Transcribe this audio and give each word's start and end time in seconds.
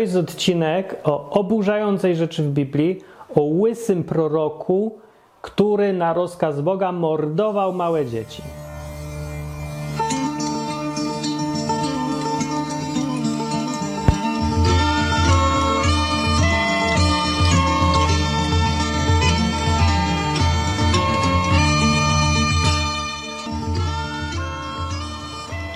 jest 0.00 0.16
odcinek 0.16 0.96
o 1.04 1.30
oburzającej 1.30 2.16
rzeczy 2.16 2.42
w 2.42 2.50
Biblii, 2.50 3.00
o 3.34 3.42
łysym 3.42 4.04
proroku, 4.04 4.98
który 5.42 5.92
na 5.92 6.12
rozkaz 6.12 6.60
Boga 6.60 6.92
mordował 6.92 7.72
małe 7.72 8.06
dzieci. 8.06 8.42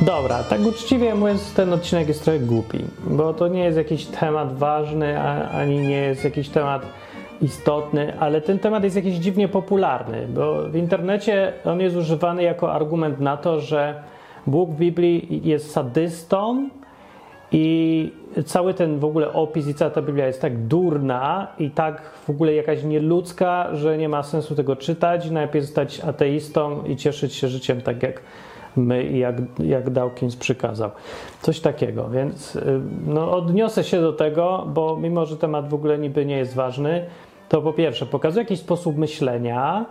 Dobra, 0.07 0.43
tak 0.43 0.61
uczciwie 0.67 1.15
mówiąc, 1.15 1.55
ten 1.55 1.73
odcinek 1.73 2.09
jest 2.09 2.25
trochę 2.25 2.39
głupi, 2.39 2.79
bo 3.07 3.35
to 3.35 3.49
nie 3.49 3.65
jest 3.65 3.77
jakiś 3.79 4.07
temat 4.07 4.59
ważny, 4.59 5.21
ani 5.53 5.79
nie 5.79 5.97
jest 5.97 6.25
jakiś 6.25 6.49
temat 6.49 6.87
istotny, 7.41 8.21
ale 8.21 8.41
ten 8.41 8.59
temat 8.59 8.85
jest 8.85 8.97
jakiś 8.97 9.15
dziwnie 9.15 9.49
popularny, 9.49 10.27
bo 10.35 10.63
w 10.69 10.77
internecie 10.77 11.53
on 11.65 11.81
jest 11.81 11.97
używany 11.97 12.43
jako 12.43 12.73
argument 12.73 13.21
na 13.21 13.37
to, 13.37 13.61
że 13.61 14.03
Bóg 14.47 14.71
w 14.71 14.77
Biblii 14.77 15.41
jest 15.45 15.71
sadystą 15.71 16.69
i 17.53 18.13
cały 18.47 18.75
ten 18.75 18.99
w 18.99 19.05
ogóle 19.05 19.33
opis 19.33 19.69
i 19.69 19.75
cała 19.75 19.91
ta 19.91 20.03
Biblia 20.03 20.27
jest 20.27 20.41
tak 20.41 20.59
durna 20.59 21.47
i 21.59 21.71
tak 21.71 22.03
w 22.03 22.31
ogóle 22.31 22.55
jakaś 22.55 22.85
nieludzka, 22.85 23.77
że 23.77 23.99
nie 23.99 24.09
ma 24.09 24.23
sensu 24.23 24.55
tego 24.55 24.77
czytać. 24.77 25.31
Najpierw 25.31 25.67
zostać 25.67 26.01
ateistą 26.01 26.85
i 26.85 26.97
cieszyć 26.97 27.35
się 27.35 27.49
życiem 27.49 27.81
tak 27.81 28.03
jak 28.03 28.23
my 28.77 29.05
jak, 29.05 29.37
jak 29.59 29.91
Dawkins 29.91 30.37
przykazał. 30.37 30.91
Coś 31.41 31.61
takiego, 31.61 32.09
więc 32.09 32.57
y, 32.57 32.81
no, 33.07 33.33
odniosę 33.33 33.85
się 33.85 34.01
do 34.01 34.13
tego, 34.13 34.67
bo 34.75 34.97
mimo, 34.97 35.27
że 35.27 35.37
temat 35.37 35.69
w 35.69 35.75
ogóle 35.75 35.99
niby 35.99 36.27
nie 36.27 36.37
jest 36.37 36.55
ważny, 36.55 37.07
to 37.49 37.63
po 37.63 37.73
pierwsze 37.73 38.07
pokazuje 38.07 38.43
jakiś 38.43 38.61
sposób 38.61 38.97
myślenia 38.97 39.87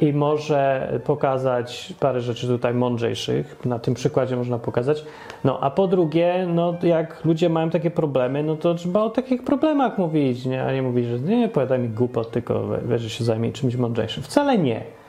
i 0.00 0.12
może 0.12 0.92
pokazać 1.04 1.92
parę 2.00 2.20
rzeczy 2.20 2.46
tutaj 2.46 2.74
mądrzejszych. 2.74 3.64
Na 3.64 3.78
tym 3.78 3.94
przykładzie 3.94 4.36
można 4.36 4.58
pokazać. 4.58 5.04
No 5.44 5.60
a 5.60 5.70
po 5.70 5.86
drugie, 5.86 6.46
no 6.54 6.74
jak 6.82 7.24
ludzie 7.24 7.48
mają 7.48 7.70
takie 7.70 7.90
problemy, 7.90 8.42
no 8.42 8.56
to 8.56 8.74
trzeba 8.74 9.02
o 9.02 9.10
takich 9.10 9.44
problemach 9.44 9.98
mówić, 9.98 10.46
nie? 10.46 10.64
a 10.64 10.72
nie 10.72 10.82
mówić, 10.82 11.06
że 11.06 11.18
nie, 11.18 11.48
powiadaj 11.48 11.78
mi 11.78 11.88
głupot, 11.88 12.30
tylko 12.30 12.62
weź, 12.82 13.18
się 13.18 13.24
zajmie 13.24 13.52
czymś 13.52 13.76
mądrzejszym. 13.76 14.22
Wcale 14.22 14.58
nie. 14.58 14.99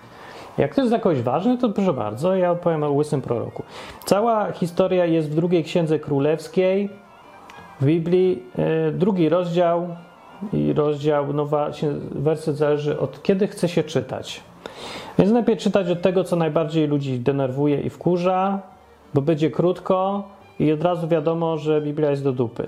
Jak 0.57 0.75
to 0.75 0.81
jest 0.81 0.93
jakoś 0.93 1.21
ważne, 1.21 1.57
to 1.57 1.69
proszę 1.69 1.93
bardzo, 1.93 2.35
ja 2.35 2.51
opowiem 2.51 2.83
o 2.83 2.91
łysym 2.91 3.21
proroku. 3.21 3.63
Cała 4.05 4.51
historia 4.51 5.05
jest 5.05 5.29
w 5.29 5.35
drugiej 5.35 5.63
księdze 5.63 5.99
królewskiej 5.99 6.89
w 7.81 7.85
Biblii, 7.85 8.43
e, 8.57 8.91
drugi 8.91 9.29
rozdział 9.29 9.87
i 10.53 10.73
rozdział, 10.73 11.33
nowa, 11.33 11.69
werset 12.11 12.55
zależy 12.55 12.99
od 12.99 13.23
kiedy 13.23 13.47
chce 13.47 13.69
się 13.69 13.83
czytać. 13.83 14.43
Więc 15.19 15.31
najpierw 15.31 15.59
czytać 15.59 15.89
od 15.89 16.01
tego, 16.01 16.23
co 16.23 16.35
najbardziej 16.35 16.87
ludzi 16.87 17.19
denerwuje 17.19 17.81
i 17.81 17.89
wkurza, 17.89 18.59
bo 19.13 19.21
będzie 19.21 19.51
krótko 19.51 20.23
i 20.59 20.71
od 20.71 20.83
razu 20.83 21.07
wiadomo, 21.07 21.57
że 21.57 21.81
Biblia 21.81 22.09
jest 22.09 22.23
do 22.23 22.33
dupy. 22.33 22.67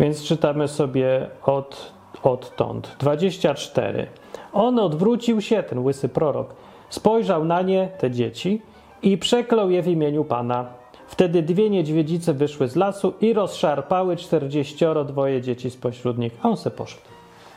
Więc 0.00 0.22
czytamy 0.22 0.68
sobie 0.68 1.26
od, 1.42 1.92
odtąd. 2.22 2.96
24. 2.98 4.06
On 4.52 4.78
odwrócił 4.78 5.40
się, 5.40 5.62
ten 5.62 5.78
łysy 5.78 6.08
prorok, 6.08 6.54
Spojrzał 6.94 7.44
na 7.44 7.62
nie, 7.62 7.88
te 7.98 8.10
dzieci, 8.10 8.62
i 9.02 9.18
przeklął 9.18 9.70
je 9.70 9.82
w 9.82 9.88
imieniu 9.88 10.24
Pana. 10.24 10.66
Wtedy 11.06 11.42
dwie 11.42 11.70
niedźwiedzice 11.70 12.34
wyszły 12.34 12.68
z 12.68 12.76
lasu 12.76 13.14
i 13.20 13.32
rozszarpały 13.32 14.16
czterdzieścioro 14.16 15.04
dwoje 15.04 15.42
dzieci 15.42 15.70
spośród 15.70 16.18
nich, 16.18 16.32
a 16.42 16.48
on 16.48 16.56
se 16.56 16.70
poszedł. 16.70 17.02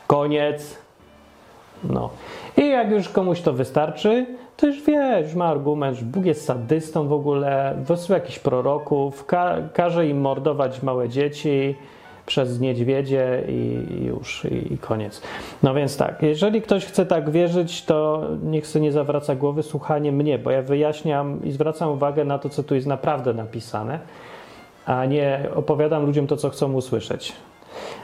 Koniec. 0.06 0.78
No. 1.84 2.10
I 2.56 2.68
jak 2.68 2.90
już 2.90 3.08
komuś 3.08 3.40
to 3.40 3.52
wystarczy, 3.52 4.26
to 4.56 4.66
już 4.66 4.82
wie, 4.82 5.20
już 5.24 5.34
ma 5.34 5.44
argument, 5.44 5.96
że 5.98 6.04
Bóg 6.04 6.24
jest 6.24 6.44
sadystą 6.44 7.08
w 7.08 7.12
ogóle, 7.12 7.76
wysyła 7.84 8.18
jakichś 8.18 8.38
proroków, 8.38 9.26
ka 9.26 9.56
każe 9.72 10.06
im 10.06 10.20
mordować 10.20 10.82
małe 10.82 11.08
dzieci, 11.08 11.74
przez 12.28 12.60
niedźwiedzie 12.60 13.42
i 13.48 13.84
już, 14.04 14.44
i 14.72 14.78
koniec. 14.78 15.22
No 15.62 15.74
więc 15.74 15.96
tak, 15.96 16.22
jeżeli 16.22 16.62
ktoś 16.62 16.84
chce 16.84 17.06
tak 17.06 17.30
wierzyć, 17.30 17.84
to 17.84 18.26
niech 18.42 18.66
sobie 18.66 18.82
nie 18.82 18.92
zawraca 18.92 19.34
głowy 19.34 19.62
słuchanie 19.62 20.12
mnie, 20.12 20.38
bo 20.38 20.50
ja 20.50 20.62
wyjaśniam 20.62 21.44
i 21.44 21.50
zwracam 21.52 21.90
uwagę 21.90 22.24
na 22.24 22.38
to, 22.38 22.48
co 22.48 22.62
tu 22.62 22.74
jest 22.74 22.86
naprawdę 22.86 23.34
napisane, 23.34 23.98
a 24.86 25.04
nie 25.04 25.48
opowiadam 25.54 26.06
ludziom 26.06 26.26
to, 26.26 26.36
co 26.36 26.50
chcą 26.50 26.72
usłyszeć. 26.72 27.32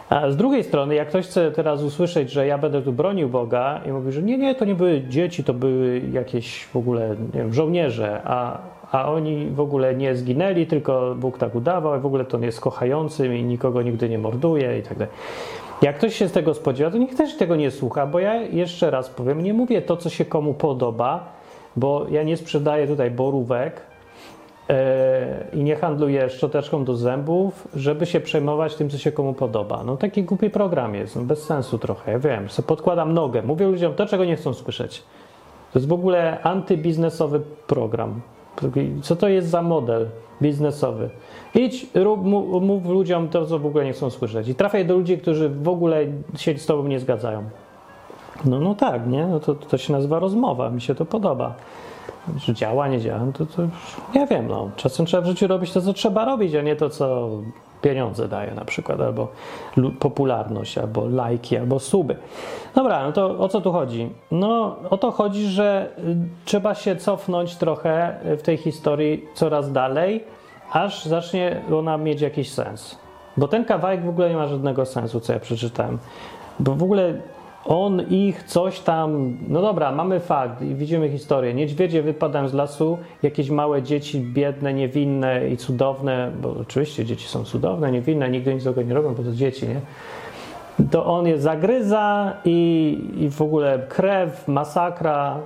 A 0.09 0.31
z 0.31 0.37
drugiej 0.37 0.65
strony, 0.65 0.95
jak 0.95 1.09
ktoś 1.09 1.27
chce 1.27 1.51
teraz 1.51 1.83
usłyszeć, 1.83 2.31
że 2.31 2.47
ja 2.47 2.59
będę 2.59 2.83
tu 2.83 2.93
bronił 2.93 3.29
Boga 3.29 3.81
i 3.87 3.93
mówi, 3.93 4.13
że 4.13 4.23
nie, 4.23 4.39
nie, 4.39 4.55
to 4.55 4.65
nie 4.65 4.75
były 4.75 5.03
dzieci, 5.03 5.45
to 5.45 5.55
były 5.55 6.03
jakieś 6.13 6.65
w 6.65 6.77
ogóle 6.77 7.17
wiem, 7.35 7.55
żołnierze, 7.55 8.21
a 8.25 8.59
a 8.95 9.13
oni 9.13 9.47
w 9.51 9.61
ogóle 9.61 9.95
nie 9.95 10.17
zginęli, 10.17 10.67
tylko 10.67 11.15
Bóg 11.19 11.39
tak 11.39 11.55
udawał, 11.55 12.01
w 12.01 12.07
ogóle 12.07 12.25
to 12.25 12.37
on 12.37 12.43
jest 12.43 12.61
kochającym 12.61 13.35
i 13.35 13.43
nikogo 13.43 13.83
nigdy 13.83 14.09
nie 14.09 14.19
morduje 14.19 14.79
i 14.79 14.83
tak 14.83 14.99
dalej. 14.99 15.15
Jak 15.83 15.97
ktoś 15.97 16.17
się 16.17 16.29
z 16.29 16.33
tego 16.33 16.55
spodziewa, 16.55 16.91
to 16.91 16.99
niech 16.99 17.15
też 17.15 17.37
tego 17.37 17.57
nie 17.57 17.71
słucha, 17.71 18.07
bo 18.07 18.19
ja 18.19 18.35
jeszcze 18.35 18.91
raz 18.91 19.09
powiem, 19.09 19.43
nie 19.43 19.55
mówię 19.55 19.83
to, 19.83 19.97
co 19.97 20.11
się 20.11 20.25
komu 20.25 20.55
podoba, 20.55 21.33
bo 21.77 22.07
ja 22.11 22.23
nie 22.23 22.37
sprzedaję 22.37 22.87
tutaj 22.87 23.11
borówek 23.11 23.81
yy, 24.69 24.75
i 25.53 25.65
nie 25.65 25.77
handluję 25.77 26.31
szczoteczką 26.31 26.85
do 26.85 26.97
zębów, 26.97 27.69
żeby 27.77 28.07
się 28.07 28.21
przejmować 28.21 28.75
tym, 28.75 28.91
co 28.91 28.99
się 28.99 29.13
komu 29.13 29.33
podoba. 29.33 29.85
No 29.85 29.97
taki 29.97 30.23
głupi 30.23 30.51
program 30.51 30.95
jest, 30.95 31.17
no, 31.17 31.23
bez 31.23 31.43
sensu 31.43 31.79
trochę, 31.79 32.13
ja 32.13 32.19
wiem, 32.19 32.49
sobie 32.49 32.69
podkładam 32.69 33.15
nogę, 33.15 33.43
mówię 33.43 33.67
ludziom 33.67 33.95
to, 33.95 34.07
czego 34.07 34.25
nie 34.25 34.37
chcą 34.37 34.55
słyszeć. 34.55 35.03
To 35.73 35.79
jest 35.79 35.89
w 35.89 35.93
ogóle 35.93 36.43
antybiznesowy 36.43 37.41
program. 37.67 38.21
Co 39.03 39.17
to 39.17 39.29
jest 39.29 39.49
za 39.49 39.63
model 39.63 40.09
biznesowy? 40.43 41.11
Idź, 41.55 41.87
rób, 41.95 42.25
mów 42.61 42.87
ludziom 42.87 43.29
to, 43.29 43.47
co 43.47 43.59
w 43.59 43.67
ogóle 43.67 43.85
nie 43.85 43.93
chcą 43.93 44.11
słyszeć. 44.11 44.49
I 44.49 44.55
trafiaj 44.55 44.87
do 44.87 44.95
ludzi, 44.95 45.19
którzy 45.19 45.49
w 45.49 45.69
ogóle 45.69 46.07
się 46.37 46.59
z 46.59 46.67
tobą 46.67 46.89
nie 46.89 47.01
zgadzają. 47.01 47.45
No, 48.45 48.61
no 48.61 48.75
tak, 48.75 49.07
nie? 49.07 49.27
No 49.27 49.41
to, 49.41 49.55
to 49.55 49.79
się 49.79 49.93
nazywa 49.93 50.19
rozmowa, 50.19 50.71
mi 50.71 50.81
się 50.81 50.95
to 50.95 51.05
podoba. 51.05 51.55
Czy 52.41 52.55
działa, 52.55 52.89
nie 52.89 53.01
działa, 53.01 53.25
no 53.25 53.33
to, 53.33 53.47
to 53.47 53.63
nie 54.15 54.27
wiem, 54.27 54.49
no. 54.49 54.71
Czasem 54.77 55.07
trzeba 55.07 55.23
w 55.23 55.27
życiu 55.27 55.47
robić 55.47 55.73
to, 55.73 55.81
co 55.81 55.93
trzeba 55.93 56.25
robić, 56.25 56.55
a 56.55 56.63
nie 56.63 56.77
to, 56.77 56.91
co 56.91 57.29
pieniądze 57.83 58.29
daje 58.29 58.55
na 58.55 58.65
przykład, 58.65 59.01
albo 59.01 59.29
popularność, 59.99 60.79
albo 60.79 61.09
lajki, 61.09 61.57
albo 61.57 61.79
suby. 61.79 62.17
Dobra, 62.75 63.07
no 63.07 63.13
to 63.13 63.39
o 63.39 63.49
co 63.49 63.61
tu 63.61 63.73
chodzi? 63.73 64.11
No 64.31 64.77
o 64.91 64.99
to 64.99 65.11
chodzi, 65.11 65.47
że 65.47 65.89
y, 65.99 66.17
trzeba 66.45 66.75
się 66.75 66.97
cofnąć 66.97 67.57
trochę 67.57 68.19
w 68.39 68.43
tej 68.43 68.57
historii 68.57 69.25
coraz 69.35 69.73
dalej, 69.73 70.25
aż 70.73 71.05
zacznie 71.05 71.63
ona 71.73 71.99
mieć 71.99 72.21
jakiś 72.21 72.53
sens. 72.53 72.99
Bo 73.37 73.49
ten 73.49 73.65
kawałek 73.65 74.05
w 74.05 74.09
ogóle 74.09 74.31
nie 74.31 74.37
ma 74.37 74.47
żadnego 74.47 74.87
sensu, 74.87 75.21
co 75.21 75.33
ja 75.33 75.41
przeczytałem. 75.41 75.99
Bo 76.61 76.75
w 76.75 76.83
ogóle 76.83 77.15
on 77.65 78.03
ich 78.11 78.43
coś 78.43 78.81
tam. 78.81 79.37
No 79.49 79.63
dobra, 79.63 79.93
mamy 79.93 80.21
fakt 80.21 80.63
i 80.63 80.75
widzimy 80.75 81.09
historię. 81.09 81.55
Niedźwiedzie 81.55 82.03
wypadają 82.03 82.49
z 82.49 82.55
lasu, 82.55 82.99
jakieś 83.23 83.51
małe 83.51 83.83
dzieci, 83.83 84.21
biedne, 84.21 84.75
niewinne 84.75 85.49
i 85.49 85.57
cudowne, 85.57 86.33
bo 86.43 86.57
oczywiście 86.61 87.05
dzieci 87.05 87.29
są 87.29 87.45
cudowne, 87.45 87.93
niewinne, 87.93 88.31
nigdy 88.31 88.55
nic 88.55 88.63
złego 88.63 88.83
nie 88.83 88.95
robią, 88.95 89.15
bo 89.15 89.23
to 89.23 89.33
dzieci, 89.33 89.69
nie? 89.69 89.81
To 90.91 91.07
on 91.07 91.27
je 91.27 91.39
zagryza 91.39 92.37
i, 92.45 92.99
i 93.17 93.31
w 93.31 93.43
ogóle 93.43 93.87
krew, 93.89 94.49
masakra, 94.49 95.39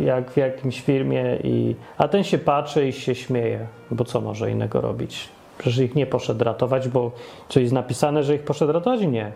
jak 0.00 0.30
w 0.30 0.36
jakimś 0.36 0.80
firmie, 0.80 1.38
i, 1.44 1.74
a 1.98 2.08
ten 2.08 2.24
się 2.24 2.38
patrzy 2.38 2.88
i 2.88 2.92
się 2.92 3.14
śmieje, 3.14 3.66
bo 3.90 4.04
co 4.04 4.20
może 4.20 4.50
innego 4.50 4.80
robić? 4.80 5.28
Przecież 5.58 5.78
ich 5.78 5.94
nie 5.94 6.06
poszedł 6.06 6.44
ratować, 6.44 6.88
bo 6.88 7.10
coś 7.48 7.62
jest 7.62 7.74
napisane, 7.74 8.22
że 8.22 8.34
ich 8.34 8.42
poszedł 8.42 8.72
ratować? 8.72 9.00
Nie. 9.00 9.32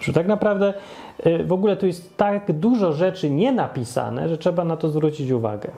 Że 0.00 0.12
tak 0.12 0.26
naprawdę 0.26 0.74
w 1.44 1.52
ogóle 1.52 1.76
tu 1.76 1.86
jest 1.86 2.16
tak 2.16 2.52
dużo 2.52 2.92
rzeczy 2.92 3.30
nie 3.30 3.52
napisane, 3.52 4.28
że 4.28 4.38
trzeba 4.38 4.64
na 4.64 4.76
to 4.76 4.88
zwrócić 4.88 5.30
uwagę. 5.30 5.70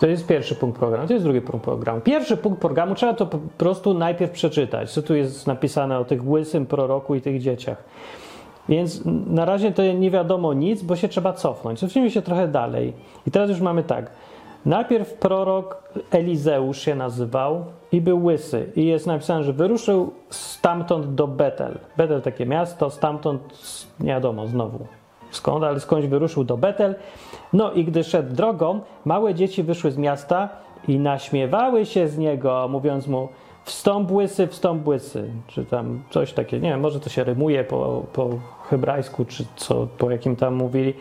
To 0.00 0.06
jest 0.06 0.26
pierwszy 0.26 0.54
punkt 0.54 0.78
programu, 0.78 1.06
to 1.06 1.12
jest 1.12 1.24
drugi 1.24 1.40
punkt 1.40 1.64
programu. 1.64 2.00
Pierwszy 2.00 2.36
punkt 2.36 2.60
programu 2.60 2.94
trzeba 2.94 3.14
to 3.14 3.26
po 3.26 3.38
prostu 3.58 3.94
najpierw 3.94 4.32
przeczytać, 4.32 4.90
co 4.90 5.02
tu 5.02 5.14
jest 5.14 5.46
napisane 5.46 5.98
o 5.98 6.04
tych 6.04 6.28
łysym 6.28 6.66
proroku 6.66 7.14
i 7.14 7.20
tych 7.20 7.40
dzieciach. 7.40 7.84
Więc 8.68 9.02
na 9.26 9.44
razie 9.44 9.72
to 9.72 9.82
nie 9.82 10.10
wiadomo 10.10 10.54
nic, 10.54 10.82
bo 10.82 10.96
się 10.96 11.08
trzeba 11.08 11.32
cofnąć. 11.32 11.80
Cofnijmy 11.80 12.10
się 12.10 12.22
trochę 12.22 12.48
dalej. 12.48 12.92
I 13.26 13.30
teraz 13.30 13.50
już 13.50 13.60
mamy 13.60 13.82
tak. 13.82 14.10
Najpierw 14.66 15.14
prorok 15.14 15.82
Elizeusz 16.10 16.80
się 16.80 16.94
nazywał 16.94 17.64
i 17.92 18.00
był 18.00 18.24
łysy. 18.24 18.72
I 18.76 18.86
jest 18.86 19.06
napisane, 19.06 19.44
że 19.44 19.52
wyruszył 19.52 20.12
stamtąd 20.30 21.14
do 21.14 21.28
Betel. 21.28 21.78
Betel 21.96 22.22
takie 22.22 22.46
miasto, 22.46 22.90
stamtąd 22.90 23.42
nie 24.00 24.06
wiadomo 24.06 24.46
znowu 24.46 24.86
skąd, 25.32 25.64
ale 25.64 25.80
skądś 25.80 26.06
wyruszył 26.06 26.44
do 26.44 26.56
Betel. 26.56 26.94
No 27.52 27.72
i 27.72 27.84
gdy 27.84 28.04
szedł 28.04 28.34
drogą, 28.34 28.80
małe 29.04 29.34
dzieci 29.34 29.62
wyszły 29.62 29.90
z 29.90 29.98
miasta 29.98 30.48
i 30.88 30.98
naśmiewały 30.98 31.86
się 31.86 32.08
z 32.08 32.18
niego, 32.18 32.68
mówiąc 32.70 33.06
mu: 33.06 33.28
wstąp 33.64 34.10
łysy, 34.10 34.46
wstąp 34.46 34.86
łysy, 34.86 35.30
czy 35.46 35.64
tam 35.64 36.02
coś 36.10 36.32
takiego. 36.32 36.64
Nie 36.64 36.70
wiem, 36.70 36.80
może 36.80 37.00
to 37.00 37.10
się 37.10 37.24
rymuje 37.24 37.64
po, 37.64 38.02
po 38.12 38.30
hebrajsku, 38.68 39.24
czy 39.24 39.44
co, 39.56 39.86
po 39.98 40.10
jakim 40.10 40.36
tam 40.36 40.54
mówili, 40.54 40.94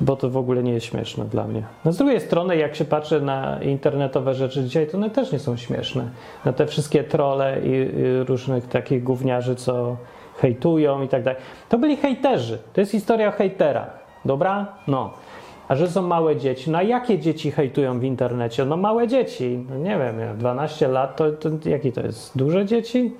bo 0.00 0.16
to 0.16 0.30
w 0.30 0.36
ogóle 0.36 0.62
nie 0.62 0.72
jest 0.72 0.86
śmieszne 0.86 1.24
dla 1.24 1.46
mnie. 1.46 1.62
No 1.84 1.92
z 1.92 1.96
drugiej 1.96 2.20
strony, 2.20 2.56
jak 2.56 2.76
się 2.76 2.84
patrzy 2.84 3.20
na 3.20 3.62
internetowe 3.62 4.34
rzeczy 4.34 4.64
dzisiaj, 4.64 4.86
to 4.86 4.96
one 4.96 5.10
też 5.10 5.32
nie 5.32 5.38
są 5.38 5.56
śmieszne. 5.56 6.08
Na 6.44 6.52
te 6.52 6.66
wszystkie 6.66 7.04
trole 7.04 7.60
i, 7.64 7.70
i 7.70 8.22
różnych 8.26 8.68
takich 8.68 9.04
gówniarzy, 9.04 9.54
co 9.54 9.96
hejtują 10.38 11.02
i 11.02 11.08
tak 11.08 11.22
dalej. 11.22 11.40
To 11.68 11.78
byli 11.78 11.96
hejterzy. 11.96 12.58
To 12.72 12.80
jest 12.80 12.92
historia 12.92 13.28
o 13.28 13.32
hejterach. 13.32 13.98
Dobra? 14.24 14.66
No. 14.88 15.10
A 15.68 15.76
że 15.76 15.88
są 15.88 16.02
małe 16.02 16.36
dzieci, 16.36 16.70
no 16.70 16.78
a 16.78 16.82
jakie 16.82 17.18
dzieci 17.18 17.50
hejtują 17.50 17.98
w 17.98 18.04
internecie? 18.04 18.64
No 18.64 18.76
małe 18.76 19.08
dzieci, 19.08 19.64
no 19.70 19.76
nie 19.76 19.98
wiem, 19.98 20.38
12 20.38 20.88
lat, 20.88 21.16
to, 21.16 21.30
to 21.32 21.68
jaki 21.68 21.92
to 21.92 22.00
jest? 22.00 22.38
Duże 22.38 22.66
dzieci? 22.66 23.12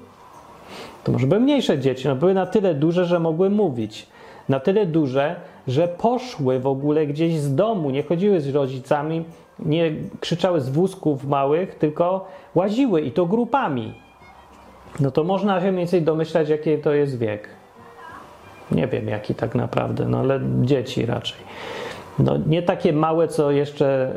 To 1.05 1.12
może 1.12 1.26
były 1.26 1.40
mniejsze 1.40 1.78
dzieci, 1.78 2.08
no 2.08 2.17
były 2.17 2.34
na 2.34 2.46
tyle 2.46 2.75
duże, 2.75 3.05
że 3.05 3.20
mogły 3.20 3.50
mówić. 3.50 4.06
Na 4.49 4.61
tyle 4.61 4.87
duże, 4.87 5.37
że 5.69 5.89
poszły 5.89 6.61
w 6.61 6.67
ogóle 6.67 7.07
gdzieś 7.07 7.35
z 7.35 7.55
domu, 7.55 7.91
nie 7.91 8.03
chodziły 8.03 8.41
z 8.41 8.49
rodzicami, 8.49 9.25
nie 9.59 9.93
krzyczały 10.21 10.61
z 10.61 10.69
wózków 10.69 11.25
małych, 11.25 11.75
tylko 11.75 12.27
łaziły 12.55 13.01
i 13.01 13.13
to 13.13 13.27
grupami. 13.27 13.95
No 15.01 15.11
to 15.11 15.25
można 15.25 15.61
się 15.61 15.67
mniej 15.67 15.79
więcej 15.79 16.03
domyślać, 16.03 16.49
jaki 16.49 16.79
to 16.79 16.93
jest 16.93 17.19
wiek. 17.19 17.49
Nie 18.73 18.87
wiem, 18.87 19.09
jaki 19.09 19.35
tak 19.35 19.55
naprawdę, 19.55 20.05
no 20.09 20.19
ale 20.19 20.41
dzieci 20.63 21.07
raczej. 21.07 21.39
No, 22.19 22.37
nie 22.47 22.62
takie 22.62 22.93
małe, 22.93 23.29
co 23.29 23.51
jeszcze 23.51 24.12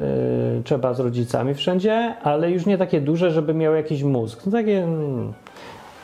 y, 0.60 0.64
trzeba 0.64 0.94
z 0.94 1.00
rodzicami 1.00 1.54
wszędzie, 1.54 2.16
ale 2.24 2.52
już 2.52 2.66
nie 2.66 2.78
takie 2.78 3.02
duże, 3.02 3.32
żeby 3.32 3.54
miały 3.54 3.78
jakiś 3.78 4.04
mózg. 4.04 4.46
No, 4.46 4.52
takie, 4.52 4.84
mm, 4.84 5.34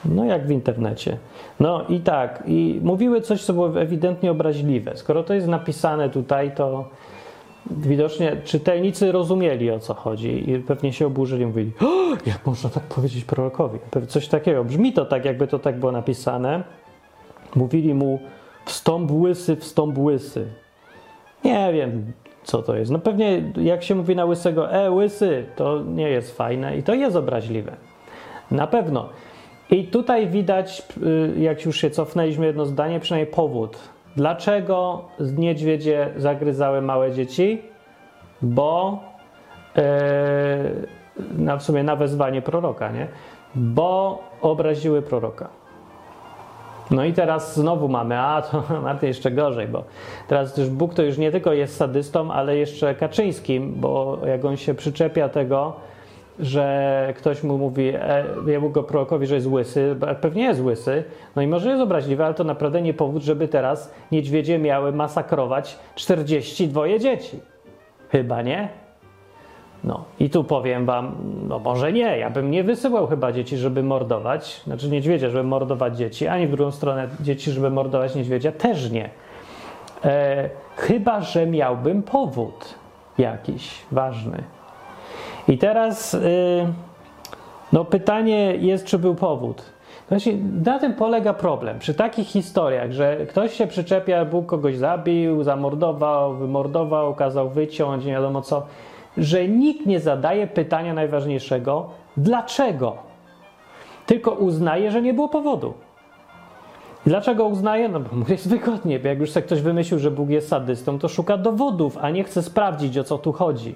no 0.05 0.25
jak 0.25 0.47
w 0.47 0.51
internecie. 0.51 1.17
No 1.59 1.85
i 1.89 1.99
tak, 1.99 2.43
i 2.47 2.79
mówiły 2.83 3.21
coś, 3.21 3.43
co 3.43 3.53
było 3.53 3.81
ewidentnie 3.81 4.31
obraźliwe. 4.31 4.97
Skoro 4.97 5.23
to 5.23 5.33
jest 5.33 5.47
napisane 5.47 6.09
tutaj, 6.09 6.55
to 6.55 6.89
widocznie 7.71 8.37
czytelnicy 8.43 9.11
rozumieli 9.11 9.71
o 9.71 9.79
co 9.79 9.93
chodzi 9.93 10.51
i 10.51 10.59
pewnie 10.59 10.93
się 10.93 11.07
oburzyli. 11.07 11.45
Mówili, 11.45 11.71
jak 12.25 12.45
można 12.45 12.69
tak 12.69 12.83
powiedzieć 12.83 13.25
prorokowi? 13.25 13.79
Coś 14.07 14.27
takiego. 14.27 14.63
Brzmi 14.63 14.93
to 14.93 15.05
tak, 15.05 15.25
jakby 15.25 15.47
to 15.47 15.59
tak 15.59 15.79
było 15.79 15.91
napisane. 15.91 16.63
Mówili 17.55 17.93
mu, 17.93 18.19
wstąp 18.65 19.11
łysy, 19.11 19.55
wstąp 19.55 19.97
łysy. 19.97 20.47
Nie 21.43 21.73
wiem, 21.73 22.13
co 22.43 22.61
to 22.61 22.75
jest. 22.75 22.91
No 22.91 22.99
pewnie 22.99 23.53
jak 23.57 23.83
się 23.83 23.95
mówi 23.95 24.15
na 24.15 24.25
łysego, 24.25 24.71
e, 24.71 24.91
łysy, 24.91 25.45
to 25.55 25.83
nie 25.83 26.09
jest 26.09 26.37
fajne 26.37 26.77
i 26.77 26.83
to 26.83 26.93
jest 26.93 27.15
obraźliwe. 27.15 27.75
Na 28.51 28.67
pewno. 28.67 29.09
I 29.69 29.87
tutaj 29.87 30.27
widać, 30.27 30.83
y, 31.37 31.39
jak 31.39 31.65
już 31.65 31.77
się 31.77 31.89
cofnęliśmy 31.89 32.45
jedno 32.45 32.65
zdanie, 32.65 32.99
przynajmniej 32.99 33.33
powód. 33.33 33.77
Dlaczego 34.15 35.01
niedźwiedzie 35.19 36.09
zagryzały 36.17 36.81
małe 36.81 37.11
dzieci? 37.11 37.61
Bo 38.41 38.99
yy, 39.75 39.83
na, 41.37 41.57
w 41.57 41.63
sumie 41.63 41.83
na 41.83 41.95
wezwanie 41.95 42.41
proroka, 42.41 42.91
nie? 42.91 43.07
Bo 43.55 44.19
obraziły 44.41 45.01
proroka. 45.01 45.49
No 46.91 47.05
i 47.05 47.13
teraz 47.13 47.55
znowu 47.55 47.89
mamy, 47.89 48.19
a 48.19 48.41
to 48.41 48.63
Marty 48.83 49.07
jeszcze 49.07 49.31
gorzej, 49.31 49.67
bo 49.67 49.83
teraz 50.27 50.53
też 50.53 50.69
Bóg 50.69 50.93
to 50.93 51.03
już 51.03 51.17
nie 51.17 51.31
tylko 51.31 51.53
jest 51.53 51.77
sadystą, 51.77 52.31
ale 52.31 52.57
jeszcze 52.57 52.95
Kaczyńskim, 52.95 53.73
bo 53.75 54.19
jak 54.27 54.45
on 54.45 54.57
się 54.57 54.73
przyczepia 54.73 55.29
tego, 55.29 55.73
że 56.39 57.13
ktoś 57.17 57.43
mu 57.43 57.57
mówi, 57.57 57.87
e, 57.95 58.25
jemu 58.47 58.69
go 58.69 58.83
prorokowi, 58.83 59.27
że 59.27 59.35
jest 59.35 59.47
łysy, 59.47 59.95
pewnie 60.21 60.43
jest 60.43 60.61
łysy, 60.61 61.03
no 61.35 61.41
i 61.41 61.47
może 61.47 61.69
jest 61.69 61.81
obraźliwy, 61.81 62.25
ale 62.25 62.33
to 62.33 62.43
naprawdę 62.43 62.81
nie 62.81 62.93
powód, 62.93 63.23
żeby 63.23 63.47
teraz 63.47 63.93
niedźwiedzie 64.11 64.59
miały 64.59 64.91
masakrować 64.91 65.79
42 65.95 66.99
dzieci. 66.99 67.39
Chyba 68.09 68.41
nie? 68.41 68.69
No 69.83 70.05
i 70.19 70.29
tu 70.29 70.43
powiem 70.43 70.85
wam, 70.85 71.15
no 71.47 71.59
może 71.59 71.93
nie, 71.93 72.17
ja 72.17 72.29
bym 72.29 72.51
nie 72.51 72.63
wysyłał 72.63 73.07
chyba 73.07 73.31
dzieci, 73.31 73.57
żeby 73.57 73.83
mordować, 73.83 74.61
znaczy 74.63 74.89
niedźwiedzia, 74.89 75.29
żeby 75.29 75.43
mordować 75.43 75.97
dzieci, 75.97 76.27
ani 76.27 76.47
w 76.47 76.51
drugą 76.51 76.71
stronę 76.71 77.07
dzieci, 77.19 77.51
żeby 77.51 77.69
mordować 77.69 78.15
niedźwiedzia, 78.15 78.51
też 78.51 78.91
nie. 78.91 79.09
E, 80.05 80.49
chyba, 80.75 81.21
że 81.21 81.47
miałbym 81.47 82.03
powód 82.03 82.75
jakiś 83.17 83.81
ważny. 83.91 84.43
I 85.47 85.57
teraz 85.57 86.13
y, 86.13 86.67
no 87.73 87.85
pytanie 87.85 88.55
jest, 88.55 88.85
czy 88.85 88.99
był 88.99 89.15
powód. 89.15 89.75
Właśnie 90.09 90.33
na 90.65 90.79
tym 90.79 90.93
polega 90.93 91.33
problem. 91.33 91.79
Przy 91.79 91.93
takich 91.93 92.27
historiach, 92.27 92.91
że 92.91 93.25
ktoś 93.25 93.53
się 93.53 93.67
przyczepia, 93.67 94.25
Bóg 94.25 94.45
kogoś 94.45 94.77
zabił, 94.77 95.43
zamordował, 95.43 96.33
wymordował, 96.33 97.15
kazał 97.15 97.49
wyciąć, 97.49 98.05
nie 98.05 98.11
wiadomo 98.11 98.41
co, 98.41 98.65
że 99.17 99.47
nikt 99.47 99.85
nie 99.85 99.99
zadaje 99.99 100.47
pytania 100.47 100.93
najważniejszego, 100.93 101.89
dlaczego? 102.17 102.95
Tylko 104.05 104.31
uznaje, 104.31 104.91
że 104.91 105.01
nie 105.01 105.13
było 105.13 105.29
powodu. 105.29 105.73
Dlaczego 107.05 107.45
uznaje? 107.45 107.89
No 107.89 107.99
bo 107.99 108.09
jest 108.27 108.49
wygodnie, 108.49 108.99
bo 108.99 109.07
jak 109.07 109.19
już 109.19 109.31
sobie 109.31 109.45
ktoś 109.45 109.61
wymyślił, 109.61 109.99
że 109.99 110.11
Bóg 110.11 110.29
jest 110.29 110.47
sadystą, 110.47 110.99
to 110.99 111.07
szuka 111.07 111.37
dowodów, 111.37 111.97
a 112.01 112.09
nie 112.09 112.23
chce 112.23 112.43
sprawdzić, 112.43 112.97
o 112.97 113.03
co 113.03 113.17
tu 113.17 113.33
chodzi. 113.33 113.75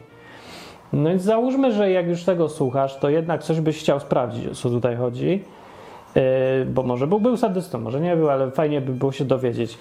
No 0.94 1.09
więc 1.09 1.21
załóżmy, 1.21 1.71
że 1.71 1.91
jak 1.91 2.07
już 2.07 2.24
tego 2.24 2.50
słuchasz, 2.50 2.97
to 2.97 3.09
jednak 3.09 3.44
coś 3.44 3.62
byś 3.62 3.80
chciał 3.80 4.00
sprawdzić, 4.00 4.47
o 4.47 4.56
co 4.56 4.69
tutaj 4.69 4.95
chodzi. 4.95 5.44
Yy, 6.15 6.21
bo 6.65 6.83
może 6.83 7.07
był, 7.07 7.19
był 7.19 7.38
sadystą, 7.38 7.80
może 7.80 8.01
nie 8.01 8.15
był, 8.15 8.30
ale 8.30 8.51
fajnie 8.51 8.81
by 8.81 8.94
było 8.94 9.12
się 9.12 9.25
dowiedzieć. 9.25 9.77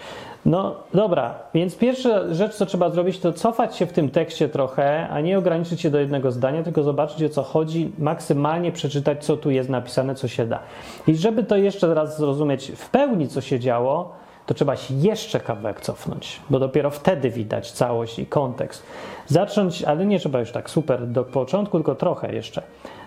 No 0.46 0.74
dobra, 0.94 1.34
więc 1.54 1.76
pierwsza 1.76 2.34
rzecz, 2.34 2.54
co 2.54 2.66
trzeba 2.66 2.90
zrobić, 2.90 3.18
to 3.18 3.32
cofać 3.32 3.76
się 3.76 3.86
w 3.86 3.92
tym 3.92 4.10
tekście 4.10 4.48
trochę, 4.48 5.08
a 5.08 5.20
nie 5.20 5.38
ograniczyć 5.38 5.80
się 5.80 5.90
do 5.90 6.00
jednego 6.00 6.30
zdania, 6.30 6.62
tylko 6.62 6.82
zobaczyć 6.82 7.22
o 7.22 7.28
co 7.28 7.42
chodzi, 7.42 7.92
maksymalnie 7.98 8.72
przeczytać, 8.72 9.24
co 9.24 9.36
tu 9.36 9.50
jest 9.50 9.68
napisane, 9.68 10.14
co 10.14 10.28
się 10.28 10.46
da. 10.46 10.60
I 11.06 11.16
żeby 11.16 11.44
to 11.44 11.56
jeszcze 11.56 11.94
raz 11.94 12.18
zrozumieć 12.18 12.72
w 12.76 12.90
pełni, 12.90 13.28
co 13.28 13.40
się 13.40 13.60
działo, 13.60 14.12
to 14.48 14.54
trzeba 14.54 14.76
się 14.76 14.94
jeszcze 14.94 15.40
kawałek 15.40 15.80
cofnąć, 15.80 16.40
bo 16.50 16.58
dopiero 16.58 16.90
wtedy 16.90 17.30
widać 17.30 17.72
całość 17.72 18.18
i 18.18 18.26
kontekst. 18.26 18.82
Zacząć, 19.26 19.84
ale 19.84 20.06
nie 20.06 20.18
trzeba 20.18 20.40
już 20.40 20.52
tak 20.52 20.70
super 20.70 21.06
do 21.06 21.24
początku, 21.24 21.78
tylko 21.78 21.94
trochę 21.94 22.34
jeszcze. 22.34 22.62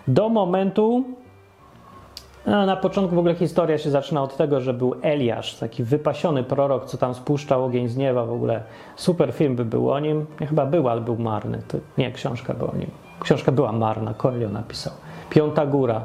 Do 0.08 0.28
momentu, 0.28 1.04
no, 2.46 2.66
na 2.66 2.76
początku 2.76 3.16
w 3.16 3.18
ogóle 3.18 3.34
historia 3.34 3.78
się 3.78 3.90
zaczyna 3.90 4.22
od 4.22 4.36
tego, 4.36 4.60
że 4.60 4.74
był 4.74 4.94
Eliasz, 5.02 5.54
taki 5.54 5.84
wypasiony 5.84 6.44
prorok, 6.44 6.84
co 6.84 6.98
tam 6.98 7.14
spuszczał 7.14 7.64
ogień 7.64 7.88
z 7.88 7.96
nieba. 7.96 8.24
W 8.24 8.32
ogóle 8.32 8.62
super 8.96 9.32
film 9.32 9.56
by 9.56 9.64
był 9.64 9.90
o 9.90 10.00
nim. 10.00 10.26
Nie, 10.40 10.46
chyba 10.46 10.66
był, 10.66 10.88
ale 10.88 11.00
był 11.00 11.18
marny. 11.18 11.62
To 11.68 11.78
nie, 11.98 12.12
książka 12.12 12.54
była 12.54 12.70
o 12.70 12.76
nim. 12.76 12.90
Książka 13.20 13.52
była 13.52 13.72
marna, 13.72 14.14
Coelho 14.14 14.48
napisał. 14.48 14.92
Piąta 15.30 15.66
góra. 15.66 16.04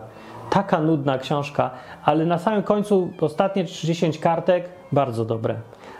Taka 0.50 0.82
nudna 0.82 1.17
książka, 1.17 1.70
ale 2.03 2.25
na 2.25 2.39
samym 2.39 2.63
końcu 2.63 3.12
ostatnie 3.22 3.63
30 3.65 4.20
kartek 4.20 4.76
bardzo 4.91 5.25
dobre. 5.25 5.56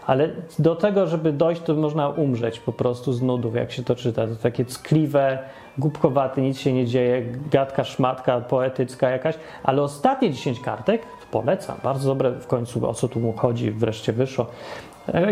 Ale 0.06 0.30
do 0.60 0.76
tego, 0.76 1.08
żeby 1.08 1.34
dojść, 1.34 1.62
to 1.62 1.74
można 1.74 2.10
umrzeć 2.10 2.60
po 2.60 2.74
prostu 2.74 3.14
z 3.14 3.22
nudów, 3.22 3.56
jak 3.56 3.72
się 3.72 3.84
to 3.84 3.96
czyta. 3.96 4.28
To 4.28 4.36
takie 4.36 4.66
ckliwe, 4.66 5.40
głupkowate, 5.78 6.42
nic 6.42 6.60
się 6.60 6.74
nie 6.74 6.86
dzieje, 6.86 7.26
gadka, 7.52 7.84
szmatka, 7.84 8.42
poetycka 8.42 9.10
jakaś. 9.10 9.36
Ale 9.64 9.82
ostatnie 9.82 10.32
10 10.32 10.60
kartek 10.60 11.02
polecam. 11.32 11.78
Bardzo 11.84 12.10
dobre 12.10 12.32
w 12.32 12.48
końcu, 12.48 12.90
o 12.90 12.94
co 12.94 13.08
tu 13.08 13.20
mu 13.20 13.34
chodzi, 13.34 13.72
wreszcie 13.72 14.14
wyszło. 14.14 14.46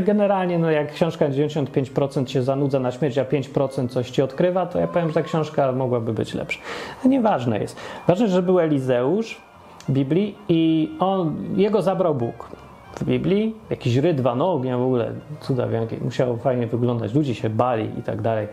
Generalnie, 0.01 0.59
no 0.59 0.71
jak 0.71 0.91
książka 0.91 1.29
95% 1.29 2.27
się 2.27 2.43
zanudza 2.43 2.79
na 2.79 2.91
śmierć, 2.91 3.17
a 3.17 3.25
5% 3.25 3.89
coś 3.89 4.09
ci 4.09 4.21
odkrywa, 4.21 4.65
to 4.65 4.79
ja 4.79 4.87
powiem, 4.87 5.07
że 5.07 5.13
ta 5.13 5.21
książka 5.21 5.71
mogłaby 5.71 6.13
być 6.13 6.33
lepsza. 6.33 6.59
No 7.03 7.09
nieważne 7.09 7.59
jest. 7.59 7.77
Ważne, 8.07 8.27
że 8.27 8.41
był 8.43 8.59
Elizeusz 8.59 9.41
w 9.87 9.91
Biblii 9.91 10.37
i 10.49 10.91
on, 10.99 11.35
jego 11.55 11.81
zabrał 11.81 12.15
Bóg 12.15 12.49
w 12.95 13.03
Biblii, 13.03 13.55
jakiś 13.69 13.95
rydwan 13.95 14.41
ognia 14.41 14.77
w 14.77 14.81
ogóle, 14.81 15.11
cuda 15.41 15.67
wielkie, 15.67 15.97
musiało 15.97 16.37
fajnie 16.37 16.67
wyglądać, 16.67 17.13
ludzie 17.13 17.35
się 17.35 17.49
bali 17.49 17.89
i 17.99 18.03
tak 18.03 18.21
dalej. 18.21 18.47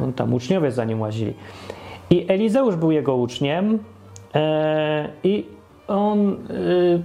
On, 0.00 0.12
tam 0.12 0.34
uczniowie 0.34 0.70
za 0.70 0.84
nim 0.84 1.00
łazili. 1.00 1.34
I 2.10 2.26
Elizeusz 2.28 2.76
był 2.76 2.90
jego 2.90 3.16
uczniem 3.16 3.78
e, 4.34 5.08
i 5.24 5.46
on 5.88 6.30
e, 6.30 6.34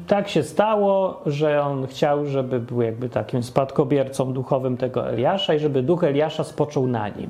tak 0.07 0.29
się 0.29 0.43
stało, 0.43 1.21
że 1.25 1.63
on 1.63 1.87
chciał, 1.87 2.25
żeby 2.25 2.59
był 2.59 2.81
jakby 2.81 3.09
takim 3.09 3.43
spadkobiercą 3.43 4.33
duchowym 4.33 4.77
tego 4.77 5.09
Eliasza 5.09 5.53
i 5.53 5.59
żeby 5.59 5.83
duch 5.83 6.03
Eliasza 6.03 6.43
spoczął 6.43 6.87
na 6.87 7.09
nim. 7.09 7.29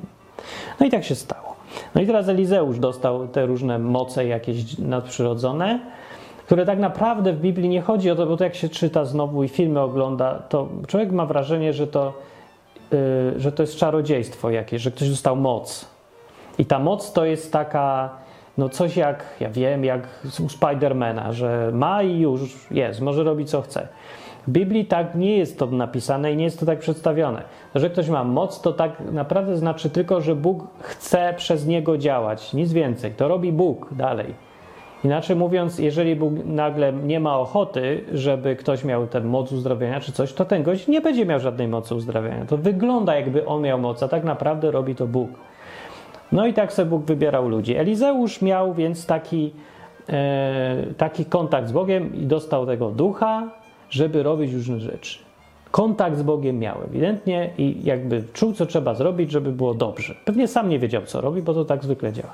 No 0.80 0.86
i 0.86 0.90
tak 0.90 1.04
się 1.04 1.16
stało. 1.16 1.56
No 1.96 2.02
i 2.02 2.08
teraz 2.08 2.30
Elizeusz 2.30 2.80
dostał 2.80 3.28
te 3.28 3.46
różne 3.46 3.80
moce 3.80 4.26
jakieś 4.26 4.78
nadprzyrodzone, 4.78 5.80
które 6.48 6.66
tak 6.66 6.80
naprawdę 6.80 7.34
w 7.34 7.40
Biblii 7.40 7.70
nie 7.70 7.82
chodzi 7.82 8.12
o 8.12 8.16
to, 8.16 8.26
bo 8.26 8.38
to 8.38 8.44
jak 8.44 8.56
się 8.56 8.70
czyta 8.70 9.06
znowu 9.06 9.44
i 9.44 9.48
filmy 9.48 9.80
ogląda, 9.80 10.36
to 10.50 10.68
człowiek 10.88 11.12
ma 11.12 11.26
wrażenie, 11.26 11.74
że 11.74 11.88
to, 11.88 12.14
yy, 12.92 13.00
że 13.38 13.52
to 13.52 13.64
jest 13.64 13.76
czarodziejstwo 13.76 14.50
jakieś, 14.50 14.82
że 14.82 14.92
ktoś 14.92 15.10
dostał 15.10 15.36
moc. 15.36 15.88
I 16.60 16.66
ta 16.66 16.80
moc 16.80 17.14
to 17.14 17.26
jest 17.26 17.54
taka 17.54 18.10
no 18.58 18.70
coś 18.70 18.98
jak, 18.98 19.26
ja 19.40 19.50
wiem, 19.50 19.84
jak 19.84 20.08
u 20.46 20.50
Spidermana, 20.50 21.34
że 21.34 21.72
ma 21.74 22.04
i 22.04 22.20
już 22.20 22.68
jest, 22.72 23.02
może 23.02 23.24
robi 23.24 23.46
co 23.46 23.62
chce. 23.62 23.88
W 24.48 24.52
Biblii 24.52 24.86
tak 24.86 25.16
nie 25.16 25.38
jest 25.38 25.60
to 25.60 25.66
napisane 25.66 26.34
i 26.34 26.36
nie 26.36 26.44
jest 26.44 26.60
to 26.60 26.66
tak 26.66 26.80
przedstawione. 26.80 27.44
Że 27.76 27.90
ktoś 27.90 28.10
ma 28.10 28.24
moc, 28.24 28.62
to 28.62 28.74
tak 28.74 29.00
naprawdę 29.12 29.58
znaczy 29.58 29.90
tylko, 29.90 30.22
że 30.22 30.36
Bóg 30.36 30.64
chce 30.80 31.34
przez 31.38 31.66
niego 31.66 31.98
działać, 31.98 32.54
nic 32.54 32.74
więcej. 32.74 33.12
To 33.12 33.28
robi 33.28 33.52
Bóg 33.52 33.94
dalej. 33.94 34.47
Inaczej 35.04 35.36
mówiąc, 35.36 35.80
jeżeli 35.80 36.16
Bóg 36.16 36.34
nagle 36.46 36.94
nie 36.94 37.20
ma 37.20 37.40
ochoty, 37.40 38.04
żeby 38.14 38.56
ktoś 38.56 38.84
miał 38.84 39.08
tę 39.08 39.22
moc 39.22 39.52
uzdrowienia 39.52 40.00
czy 40.00 40.12
coś, 40.12 40.34
to 40.34 40.46
ten 40.46 40.64
gość 40.64 40.88
nie 40.88 41.02
będzie 41.02 41.26
miał 41.26 41.40
żadnej 41.40 41.68
mocy 41.68 41.96
uzdrawiania. 41.96 42.46
To 42.46 42.58
wygląda 42.58 43.16
jakby 43.16 43.46
on 43.46 43.62
miał 43.62 43.80
moc, 43.80 44.04
a 44.04 44.08
tak 44.08 44.24
naprawdę 44.24 44.72
robi 44.72 44.96
to 44.96 45.08
Bóg. 45.08 45.30
No 46.32 46.48
i 46.48 46.54
tak 46.54 46.74
sobie 46.74 46.90
Bóg 46.90 47.06
wybierał 47.06 47.50
ludzi. 47.50 47.76
Elizeusz 47.76 48.42
miał 48.42 48.74
więc 48.74 49.06
taki, 49.06 49.54
e, 50.10 50.84
taki 50.98 51.26
kontakt 51.26 51.68
z 51.68 51.72
Bogiem 51.72 52.16
i 52.16 52.26
dostał 52.26 52.66
tego 52.66 52.92
ducha, 52.92 53.52
żeby 53.90 54.24
robić 54.24 54.54
różne 54.54 54.80
rzeczy. 54.80 55.20
Kontakt 55.72 56.18
z 56.18 56.24
Bogiem 56.24 56.60
miał 56.60 56.84
ewidentnie 56.84 57.50
i 57.58 57.80
jakby 57.84 58.24
czuł, 58.34 58.54
co 58.54 58.66
trzeba 58.66 58.94
zrobić, 58.94 59.32
żeby 59.32 59.52
było 59.52 59.74
dobrze. 59.74 60.16
Pewnie 60.26 60.48
sam 60.48 60.70
nie 60.70 60.80
wiedział, 60.80 61.02
co 61.06 61.22
robi, 61.22 61.42
bo 61.42 61.54
to 61.54 61.66
tak 61.66 61.84
zwykle 61.84 62.14
działa. 62.14 62.34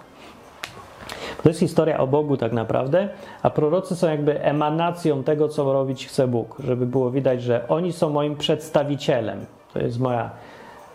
To 1.43 1.49
jest 1.49 1.59
historia 1.59 1.97
o 1.97 2.07
Bogu 2.07 2.37
tak 2.37 2.53
naprawdę, 2.53 3.09
a 3.41 3.49
prorocy 3.49 3.95
są 3.95 4.09
jakby 4.09 4.43
emanacją 4.43 5.23
tego, 5.23 5.49
co 5.49 5.73
robić 5.73 6.07
chce 6.07 6.27
Bóg, 6.27 6.57
żeby 6.59 6.85
było 6.85 7.11
widać, 7.11 7.41
że 7.41 7.67
oni 7.67 7.93
są 7.93 8.09
moim 8.09 8.35
przedstawicielem. 8.35 9.45
To 9.73 9.79
jest 9.79 9.99
moja, 9.99 10.29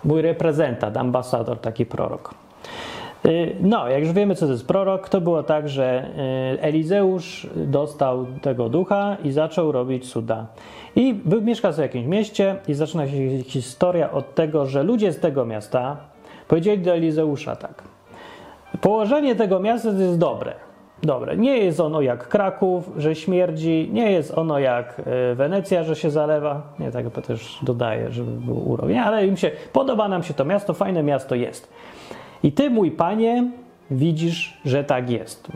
mój 0.05 0.23
reprezentant, 0.23 0.97
ambasador, 0.97 1.59
taki 1.59 1.87
prorok. 1.87 2.35
Y, 3.26 3.57
no, 3.61 3.88
jak 3.88 4.00
już 4.00 4.12
wiemy, 4.12 4.35
co 4.35 4.47
to 4.47 4.52
jest 4.52 4.67
prorok, 4.67 5.09
to 5.09 5.21
było 5.21 5.43
tak, 5.43 5.69
że 5.69 6.09
y, 6.55 6.61
Elizeusz 6.62 7.47
dostał 7.57 8.26
tego 8.43 8.69
ducha 8.69 9.17
i 9.25 9.33
zaczął 9.33 9.73
robić 9.73 10.12
cuda. 10.12 10.47
I 10.97 11.14
był, 11.14 11.43
mieszkał 11.43 11.73
w 11.73 11.78
jakimś 11.78 12.07
mieście 12.07 12.57
i 12.69 12.75
zaczyna 12.75 13.09
się 13.09 13.43
historia 13.43 14.11
od 14.11 14.35
tego, 14.35 14.67
że 14.67 14.83
ludzie 14.83 15.12
z 15.12 15.21
tego 15.21 15.45
miasta 15.45 15.97
powiedzieli 16.49 16.83
do 16.83 16.95
Elizeusza 16.95 17.57
tak. 17.57 17.98
Położenie 18.80 19.35
tego 19.35 19.61
miasta 19.61 19.88
jest 19.88 20.18
dobre. 20.18 20.54
Dobre. 21.02 21.37
Nie 21.37 21.58
jest 21.58 21.80
ono 21.80 22.00
jak 22.00 22.28
Kraków, 22.28 22.90
że 22.97 23.14
śmierdzi, 23.14 23.90
nie 23.92 24.12
jest 24.12 24.38
ono 24.38 24.58
jak 24.58 25.02
y, 25.32 25.35
Wenecja, 25.35 25.85
że 25.85 25.97
się 25.97 26.11
zalewa. 26.11 26.62
Nie, 26.78 26.90
tak 26.90 27.11
też 27.26 27.58
dodaję, 27.62 28.11
żeby 28.11 28.30
był 28.30 28.70
urok. 28.70 28.88
Nie, 28.88 29.02
ale 29.02 29.26
im 29.26 29.37
się, 29.37 29.50
podoba 29.73 30.08
nam 30.08 30.23
się 30.23 30.35
to 30.35 30.44
miasto, 30.44 30.75
fajne 30.75 31.02
miasto 31.02 31.35
jest. 31.35 31.73
I 32.42 32.52
ty, 32.52 32.70
mój 32.70 32.90
panie, 32.90 33.50
widzisz, 33.90 34.61
że 34.64 34.85
tak 34.85 35.11
jest. 35.11 35.49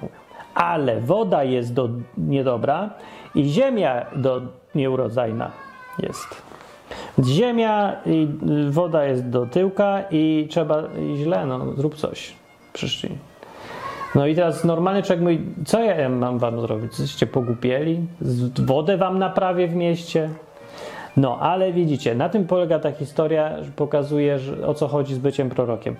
Ale 0.54 1.00
woda 1.00 1.44
jest 1.44 1.74
do, 1.74 1.88
niedobra 2.18 2.90
i 3.34 3.44
ziemia 3.44 4.06
do 4.16 4.40
nieurodzajna 4.74 5.50
jest. 5.98 6.42
Ziemia 7.24 7.96
i 8.06 8.28
woda 8.70 9.04
jest 9.04 9.28
do 9.28 9.46
tyłka 9.46 10.02
i 10.10 10.46
trzeba 10.50 10.82
i 10.98 11.16
źle, 11.16 11.46
no 11.46 11.72
zrób 11.72 11.94
coś. 11.94 12.41
Przyszli. 12.72 13.18
No 14.14 14.26
i 14.26 14.34
teraz 14.34 14.64
normalny 14.64 15.02
człowiek 15.02 15.22
mówi, 15.22 15.40
co 15.66 15.80
ja 15.80 16.08
mam 16.08 16.38
wam 16.38 16.60
zrobić? 16.60 16.98
Jesteście 16.98 17.26
pogłupieli? 17.26 18.00
Wodę 18.58 18.96
wam 18.96 19.18
naprawię 19.18 19.68
w 19.68 19.74
mieście? 19.74 20.30
No, 21.16 21.38
ale 21.40 21.72
widzicie, 21.72 22.14
na 22.14 22.28
tym 22.28 22.46
polega 22.46 22.78
ta 22.78 22.92
historia, 22.92 23.62
że 23.62 23.70
pokazuje, 23.70 24.38
że, 24.38 24.66
o 24.66 24.74
co 24.74 24.88
chodzi 24.88 25.14
z 25.14 25.18
byciem 25.18 25.50
prorokiem. 25.50 25.96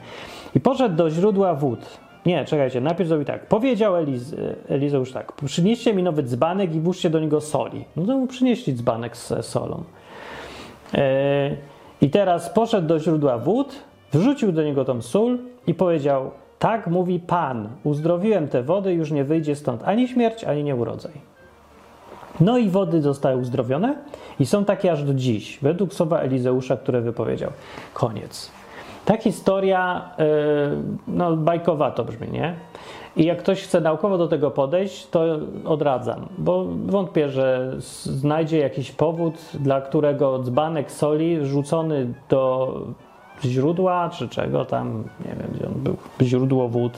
I 0.54 0.60
poszedł 0.60 0.96
do 0.96 1.10
źródła 1.10 1.54
wód. 1.54 1.80
Nie, 2.26 2.44
czekajcie, 2.44 2.80
najpierw 2.80 3.08
zrobił 3.08 3.26
tak. 3.26 3.46
Powiedział 3.46 3.96
Eliz, 3.96 4.34
Elizeusz 4.68 5.12
tak, 5.12 5.32
przynieście 5.32 5.94
mi 5.94 6.02
nowy 6.02 6.22
dzbanek 6.22 6.74
i 6.74 6.80
włóżcie 6.80 7.10
do 7.10 7.20
niego 7.20 7.40
soli. 7.40 7.84
No 7.96 8.06
to 8.06 8.16
mu 8.16 8.26
przynieśli 8.26 8.74
dzbanek 8.74 9.16
z 9.16 9.46
solą. 9.46 9.84
E, 10.94 11.56
I 12.00 12.10
teraz 12.10 12.50
poszedł 12.50 12.88
do 12.88 12.98
źródła 12.98 13.38
wód, 13.38 13.74
wrzucił 14.12 14.52
do 14.52 14.62
niego 14.62 14.84
tą 14.84 15.02
sól 15.02 15.38
i 15.66 15.74
powiedział, 15.74 16.30
tak 16.62 16.86
mówi 16.86 17.20
Pan, 17.20 17.68
uzdrowiłem 17.84 18.48
te 18.48 18.62
wody, 18.62 18.92
już 18.92 19.10
nie 19.10 19.24
wyjdzie 19.24 19.56
stąd 19.56 19.82
ani 19.84 20.08
śmierć, 20.08 20.44
ani 20.44 20.64
nieurodzaj. 20.64 21.12
No 22.40 22.58
i 22.58 22.68
wody 22.68 23.02
zostały 23.02 23.36
uzdrowione 23.36 23.96
i 24.40 24.46
są 24.46 24.64
takie 24.64 24.92
aż 24.92 25.04
do 25.04 25.14
dziś, 25.14 25.58
według 25.62 25.94
słowa 25.94 26.20
Elizeusza, 26.20 26.76
które 26.76 27.00
wypowiedział. 27.00 27.50
Koniec. 27.94 28.50
Ta 29.04 29.16
historia, 29.16 30.10
yy, 30.18 30.24
no 31.08 31.36
bajkowato 31.36 32.04
brzmi, 32.04 32.28
nie? 32.28 32.54
I 33.16 33.24
jak 33.24 33.38
ktoś 33.38 33.62
chce 33.62 33.80
naukowo 33.80 34.18
do 34.18 34.28
tego 34.28 34.50
podejść, 34.50 35.06
to 35.06 35.24
odradzam, 35.64 36.28
bo 36.38 36.66
wątpię, 36.86 37.28
że 37.28 37.72
znajdzie 38.04 38.58
jakiś 38.58 38.92
powód, 38.92 39.34
dla 39.54 39.80
którego 39.80 40.38
dzbanek 40.38 40.90
soli 40.92 41.46
rzucony 41.46 42.14
do 42.28 42.72
źródła, 43.44 44.10
czy 44.10 44.28
czego 44.28 44.64
tam, 44.64 45.04
nie 45.24 45.34
wiem, 45.34 45.50
gdzie 45.54 45.66
on 45.66 45.74
był, 45.74 45.96
źródło 46.22 46.68
wód, 46.68 46.92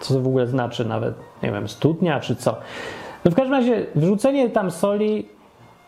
co 0.00 0.14
to 0.14 0.20
w 0.20 0.26
ogóle 0.26 0.46
znaczy 0.46 0.84
nawet, 0.84 1.14
nie 1.42 1.52
wiem, 1.52 1.68
studnia, 1.68 2.20
czy 2.20 2.36
co. 2.36 2.56
No 3.24 3.30
w 3.30 3.34
każdym 3.34 3.54
razie 3.54 3.86
wrzucenie 3.94 4.50
tam 4.50 4.70
soli 4.70 5.24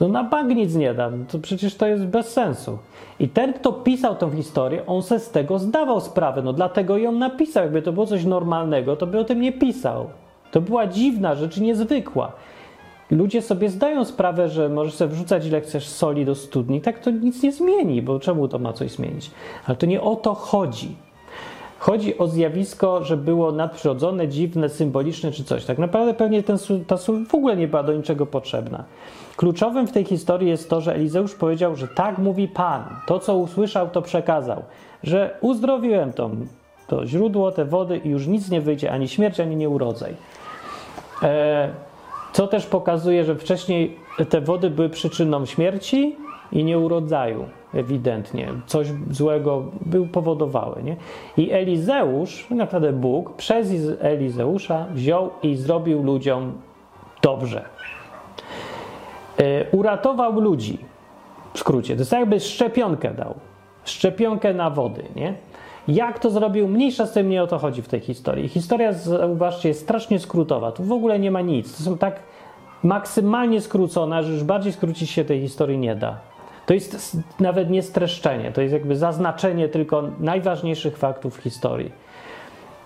no 0.01 0.09
na 0.09 0.25
bank 0.25 0.51
nic 0.51 0.75
nie 0.75 0.95
da, 0.95 1.11
to 1.29 1.39
przecież 1.39 1.75
to 1.75 1.87
jest 1.87 2.05
bez 2.05 2.33
sensu. 2.33 2.79
I 3.19 3.29
ten, 3.29 3.53
kto 3.53 3.73
pisał 3.73 4.17
tą 4.17 4.31
historię, 4.31 4.87
on 4.87 5.03
se 5.03 5.19
z 5.19 5.31
tego 5.31 5.59
zdawał 5.59 6.01
sprawę, 6.01 6.43
no 6.43 6.53
dlatego 6.53 6.99
ją 6.99 7.13
napisał. 7.13 7.63
Jakby 7.63 7.83
to 7.83 7.93
było 7.93 8.07
coś 8.07 8.25
normalnego, 8.25 8.97
to 8.97 9.07
by 9.07 9.19
o 9.19 9.25
tym 9.25 9.41
nie 9.41 9.53
pisał. 9.53 10.07
To 10.51 10.61
była 10.61 10.87
dziwna 10.87 11.35
rzecz, 11.35 11.57
niezwykła. 11.57 12.33
Ludzie 13.11 13.43
sobie 13.43 13.69
zdają 13.69 14.05
sprawę, 14.05 14.49
że 14.49 14.69
możesz 14.69 14.95
sobie 14.95 15.15
wrzucać 15.15 15.47
ile 15.47 15.61
chcesz 15.61 15.89
soli 15.89 16.25
do 16.25 16.35
studni, 16.35 16.81
tak 16.81 16.99
to 16.99 17.11
nic 17.11 17.43
nie 17.43 17.53
zmieni, 17.53 18.03
bo 18.03 18.21
czemu 18.21 18.49
to 18.49 18.59
ma 18.59 18.73
coś 18.73 18.91
zmienić? 18.91 19.31
Ale 19.67 19.77
to 19.77 19.87
nie 19.87 20.01
o 20.01 20.17
to 20.17 20.35
chodzi. 20.35 20.97
Chodzi 21.79 22.19
o 22.19 22.27
zjawisko, 22.27 23.05
że 23.05 23.17
było 23.17 23.53
nadprzyrodzone, 23.53 24.29
dziwne, 24.29 24.69
symboliczne 24.69 25.33
czy 25.33 25.45
coś. 25.45 25.65
Tak 25.65 25.79
naprawdę 25.79 26.15
pewnie 26.15 26.43
ten, 26.43 26.59
ta 26.87 26.97
sól 26.97 27.27
w 27.27 27.35
ogóle 27.35 27.57
nie 27.57 27.69
była 27.69 27.83
do 27.83 27.93
niczego 27.93 28.27
potrzebna. 28.27 28.85
Kluczowym 29.37 29.87
w 29.87 29.93
tej 29.93 30.05
historii 30.05 30.49
jest 30.49 30.71
to, 30.71 30.81
że 30.81 30.95
Elizeusz 30.95 31.35
powiedział, 31.35 31.77
że 31.77 31.89
tak 31.89 32.19
mówi 32.19 32.49
Pan. 32.49 32.85
To, 33.07 33.19
co 33.19 33.37
usłyszał, 33.37 33.89
to 33.89 34.03
przekazał. 34.03 34.63
Że 35.03 35.39
uzdrowiłem 35.41 36.13
to, 36.13 36.31
to 36.87 37.07
źródło, 37.07 37.53
te 37.53 37.65
wody 37.65 38.01
i 38.05 38.09
już 38.09 38.27
nic 38.27 38.51
nie 38.51 38.61
wyjdzie, 38.61 38.93
ani 38.93 39.09
śmierć, 39.09 39.41
ani 39.41 39.57
nieurodzaj. 39.57 40.15
E, 41.23 41.69
co 42.33 42.47
też 42.47 42.67
pokazuje, 42.67 43.25
że 43.25 43.35
wcześniej 43.35 43.97
te 44.29 44.41
wody 44.41 44.71
były 44.71 44.89
przyczyną 44.89 45.47
śmierci 45.47 46.17
i 46.53 46.65
nieurodzaju, 46.65 47.45
ewidentnie. 47.75 48.49
Coś 48.67 48.87
złego 49.11 49.65
był 49.81 50.07
powodowały. 50.07 50.83
Nie? 50.83 50.97
I 51.37 51.53
Elizeusz, 51.53 52.47
naprawdę 52.51 52.93
Bóg, 52.93 53.37
przez 53.37 53.73
Elizeusza 54.01 54.87
wziął 54.95 55.31
i 55.43 55.57
zrobił 55.57 56.03
ludziom 56.03 56.53
dobrze. 57.23 57.65
E, 59.39 59.71
uratował 59.71 60.41
ludzi. 60.41 60.79
W 61.55 61.59
skrócie, 61.59 61.95
to 61.95 62.01
jest 62.01 62.13
jakby 62.13 62.41
szczepionkę 62.41 63.15
dał. 63.15 63.35
Szczepionkę 63.85 64.55
na 64.55 64.71
wody, 64.71 65.03
nie? 65.17 65.35
Jak 65.89 66.19
to 66.19 66.31
zrobił? 66.31 66.69
Mniejsza 66.69 67.07
z 67.07 67.13
tym 67.13 67.29
nie 67.29 67.43
o 67.43 67.47
to 67.47 67.59
chodzi 67.59 67.83
w 67.83 67.89
tej 67.89 68.01
historii. 68.01 68.49
Historia, 68.49 68.93
zauważcie, 68.93 69.69
jest 69.69 69.81
strasznie 69.81 70.19
skrótowa. 70.19 70.73
Tu 70.73 70.85
w 70.85 70.93
ogóle 70.93 71.19
nie 71.19 71.31
ma 71.31 71.41
nic. 71.41 71.77
To 71.77 71.83
są 71.83 71.99
tak 71.99 72.21
maksymalnie 72.83 73.61
skrócone, 73.61 74.23
że 74.23 74.33
już 74.33 74.45
bardziej 74.45 74.73
skrócić 74.73 75.11
się 75.11 75.25
tej 75.25 75.41
historii 75.41 75.79
nie 75.79 75.97
da. 75.97 76.19
To 76.67 76.75
jest 76.75 77.17
nawet 77.41 77.71
nie 77.71 77.83
streszczenie, 77.83 78.53
to 78.53 78.61
jest 78.61 78.73
jakby 78.73 78.97
zaznaczenie 78.97 79.69
tylko 79.69 80.03
najważniejszych 80.21 80.97
faktów 80.97 81.37
historii. 81.37 81.93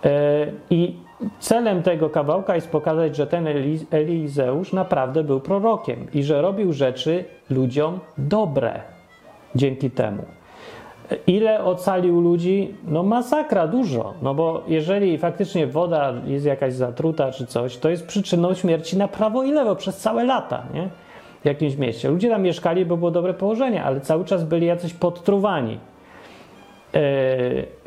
E, 0.04 0.46
I 0.70 0.96
celem 1.38 1.82
tego 1.82 2.10
kawałka 2.10 2.54
jest 2.54 2.70
pokazać, 2.70 3.16
że 3.16 3.26
ten 3.26 3.46
Elizeusz 3.90 4.72
naprawdę 4.72 5.24
był 5.24 5.40
prorokiem 5.40 6.06
i 6.14 6.22
że 6.22 6.42
robił 6.42 6.72
rzeczy 6.72 7.24
ludziom 7.50 8.00
dobre 8.18 8.80
dzięki 9.54 9.90
temu. 9.90 10.24
Ile 11.26 11.64
ocalił 11.64 12.20
ludzi? 12.20 12.74
No 12.88 13.02
masakra, 13.02 13.66
dużo. 13.66 14.14
No 14.22 14.34
bo 14.34 14.62
jeżeli 14.68 15.18
faktycznie 15.18 15.66
woda 15.66 16.12
jest 16.26 16.46
jakaś 16.46 16.74
zatruta 16.74 17.32
czy 17.32 17.46
coś, 17.46 17.76
to 17.76 17.90
jest 17.90 18.06
przyczyną 18.06 18.54
śmierci 18.54 18.98
na 18.98 19.08
prawo 19.08 19.42
i 19.42 19.52
lewo 19.52 19.76
przez 19.76 19.96
całe 19.96 20.24
lata, 20.24 20.62
nie? 20.74 20.88
W 21.42 21.46
jakimś 21.46 21.76
mieście. 21.76 22.08
Ludzie 22.08 22.28
tam 22.30 22.42
mieszkali, 22.42 22.86
bo 22.86 22.96
było 22.96 23.10
dobre 23.10 23.34
położenie, 23.34 23.84
ale 23.84 24.00
cały 24.00 24.24
czas 24.24 24.44
byli 24.44 24.66
jacyś 24.66 24.94
podtruwani. 24.94 25.78
Yy, 26.92 27.00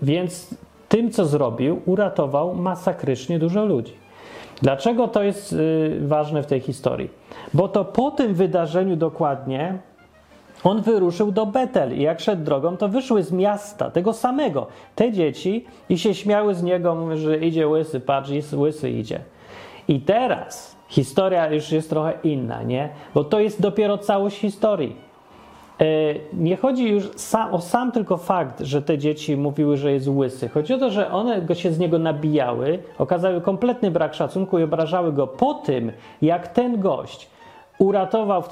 więc 0.02 0.56
tym, 0.90 1.12
co 1.12 1.26
zrobił, 1.26 1.82
uratował 1.86 2.56
masakrycznie 2.56 3.40
dużo 3.40 3.66
ludzi. 3.66 3.94
Dlaczego 4.62 5.08
to 5.08 5.24
jest 5.24 5.52
yy, 5.52 6.08
ważne 6.08 6.44
w 6.44 6.46
tej 6.46 6.60
historii? 6.60 7.10
Bo 7.54 7.68
to 7.68 7.86
po 7.86 8.12
tym 8.12 8.34
wydarzeniu 8.34 8.96
dokładnie 8.96 9.78
on 10.64 10.82
wyruszył 10.82 11.32
do 11.32 11.46
Betel 11.46 11.98
i 11.98 12.02
jak 12.02 12.20
szedł 12.20 12.44
drogą, 12.44 12.78
to 12.78 12.90
wyszły 12.90 13.24
z 13.24 13.32
miasta, 13.32 13.92
tego 13.92 14.14
samego, 14.14 14.68
te 14.96 15.12
dzieci 15.12 15.66
i 15.90 15.98
się 15.98 16.14
śmiały 16.14 16.56
z 16.56 16.64
niego, 16.64 17.18
że 17.18 17.38
idzie 17.38 17.68
łysy, 17.68 18.00
patrz, 18.00 18.32
łysy 18.54 18.90
idzie. 18.90 19.20
I 19.88 20.02
teraz 20.02 20.76
historia 20.88 21.54
już 21.54 21.72
jest 21.72 21.90
trochę 21.90 22.14
inna, 22.24 22.64
nie? 22.64 22.90
Bo 23.14 23.24
to 23.24 23.40
jest 23.40 23.62
dopiero 23.62 23.98
całość 23.98 24.38
historii. 24.38 24.96
E, 25.82 25.86
nie 26.34 26.58
chodzi 26.58 26.90
już 26.90 27.10
o 27.52 27.62
sam 27.62 27.92
tylko 27.92 28.18
fakt, 28.18 28.60
że 28.60 28.82
te 28.82 28.98
dzieci 28.98 29.38
mówiły, 29.38 29.78
że 29.78 29.92
jest 29.92 30.08
łysy. 30.08 30.50
Chodzi 30.50 30.74
o 30.74 30.78
to, 30.78 30.90
że 30.90 31.12
one 31.12 31.42
go 31.42 31.56
się 31.56 31.72
z 31.72 31.80
niego 31.80 32.00
nabijały, 32.00 32.80
okazały 32.98 33.42
kompletny 33.42 33.92
brak 33.92 34.14
szacunku 34.14 34.60
i 34.60 34.64
obrażały 34.64 35.14
go 35.14 35.28
po 35.28 35.54
tym, 35.54 35.92
jak 36.22 36.48
ten 36.48 36.80
gość 36.80 37.30
uratował 37.80 38.42
w, 38.42 38.48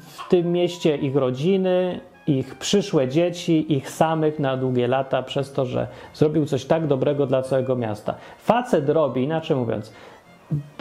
w 0.00 0.28
tym 0.28 0.52
mieście 0.52 0.96
ich 0.96 1.16
rodziny, 1.16 2.00
ich 2.26 2.54
przyszłe 2.54 3.08
dzieci, 3.08 3.72
ich 3.72 3.90
samych 3.90 4.38
na 4.38 4.56
długie 4.56 4.88
lata, 4.88 5.22
przez 5.22 5.52
to, 5.52 5.66
że 5.66 5.86
zrobił 6.14 6.46
coś 6.46 6.64
tak 6.64 6.86
dobrego 6.86 7.26
dla 7.26 7.42
całego 7.42 7.76
miasta. 7.76 8.14
Facet 8.38 8.88
robi, 8.88 9.22
inaczej 9.22 9.56
mówiąc, 9.56 9.92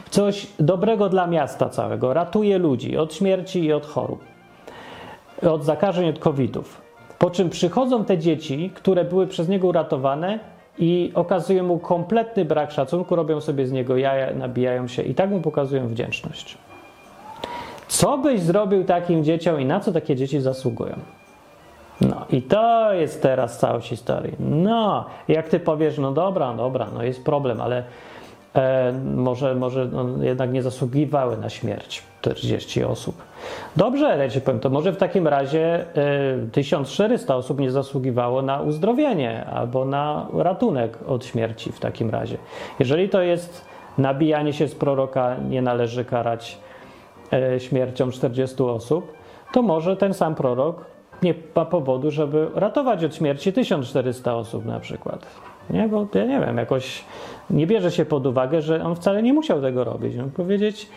coś 0.10 0.48
dobrego 0.60 1.10
dla 1.10 1.28
miasta 1.28 1.70
całego, 1.70 2.14
ratuje 2.14 2.58
ludzi 2.58 2.98
od 2.98 3.14
śmierci 3.14 3.64
i 3.64 3.74
od 3.74 3.86
chorób, 3.86 4.24
od 5.42 5.64
zakażeń, 5.64 6.10
od 6.10 6.20
covidów. 6.20 6.82
Po 7.20 7.30
czym 7.30 7.50
przychodzą 7.50 8.06
te 8.06 8.18
dzieci, 8.18 8.72
które 8.76 9.06
były 9.06 9.28
przez 9.28 9.50
niego 9.50 9.68
uratowane 9.68 10.40
i 10.80 11.12
okazują 11.16 11.64
mu 11.64 11.80
kompletny 11.80 12.46
brak 12.46 12.72
szacunku, 12.72 13.16
robią 13.16 13.42
sobie 13.42 13.68
z 13.68 13.72
niego 13.72 13.98
jaja, 13.98 14.34
nabijają 14.34 14.88
się 14.88 15.02
i 15.02 15.16
tak 15.16 15.30
mu 15.30 15.42
pokazują 15.42 15.88
wdzięczność. 15.88 16.58
Co 17.90 18.18
byś 18.18 18.42
zrobił 18.42 18.84
takim 18.84 19.24
dzieciom 19.24 19.62
i 19.62 19.66
na 19.66 19.80
co 19.80 19.92
takie 19.92 20.16
dzieci 20.16 20.42
zasługują? 20.42 20.94
No 22.02 22.26
i 22.30 22.42
to 22.42 22.94
jest 22.94 23.22
teraz 23.22 23.60
całość 23.60 23.90
historii. 23.90 24.36
No, 24.40 25.06
jak 25.28 25.48
ty 25.48 25.60
powiesz, 25.60 25.98
no 25.98 26.12
dobra, 26.12 26.54
dobra, 26.54 26.88
no 26.94 27.04
jest 27.04 27.26
problem, 27.26 27.62
ale 27.62 27.84
e, 28.56 28.94
może, 29.16 29.56
może 29.56 29.86
no, 29.86 30.24
jednak 30.24 30.52
nie 30.52 30.64
zasługiwały 30.64 31.38
na 31.38 31.50
śmierć 31.50 32.04
40 32.22 32.84
osób. 32.84 33.16
Dobrze, 33.76 34.18
ja 34.18 34.30
ci 34.30 34.42
powiem, 34.42 34.60
to 34.60 34.70
może 34.70 34.92
w 34.92 34.98
takim 34.98 35.28
razie 35.28 35.86
e, 35.96 36.52
1400 36.52 37.36
osób 37.36 37.60
nie 37.60 37.72
zasługiwało 37.72 38.42
na 38.42 38.62
uzdrowienie 38.62 39.46
albo 39.46 39.86
na 39.86 40.28
ratunek 40.34 40.98
od 41.08 41.26
śmierci 41.26 41.72
w 41.72 41.80
takim 41.80 42.10
razie. 42.10 42.38
Jeżeli 42.80 43.10
to 43.10 43.22
jest 43.22 43.66
nabijanie 43.98 44.54
się 44.54 44.68
z 44.68 44.76
proroka, 44.76 45.36
nie 45.50 45.62
należy 45.62 46.06
karać 46.06 46.58
śmiercią 47.58 48.12
40 48.12 48.64
osób, 48.64 49.14
to 49.54 49.62
może 49.62 49.98
ten 49.98 50.14
sam 50.14 50.36
prorok 50.36 50.86
nie 51.24 51.34
ma 51.56 51.66
powodu, 51.66 52.12
żeby 52.12 52.48
ratować 52.56 53.04
od 53.04 53.16
śmierci 53.16 53.54
1400 53.54 54.36
osób 54.36 54.66
na 54.66 54.80
przykład. 54.80 55.26
Nie, 55.70 55.88
bo 55.88 56.08
ja 56.14 56.26
nie 56.26 56.40
wiem, 56.40 56.58
jakoś 56.58 57.04
nie 57.50 57.68
bierze 57.68 57.92
się 57.92 58.06
pod 58.06 58.28
uwagę, 58.28 58.62
że 58.62 58.84
on 58.84 58.96
wcale 58.96 59.24
nie 59.24 59.34
musiał 59.34 59.62
tego 59.62 59.84
robić. 59.84 60.18
On 60.18 60.32
powiedzieć, 60.32 60.90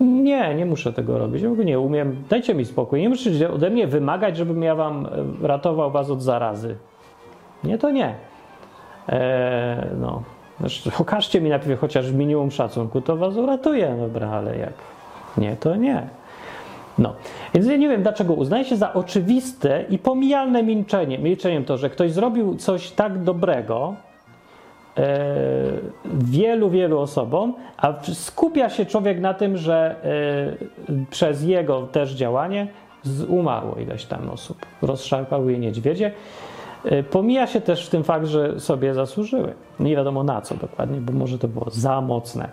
nie, 0.00 0.54
nie 0.54 0.66
muszę 0.66 0.92
tego 0.92 1.18
robić, 1.18 1.42
ja 1.42 1.64
nie 1.64 1.80
umiem, 1.80 2.24
dajcie 2.28 2.54
mi 2.54 2.64
spokój. 2.64 3.00
Nie 3.00 3.08
musicie 3.08 3.50
ode 3.50 3.70
mnie 3.70 3.86
wymagać, 3.86 4.36
żebym 4.36 4.62
ja 4.62 4.74
wam 4.74 5.06
e, 5.42 5.46
ratował 5.46 5.90
was 5.90 6.10
od 6.10 6.22
zarazy. 6.22 6.76
Nie, 7.64 7.78
to 7.78 7.90
nie. 7.90 8.14
Eee, 9.08 9.86
no. 10.00 10.22
Zresztą 10.60 10.90
okażcie 10.98 11.40
mi 11.40 11.50
najpierw 11.50 11.80
chociaż 11.80 12.12
minimum 12.12 12.50
szacunku, 12.50 13.00
to 13.00 13.16
was 13.16 13.36
uratuje, 13.36 13.96
dobra, 14.00 14.30
ale 14.30 14.58
jak 14.58 14.72
nie, 15.38 15.56
to 15.56 15.76
nie. 15.76 16.08
No, 16.98 17.14
więc 17.54 17.66
ja 17.66 17.76
nie 17.76 17.88
wiem, 17.88 18.02
dlaczego 18.02 18.34
uznaje 18.34 18.64
się 18.64 18.76
za 18.76 18.92
oczywiste 18.92 19.84
i 19.90 19.98
pomijalne 19.98 20.62
milczenie, 20.62 21.18
milczeniem 21.18 21.64
to, 21.64 21.78
że 21.78 21.90
ktoś 21.90 22.12
zrobił 22.12 22.56
coś 22.56 22.90
tak 22.90 23.22
dobrego 23.22 23.94
e, 24.96 25.26
wielu, 26.14 26.70
wielu 26.70 26.98
osobom, 26.98 27.54
a 27.76 27.94
skupia 28.12 28.70
się 28.70 28.86
człowiek 28.86 29.20
na 29.20 29.34
tym, 29.34 29.56
że 29.56 29.96
e, 30.88 30.96
przez 31.10 31.42
jego 31.44 31.82
też 31.82 32.12
działanie 32.12 32.66
umarło 33.28 33.76
ileś 33.76 34.04
tam 34.04 34.30
osób, 34.30 34.66
rozszarpały 34.82 35.52
je 35.52 35.58
niedźwiedzie. 35.58 36.12
E, 36.84 37.02
pomija 37.02 37.46
się 37.46 37.60
też 37.60 37.86
w 37.86 37.90
tym 37.90 38.04
fakt, 38.04 38.26
że 38.26 38.60
sobie 38.60 38.94
zasłużyły. 38.94 39.54
Nie 39.80 39.96
wiadomo 39.96 40.24
na 40.24 40.40
co 40.40 40.54
dokładnie, 40.54 41.00
bo 41.00 41.12
może 41.12 41.38
to 41.38 41.48
było 41.48 41.66
za 41.70 42.00
mocne. 42.00 42.48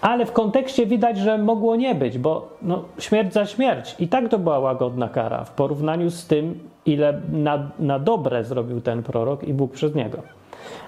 Ale 0.00 0.26
w 0.26 0.32
kontekście 0.32 0.86
widać, 0.86 1.18
że 1.18 1.38
mogło 1.38 1.76
nie 1.76 1.94
być, 1.94 2.18
bo 2.18 2.48
no, 2.62 2.84
śmierć 2.98 3.32
za 3.32 3.46
śmierć. 3.46 3.96
I 3.98 4.08
tak 4.08 4.28
to 4.28 4.38
była 4.38 4.58
łagodna 4.58 5.08
kara 5.08 5.44
w 5.44 5.50
porównaniu 5.50 6.10
z 6.10 6.26
tym, 6.26 6.58
ile 6.86 7.20
na, 7.32 7.70
na 7.78 7.98
dobre 7.98 8.44
zrobił 8.44 8.80
ten 8.80 9.02
prorok 9.02 9.44
i 9.44 9.54
Bóg 9.54 9.72
przez 9.72 9.94
niego. 9.94 10.18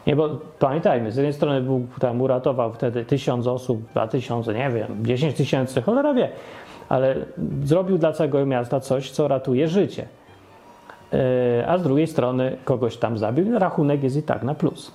Nie, 0.07 0.17
bo 0.17 0.29
pamiętajmy, 0.59 1.13
z 1.13 1.17
jednej 1.17 1.33
strony 1.33 1.61
Bóg 1.61 1.83
tam 2.01 2.21
uratował 2.21 2.73
wtedy 2.73 3.05
tysiąc 3.05 3.47
osób, 3.47 3.83
dwa 3.91 4.09
tysiące, 4.09 4.55
nie 4.55 4.71
wiem, 4.71 5.07
dziesięć 5.07 5.37
tysięcy, 5.37 5.83
cholera 5.83 6.15
wie, 6.15 6.29
ale 6.89 7.17
zrobił 7.65 7.99
dla 7.99 8.13
całego 8.13 8.47
miasta 8.47 8.81
coś, 8.81 9.11
co 9.11 9.29
ratuje 9.29 9.69
życie. 9.69 10.07
E, 11.13 11.67
a 11.69 11.79
z 11.79 11.83
drugiej 11.83 12.07
strony 12.07 12.57
kogoś 12.65 12.97
tam 12.97 13.19
zabił, 13.19 13.59
rachunek 13.59 14.03
jest 14.03 14.17
i 14.17 14.23
tak 14.23 14.43
na 14.43 14.55
plus. 14.55 14.93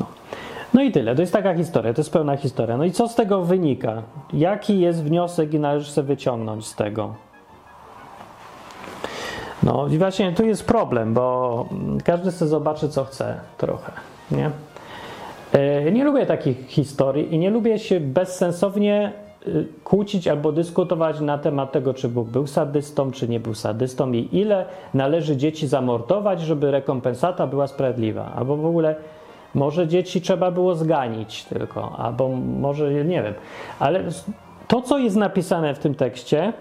No. 0.00 0.06
no. 0.74 0.82
i 0.82 0.92
tyle. 0.92 1.14
To 1.14 1.20
jest 1.20 1.32
taka 1.32 1.54
historia, 1.54 1.94
to 1.94 2.00
jest 2.00 2.12
pełna 2.12 2.36
historia. 2.36 2.76
No 2.76 2.84
i 2.84 2.90
co 2.90 3.08
z 3.08 3.14
tego 3.14 3.42
wynika? 3.42 4.02
Jaki 4.32 4.80
jest 4.80 5.02
wniosek 5.02 5.54
i 5.54 5.58
należy 5.58 5.90
sobie 5.90 6.08
wyciągnąć 6.08 6.66
z 6.66 6.74
tego? 6.74 7.14
No 9.62 9.88
i 9.88 9.98
właśnie 9.98 10.32
tu 10.32 10.44
jest 10.44 10.66
problem, 10.66 11.14
bo 11.14 11.68
każdy 12.04 12.32
sobie 12.32 12.48
zobaczy, 12.48 12.88
co 12.88 13.04
chce 13.04 13.40
trochę, 13.58 13.92
nie? 14.30 14.50
E, 15.52 15.92
nie 15.92 16.04
lubię 16.04 16.26
takich 16.26 16.66
historii 16.66 17.34
i 17.34 17.38
nie 17.38 17.50
lubię 17.50 17.78
się 17.78 18.00
bezsensownie 18.00 19.12
kłócić 19.84 20.28
albo 20.28 20.52
dyskutować 20.52 21.20
na 21.20 21.38
temat 21.38 21.72
tego, 21.72 21.94
czy 21.94 22.08
Bóg 22.08 22.28
był 22.28 22.46
sadystą, 22.46 23.12
czy 23.12 23.28
nie 23.28 23.40
był 23.40 23.54
sadystą 23.54 24.12
i 24.12 24.28
ile 24.32 24.64
należy 24.94 25.36
dzieci 25.36 25.66
zamordować, 25.66 26.40
żeby 26.40 26.70
rekompensata 26.70 27.46
była 27.46 27.66
sprawiedliwa. 27.66 28.32
Albo 28.36 28.56
w 28.56 28.66
ogóle 28.66 28.94
może 29.54 29.88
dzieci 29.88 30.20
trzeba 30.20 30.50
było 30.50 30.74
zganić 30.74 31.44
tylko, 31.44 31.96
albo 31.98 32.28
może 32.58 33.04
nie 33.04 33.22
wiem. 33.22 33.34
Ale 33.78 34.04
to, 34.68 34.82
co 34.82 34.98
jest 34.98 35.16
napisane 35.16 35.74
w 35.74 35.78
tym 35.78 35.94
tekście, 35.94 36.52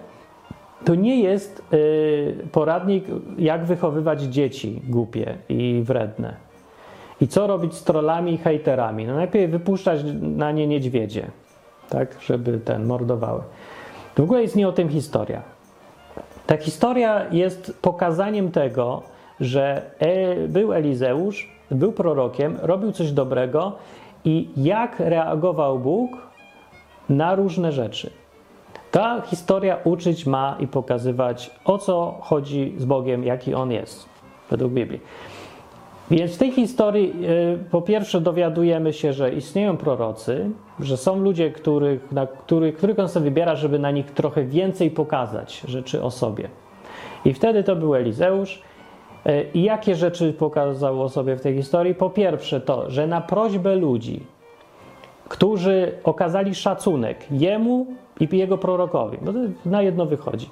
to 0.86 0.96
nie 0.96 1.22
jest 1.22 1.64
y, 1.74 2.48
poradnik, 2.52 3.06
jak 3.38 3.66
wychowywać 3.66 4.22
dzieci 4.22 4.82
głupie 4.90 5.38
i 5.50 5.82
wredne. 5.86 6.34
I 7.22 7.28
co 7.28 7.48
robić 7.48 7.74
z 7.74 7.84
trollami 7.84 8.34
i 8.34 8.38
hejterami? 8.38 9.06
No 9.06 9.16
najpierw 9.16 9.52
wypuszczać 9.52 10.00
na 10.22 10.52
nie 10.52 10.68
niedźwiedzie 10.68 11.32
tak, 11.90 12.22
żeby 12.22 12.60
ten 12.60 12.86
mordowały. 12.86 13.42
W 14.16 14.20
ogóle 14.20 14.42
jest 14.42 14.56
nie 14.56 14.68
o 14.68 14.72
tym 14.72 14.90
historia. 14.90 15.42
Ta 16.48 16.58
historia 16.58 17.26
jest 17.32 17.78
pokazaniem 17.82 18.52
tego, 18.52 19.04
że 19.40 19.82
e, 20.00 20.48
był 20.48 20.74
Elizeusz, 20.74 21.50
był 21.72 21.92
prorokiem, 21.92 22.58
robił 22.62 22.92
coś 22.92 23.12
dobrego 23.12 23.72
i 24.26 24.50
jak 24.58 25.00
reagował 25.00 25.80
Bóg 25.80 26.12
na 27.10 27.36
różne 27.36 27.72
rzeczy. 27.72 28.10
Ta 28.92 29.22
historia 29.22 29.78
uczyć 29.84 30.26
ma 30.26 30.56
i 30.60 30.68
pokazywać, 30.68 31.52
o 31.66 31.78
co 31.78 32.18
chodzi 32.22 32.76
z 32.78 32.86
Bogiem, 32.86 33.24
jaki 33.24 33.54
on 33.54 33.72
jest, 33.72 34.06
według 34.50 34.72
Biblii. 34.72 35.00
Więc 36.12 36.36
w 36.36 36.38
tej 36.38 36.52
historii 36.52 37.14
y, 37.64 37.70
po 37.72 37.82
pierwsze 37.82 38.22
dowiadujemy 38.22 38.94
się, 38.94 39.14
że 39.14 39.34
istnieją 39.34 39.78
prorocy, 39.78 40.50
że 40.80 40.98
są 40.98 41.20
ludzie, 41.20 41.52
których, 41.52 42.12
na 42.12 42.28
których, 42.28 42.78
których 42.78 43.00
on 43.00 43.10
sobie 43.10 43.24
wybiera, 43.24 43.56
żeby 43.56 43.80
na 43.80 43.92
nich 43.92 44.12
trochę 44.12 44.44
więcej 44.44 44.92
pokazać 44.92 45.62
rzeczy 45.68 46.04
o 46.04 46.12
sobie. 46.12 46.50
I 47.26 47.34
wtedy 47.34 47.64
to 47.64 47.76
był 47.76 47.96
Elizeusz. 47.96 48.62
Y, 49.28 49.46
I 49.54 49.64
jakie 49.64 49.96
rzeczy 49.96 50.34
pokazał 50.34 51.02
o 51.02 51.10
sobie 51.10 51.36
w 51.36 51.42
tej 51.42 51.56
historii? 51.56 51.96
Po 51.96 52.10
pierwsze 52.10 52.62
to, 52.62 52.90
że 52.90 53.08
na 53.08 53.22
prośbę 53.22 53.76
ludzi, 53.76 54.24
którzy 55.30 55.92
okazali 56.04 56.56
szacunek 56.56 57.26
jemu 57.32 57.88
i 58.20 58.38
jego 58.38 58.58
prorokowi, 58.58 59.18
bo 59.22 59.34
to 59.34 59.40
na 59.66 59.82
jedno 59.82 60.06
wychodzi, 60.06 60.50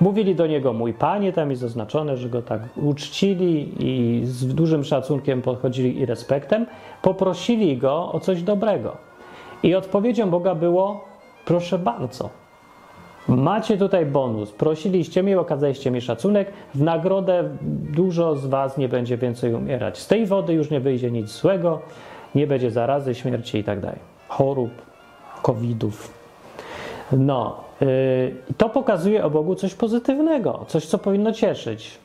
Mówili 0.00 0.34
do 0.34 0.46
niego 0.46 0.72
mój 0.72 0.94
panie, 0.94 1.32
tam 1.32 1.50
jest 1.50 1.62
zaznaczone, 1.62 2.16
że 2.16 2.28
go 2.28 2.42
tak 2.42 2.60
uczcili 2.76 3.72
i 3.78 4.20
z 4.26 4.54
dużym 4.54 4.84
szacunkiem 4.84 5.42
podchodzili 5.42 5.98
i 5.98 6.06
respektem. 6.06 6.66
Poprosili 7.02 7.76
go 7.76 8.12
o 8.12 8.20
coś 8.20 8.42
dobrego. 8.42 8.96
I 9.62 9.74
odpowiedzią 9.74 10.30
Boga 10.30 10.54
było: 10.54 11.04
Proszę 11.44 11.78
bardzo, 11.78 12.30
macie 13.28 13.78
tutaj 13.78 14.06
bonus. 14.06 14.52
Prosiliście 14.52 15.22
mnie, 15.22 15.40
okazaliście 15.40 15.90
mi 15.90 16.00
szacunek. 16.00 16.52
W 16.74 16.82
nagrodę 16.82 17.48
dużo 17.92 18.36
z 18.36 18.46
Was 18.46 18.78
nie 18.78 18.88
będzie 18.88 19.16
więcej 19.16 19.54
umierać. 19.54 19.98
Z 19.98 20.06
tej 20.06 20.26
wody 20.26 20.52
już 20.52 20.70
nie 20.70 20.80
wyjdzie 20.80 21.10
nic 21.10 21.28
złego, 21.28 21.80
nie 22.34 22.46
będzie 22.46 22.70
zarazy, 22.70 23.14
śmierci 23.14 23.58
i 23.58 23.64
tak 23.64 23.80
dalej. 23.80 23.98
Chorób, 24.28 24.70
covidów. 25.42 26.23
No, 27.18 27.64
Y, 27.82 28.34
to 28.56 28.68
pokazuje 28.68 29.24
o 29.24 29.30
Bogu 29.30 29.54
coś 29.54 29.74
pozytywnego, 29.74 30.64
coś, 30.68 30.86
co 30.86 30.98
powinno 30.98 31.32
cieszyć. 31.32 31.98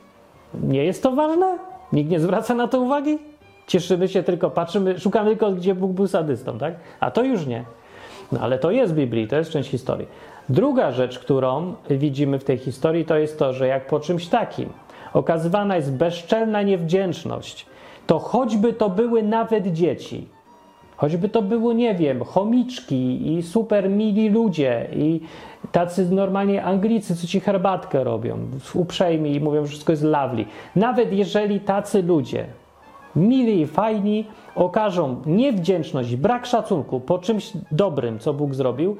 Nie 0.62 0.84
jest 0.84 1.02
to 1.02 1.12
ważne? 1.12 1.58
Nikt 1.92 2.10
nie 2.10 2.20
zwraca 2.20 2.54
na 2.54 2.68
to 2.68 2.80
uwagi? 2.80 3.18
Cieszymy 3.66 4.08
się 4.08 4.22
tylko, 4.22 4.50
patrzymy, 4.50 5.00
szukamy 5.00 5.30
tylko, 5.30 5.52
gdzie 5.52 5.74
Bóg 5.74 5.92
był 5.92 6.06
sadystą, 6.06 6.58
tak? 6.58 6.74
A 7.00 7.10
to 7.10 7.22
już 7.22 7.46
nie. 7.46 7.64
No 8.32 8.40
ale 8.40 8.58
to 8.58 8.70
jest 8.70 8.92
w 8.92 8.96
Biblii, 8.96 9.28
to 9.28 9.36
jest 9.36 9.50
część 9.50 9.70
historii. 9.70 10.06
Druga 10.48 10.92
rzecz, 10.92 11.18
którą 11.18 11.74
widzimy 11.90 12.38
w 12.38 12.44
tej 12.44 12.58
historii, 12.58 13.04
to 13.04 13.18
jest 13.18 13.38
to, 13.38 13.52
że 13.52 13.66
jak 13.66 13.86
po 13.86 14.00
czymś 14.00 14.26
takim 14.26 14.68
okazywana 15.12 15.76
jest 15.76 15.92
bezczelna 15.92 16.62
niewdzięczność, 16.62 17.66
to 18.06 18.18
choćby 18.18 18.72
to 18.72 18.90
były 18.90 19.22
nawet 19.22 19.66
dzieci, 19.66 20.28
choćby 21.00 21.28
to 21.28 21.42
było, 21.42 21.72
nie 21.72 21.94
wiem, 21.94 22.24
chomiczki 22.24 23.32
i 23.32 23.42
super 23.42 23.90
mili 23.90 24.28
ludzie 24.28 24.88
i 24.96 25.20
tacy 25.72 26.10
normalnie 26.10 26.64
Anglicy, 26.64 27.16
co 27.16 27.26
ci 27.26 27.40
herbatkę 27.40 28.04
robią, 28.04 28.38
uprzejmi 28.74 29.34
i 29.34 29.40
mówią, 29.40 29.62
że 29.62 29.68
wszystko 29.68 29.92
jest 29.92 30.02
lovely. 30.02 30.44
Nawet 30.76 31.12
jeżeli 31.12 31.60
tacy 31.60 32.02
ludzie, 32.02 32.46
mili 33.16 33.60
i 33.60 33.66
fajni, 33.66 34.26
okażą 34.54 35.16
niewdzięczność, 35.26 36.16
brak 36.16 36.46
szacunku 36.46 37.00
po 37.00 37.18
czymś 37.18 37.52
dobrym, 37.72 38.18
co 38.18 38.34
Bóg 38.34 38.54
zrobił, 38.54 38.96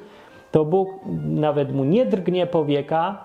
to 0.52 0.64
Bóg 0.64 0.88
nawet 1.24 1.74
mu 1.74 1.84
nie 1.84 2.06
drgnie 2.06 2.46
powieka 2.46 3.18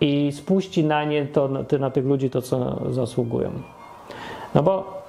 i 0.00 0.32
spuści 0.32 0.84
na 0.84 1.04
nie 1.04 1.26
to, 1.26 1.48
na 1.78 1.90
tych 1.90 2.04
ludzi 2.04 2.30
to, 2.30 2.42
co 2.42 2.80
zasługują. 2.90 3.50
No 4.54 4.62
bo 4.62 5.01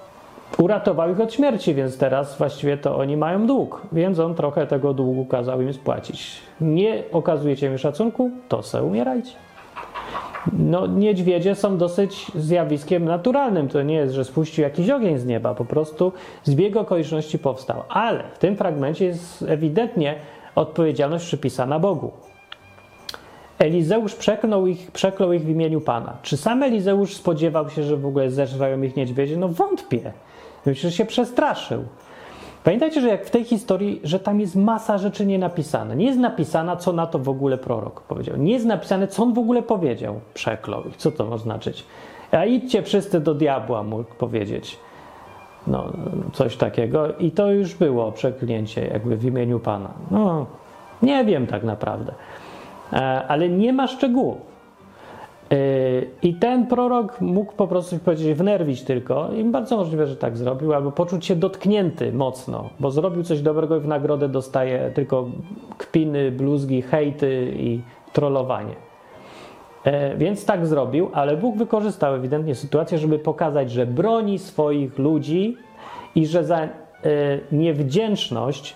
uratował 0.57 1.11
ich 1.11 1.19
od 1.19 1.33
śmierci, 1.33 1.75
więc 1.75 1.97
teraz 1.97 2.37
właściwie 2.37 2.77
to 2.77 2.97
oni 2.97 3.17
mają 3.17 3.47
dług, 3.47 3.81
więc 3.91 4.19
on 4.19 4.35
trochę 4.35 4.67
tego 4.67 4.93
długu 4.93 5.25
kazał 5.25 5.61
im 5.61 5.73
spłacić. 5.73 6.41
Nie 6.61 7.03
okazujecie 7.11 7.69
mi 7.69 7.77
szacunku, 7.77 8.31
to 8.49 8.63
se 8.63 8.83
umierajcie. 8.83 9.31
No, 10.53 10.87
niedźwiedzie 10.87 11.55
są 11.55 11.77
dosyć 11.77 12.31
zjawiskiem 12.35 13.05
naturalnym. 13.05 13.67
To 13.67 13.81
nie 13.81 13.95
jest, 13.95 14.13
że 14.13 14.25
spuścił 14.25 14.63
jakiś 14.63 14.89
ogień 14.89 15.17
z 15.17 15.25
nieba, 15.25 15.55
po 15.55 15.65
prostu 15.65 16.11
zbieg 16.43 16.77
okoliczności 16.77 17.39
powstał. 17.39 17.83
Ale 17.89 18.23
w 18.33 18.37
tym 18.37 18.55
fragmencie 18.57 19.05
jest 19.05 19.45
ewidentnie 19.47 20.15
odpowiedzialność 20.55 21.25
przypisana 21.25 21.79
Bogu. 21.79 22.11
Elizeusz 23.59 24.15
przeklął 24.15 24.67
ich, 24.67 24.91
przeklął 24.91 25.33
ich 25.33 25.43
w 25.43 25.49
imieniu 25.49 25.81
Pana. 25.81 26.17
Czy 26.21 26.37
sam 26.37 26.63
Elizeusz 26.63 27.15
spodziewał 27.15 27.69
się, 27.69 27.83
że 27.83 27.97
w 27.97 28.05
ogóle 28.05 28.31
zeżrają 28.31 28.81
ich 28.81 28.95
niedźwiedzie? 28.95 29.37
No 29.37 29.47
wątpię. 29.47 30.13
Myślę, 30.65 30.89
że 30.89 30.95
się 30.95 31.05
przestraszył. 31.05 31.83
Pamiętajcie, 32.63 33.01
że 33.01 33.07
jak 33.07 33.25
w 33.25 33.29
tej 33.29 33.43
historii, 33.43 34.01
że 34.03 34.19
tam 34.19 34.39
jest 34.39 34.55
masa 34.55 34.97
rzeczy 34.97 35.25
nie 35.25 35.39
napisane. 35.39 35.95
Nie 35.95 36.05
jest 36.05 36.19
napisana, 36.19 36.75
co 36.75 36.93
na 36.93 37.07
to 37.07 37.19
w 37.19 37.29
ogóle 37.29 37.57
prorok 37.57 38.01
powiedział. 38.01 38.37
Nie 38.37 38.53
jest 38.53 38.65
napisane, 38.65 39.07
co 39.07 39.23
on 39.23 39.33
w 39.33 39.39
ogóle 39.39 39.61
powiedział. 39.61 40.19
Przeklął. 40.33 40.83
Co 40.97 41.11
to 41.11 41.25
ma 41.25 41.37
znaczyć? 41.37 41.85
A 42.31 42.45
idźcie 42.45 42.83
wszyscy 42.83 43.19
do 43.19 43.33
diabła, 43.33 43.83
mógł 43.83 44.15
powiedzieć. 44.15 44.79
No, 45.67 45.93
coś 46.33 46.57
takiego. 46.57 47.13
I 47.17 47.31
to 47.31 47.51
już 47.51 47.75
było 47.75 48.11
przeklęcie, 48.11 48.87
jakby 48.87 49.17
w 49.17 49.25
imieniu 49.25 49.59
Pana. 49.59 49.89
No, 50.11 50.45
nie 51.01 51.25
wiem 51.25 51.47
tak 51.47 51.63
naprawdę. 51.63 52.13
E, 52.93 53.27
ale 53.27 53.49
nie 53.49 53.73
ma 53.73 53.87
szczegółów. 53.87 54.52
I 56.23 56.33
ten 56.33 56.67
prorok 56.67 57.21
mógł 57.21 57.53
po 57.53 57.67
prostu 57.67 57.99
powiedzieć, 57.99 58.37
wnerwić 58.37 58.81
tylko, 58.81 59.29
i 59.33 59.43
bardzo 59.43 59.77
możliwe, 59.77 60.07
że 60.07 60.15
tak 60.15 60.37
zrobił, 60.37 60.73
albo 60.73 60.91
poczuć 60.91 61.25
się 61.25 61.35
dotknięty 61.35 62.13
mocno, 62.13 62.69
bo 62.79 62.91
zrobił 62.91 63.23
coś 63.23 63.41
dobrego 63.41 63.77
i 63.77 63.79
w 63.79 63.87
nagrodę 63.87 64.29
dostaje 64.29 64.91
tylko 64.93 65.25
kpiny, 65.77 66.31
bluzgi, 66.31 66.81
hejty 66.81 67.53
i 67.57 67.81
trollowanie. 68.13 68.75
E, 69.83 70.17
więc 70.17 70.45
tak 70.45 70.67
zrobił, 70.67 71.09
ale 71.13 71.37
Bóg 71.37 71.57
wykorzystał 71.57 72.15
ewidentnie 72.15 72.55
sytuację, 72.55 72.97
żeby 72.97 73.19
pokazać, 73.19 73.71
że 73.71 73.85
broni 73.85 74.39
swoich 74.39 74.99
ludzi 74.99 75.57
i 76.15 76.25
że 76.25 76.43
za 76.43 76.59
e, 76.59 76.69
niewdzięczność, 77.51 78.75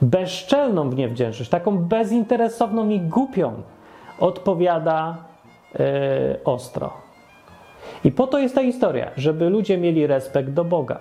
bezczelną 0.00 0.92
niewdzięczność, 0.92 1.50
taką 1.50 1.78
bezinteresowną 1.78 2.88
i 2.88 3.00
głupią, 3.00 3.52
odpowiada 4.20 5.31
ostro. 6.44 6.92
I 8.04 8.12
po 8.12 8.26
to 8.26 8.38
jest 8.38 8.54
ta 8.54 8.62
historia, 8.62 9.10
żeby 9.16 9.50
ludzie 9.50 9.78
mieli 9.78 10.06
respekt 10.06 10.50
do 10.50 10.64
Boga. 10.64 10.98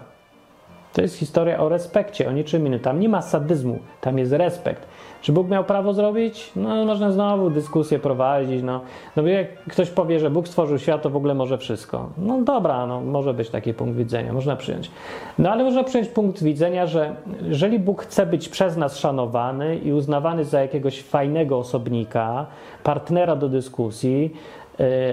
To 0.93 1.01
jest 1.01 1.15
historia 1.15 1.59
o 1.59 1.69
respekcie, 1.69 2.29
o 2.29 2.31
niczym 2.31 2.67
innym. 2.67 2.79
Tam 2.79 2.99
nie 2.99 3.09
ma 3.09 3.21
sadyzmu, 3.21 3.79
tam 4.01 4.17
jest 4.17 4.31
respekt. 4.31 4.87
Czy 5.21 5.31
Bóg 5.31 5.49
miał 5.49 5.63
prawo 5.63 5.93
zrobić? 5.93 6.51
No, 6.55 6.85
można 6.85 7.11
znowu 7.11 7.49
dyskusję 7.49 7.99
prowadzić. 7.99 8.63
No, 8.63 8.81
no 9.15 9.27
jak 9.27 9.63
ktoś 9.63 9.89
powie, 9.89 10.19
że 10.19 10.29
Bóg 10.29 10.47
stworzył 10.47 10.79
świat, 10.79 11.01
to 11.01 11.09
w 11.09 11.15
ogóle 11.15 11.33
może 11.33 11.57
wszystko. 11.57 12.09
No 12.17 12.41
dobra, 12.41 12.87
no, 12.87 13.01
może 13.01 13.33
być 13.33 13.49
taki 13.49 13.73
punkt 13.73 13.97
widzenia, 13.97 14.33
można 14.33 14.55
przyjąć. 14.55 14.91
No 15.39 15.51
ale 15.51 15.63
można 15.63 15.83
przyjąć 15.83 16.09
punkt 16.09 16.43
widzenia, 16.43 16.87
że 16.87 17.15
jeżeli 17.41 17.79
Bóg 17.79 18.01
chce 18.01 18.25
być 18.25 18.49
przez 18.49 18.77
nas 18.77 18.97
szanowany 18.97 19.77
i 19.77 19.93
uznawany 19.93 20.45
za 20.45 20.61
jakiegoś 20.61 21.03
fajnego 21.03 21.57
osobnika, 21.57 22.45
partnera 22.83 23.35
do 23.35 23.49
dyskusji, 23.49 24.33
E, 24.60 24.60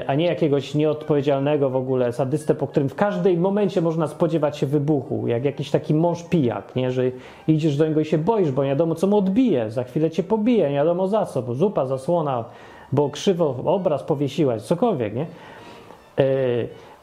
a 0.06 0.14
nie 0.14 0.26
jakiegoś 0.26 0.74
nieodpowiedzialnego 0.74 1.70
w 1.70 1.76
ogóle 1.76 2.12
sadystę, 2.12 2.54
po 2.54 2.66
którym 2.66 2.88
w 2.88 2.94
każdym 2.94 3.40
momencie 3.40 3.80
można 3.80 4.06
spodziewać 4.06 4.58
się 4.58 4.66
wybuchu, 4.66 5.26
jak 5.26 5.44
jakiś 5.44 5.70
taki 5.70 5.94
mąż 5.94 6.22
pijak, 6.22 6.76
nie? 6.76 6.90
że 6.90 7.02
idziesz 7.48 7.76
do 7.76 7.88
niego 7.88 8.00
i 8.00 8.04
się 8.04 8.18
boisz, 8.18 8.50
bo 8.50 8.64
nie 8.64 8.70
wiadomo 8.70 8.94
co 8.94 9.06
mu 9.06 9.16
odbije, 9.16 9.70
za 9.70 9.84
chwilę 9.84 10.10
cię 10.10 10.22
pobije, 10.22 10.70
nie 10.70 10.76
wiadomo 10.76 11.08
za 11.08 11.26
co, 11.26 11.42
bo 11.42 11.54
zupa, 11.54 11.86
zasłona, 11.86 12.44
bo 12.92 13.10
krzywo 13.10 13.56
obraz 13.64 14.02
powiesiłaś, 14.02 14.62
cokolwiek, 14.62 15.14
nie? 15.14 15.26
E, 16.18 16.24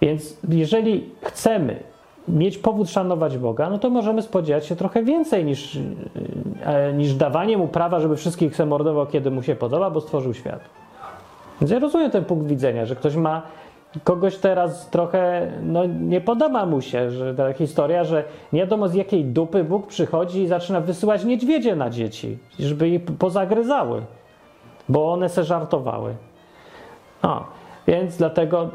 więc 0.01 0.37
jeżeli 0.49 1.09
chcemy 1.21 1.79
mieć 2.27 2.57
powód 2.57 2.89
szanować 2.89 3.37
Boga, 3.37 3.69
no 3.69 3.77
to 3.77 3.89
możemy 3.89 4.21
spodziewać 4.21 4.65
się 4.65 4.75
trochę 4.75 5.03
więcej 5.03 5.45
niż, 5.45 5.79
e, 6.65 6.93
niż 6.93 7.13
dawanie 7.13 7.57
mu 7.57 7.67
prawa, 7.67 7.99
żeby 7.99 8.15
wszystkich 8.15 8.55
zamordował, 8.55 9.07
kiedy 9.07 9.31
mu 9.31 9.43
się 9.43 9.55
podoba, 9.55 9.89
bo 9.89 10.01
stworzył 10.01 10.33
świat. 10.33 10.84
Więc 11.61 11.71
ja 11.71 11.79
rozumiem 11.79 12.11
ten 12.11 12.25
punkt 12.25 12.47
widzenia, 12.47 12.85
że 12.85 12.95
ktoś 12.95 13.15
ma 13.15 13.41
kogoś 14.03 14.37
teraz 14.37 14.89
trochę, 14.89 15.51
no 15.61 15.85
nie 15.85 16.21
podoba 16.21 16.65
mu 16.65 16.81
się, 16.81 17.11
że 17.11 17.35
ta 17.35 17.53
historia, 17.53 18.03
że 18.03 18.23
nie 18.53 18.59
wiadomo 18.59 18.87
z 18.87 18.93
jakiej 18.93 19.25
dupy 19.25 19.63
Bóg 19.63 19.87
przychodzi 19.87 20.41
i 20.41 20.47
zaczyna 20.47 20.81
wysyłać 20.81 21.23
niedźwiedzie 21.23 21.75
na 21.75 21.89
dzieci, 21.89 22.37
żeby 22.59 22.89
je 22.89 22.99
pozagryzały, 22.99 24.01
bo 24.89 25.13
one 25.13 25.29
se 25.29 25.43
żartowały. 25.43 26.15
O, 27.21 27.45
więc 27.87 28.17
dlatego 28.17 28.69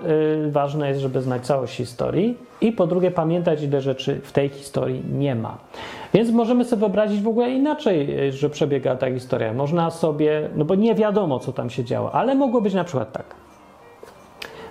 y, 0.46 0.50
ważne 0.50 0.88
jest, 0.88 1.00
żeby 1.00 1.22
znać 1.22 1.46
całość 1.46 1.76
historii 1.76 2.36
i 2.60 2.72
po 2.72 2.86
drugie 2.86 3.10
pamiętać, 3.10 3.62
ile 3.62 3.80
rzeczy 3.80 4.20
w 4.24 4.32
tej 4.32 4.48
historii 4.48 5.02
nie 5.12 5.34
ma. 5.34 5.58
Więc 6.14 6.30
możemy 6.30 6.64
sobie 6.64 6.80
wyobrazić 6.80 7.22
w 7.22 7.28
ogóle 7.28 7.50
inaczej, 7.50 8.26
y, 8.28 8.32
że 8.32 8.50
przebiega 8.50 8.96
ta 8.96 9.10
historia. 9.10 9.52
Można 9.52 9.90
sobie, 9.90 10.48
no 10.56 10.64
bo 10.64 10.74
nie 10.74 10.94
wiadomo, 10.94 11.38
co 11.38 11.52
tam 11.52 11.70
się 11.70 11.84
działo, 11.84 12.12
ale 12.12 12.34
mogło 12.34 12.60
być 12.60 12.74
na 12.74 12.84
przykład 12.84 13.12
tak. 13.12 13.24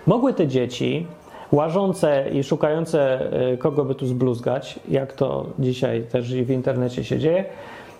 Mogły 0.07 0.33
te 0.33 0.47
dzieci 0.47 1.07
łażące 1.51 2.25
i 2.33 2.43
szukające, 2.43 3.19
y, 3.53 3.57
kogo 3.57 3.85
by 3.85 3.95
tu 3.95 4.05
zbluzgać, 4.05 4.79
jak 4.89 5.13
to 5.13 5.45
dzisiaj 5.59 6.03
też 6.03 6.33
w 6.33 6.49
internecie 6.49 7.03
się 7.03 7.19
dzieje, 7.19 7.45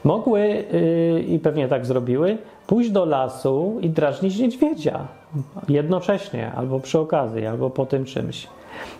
mogły 0.03 0.39
yy, 0.39 1.21
i 1.21 1.39
pewnie 1.39 1.67
tak 1.67 1.85
zrobiły, 1.85 2.37
pójść 2.69 2.89
do 2.89 3.05
lasu 3.05 3.79
i 3.81 3.89
drażnić 3.89 4.39
niedźwiedzia 4.39 5.07
jednocześnie, 5.69 6.51
albo 6.51 6.79
przy 6.79 6.99
okazji, 6.99 7.45
albo 7.45 7.69
po 7.69 7.85
tym 7.85 8.05
czymś. 8.05 8.47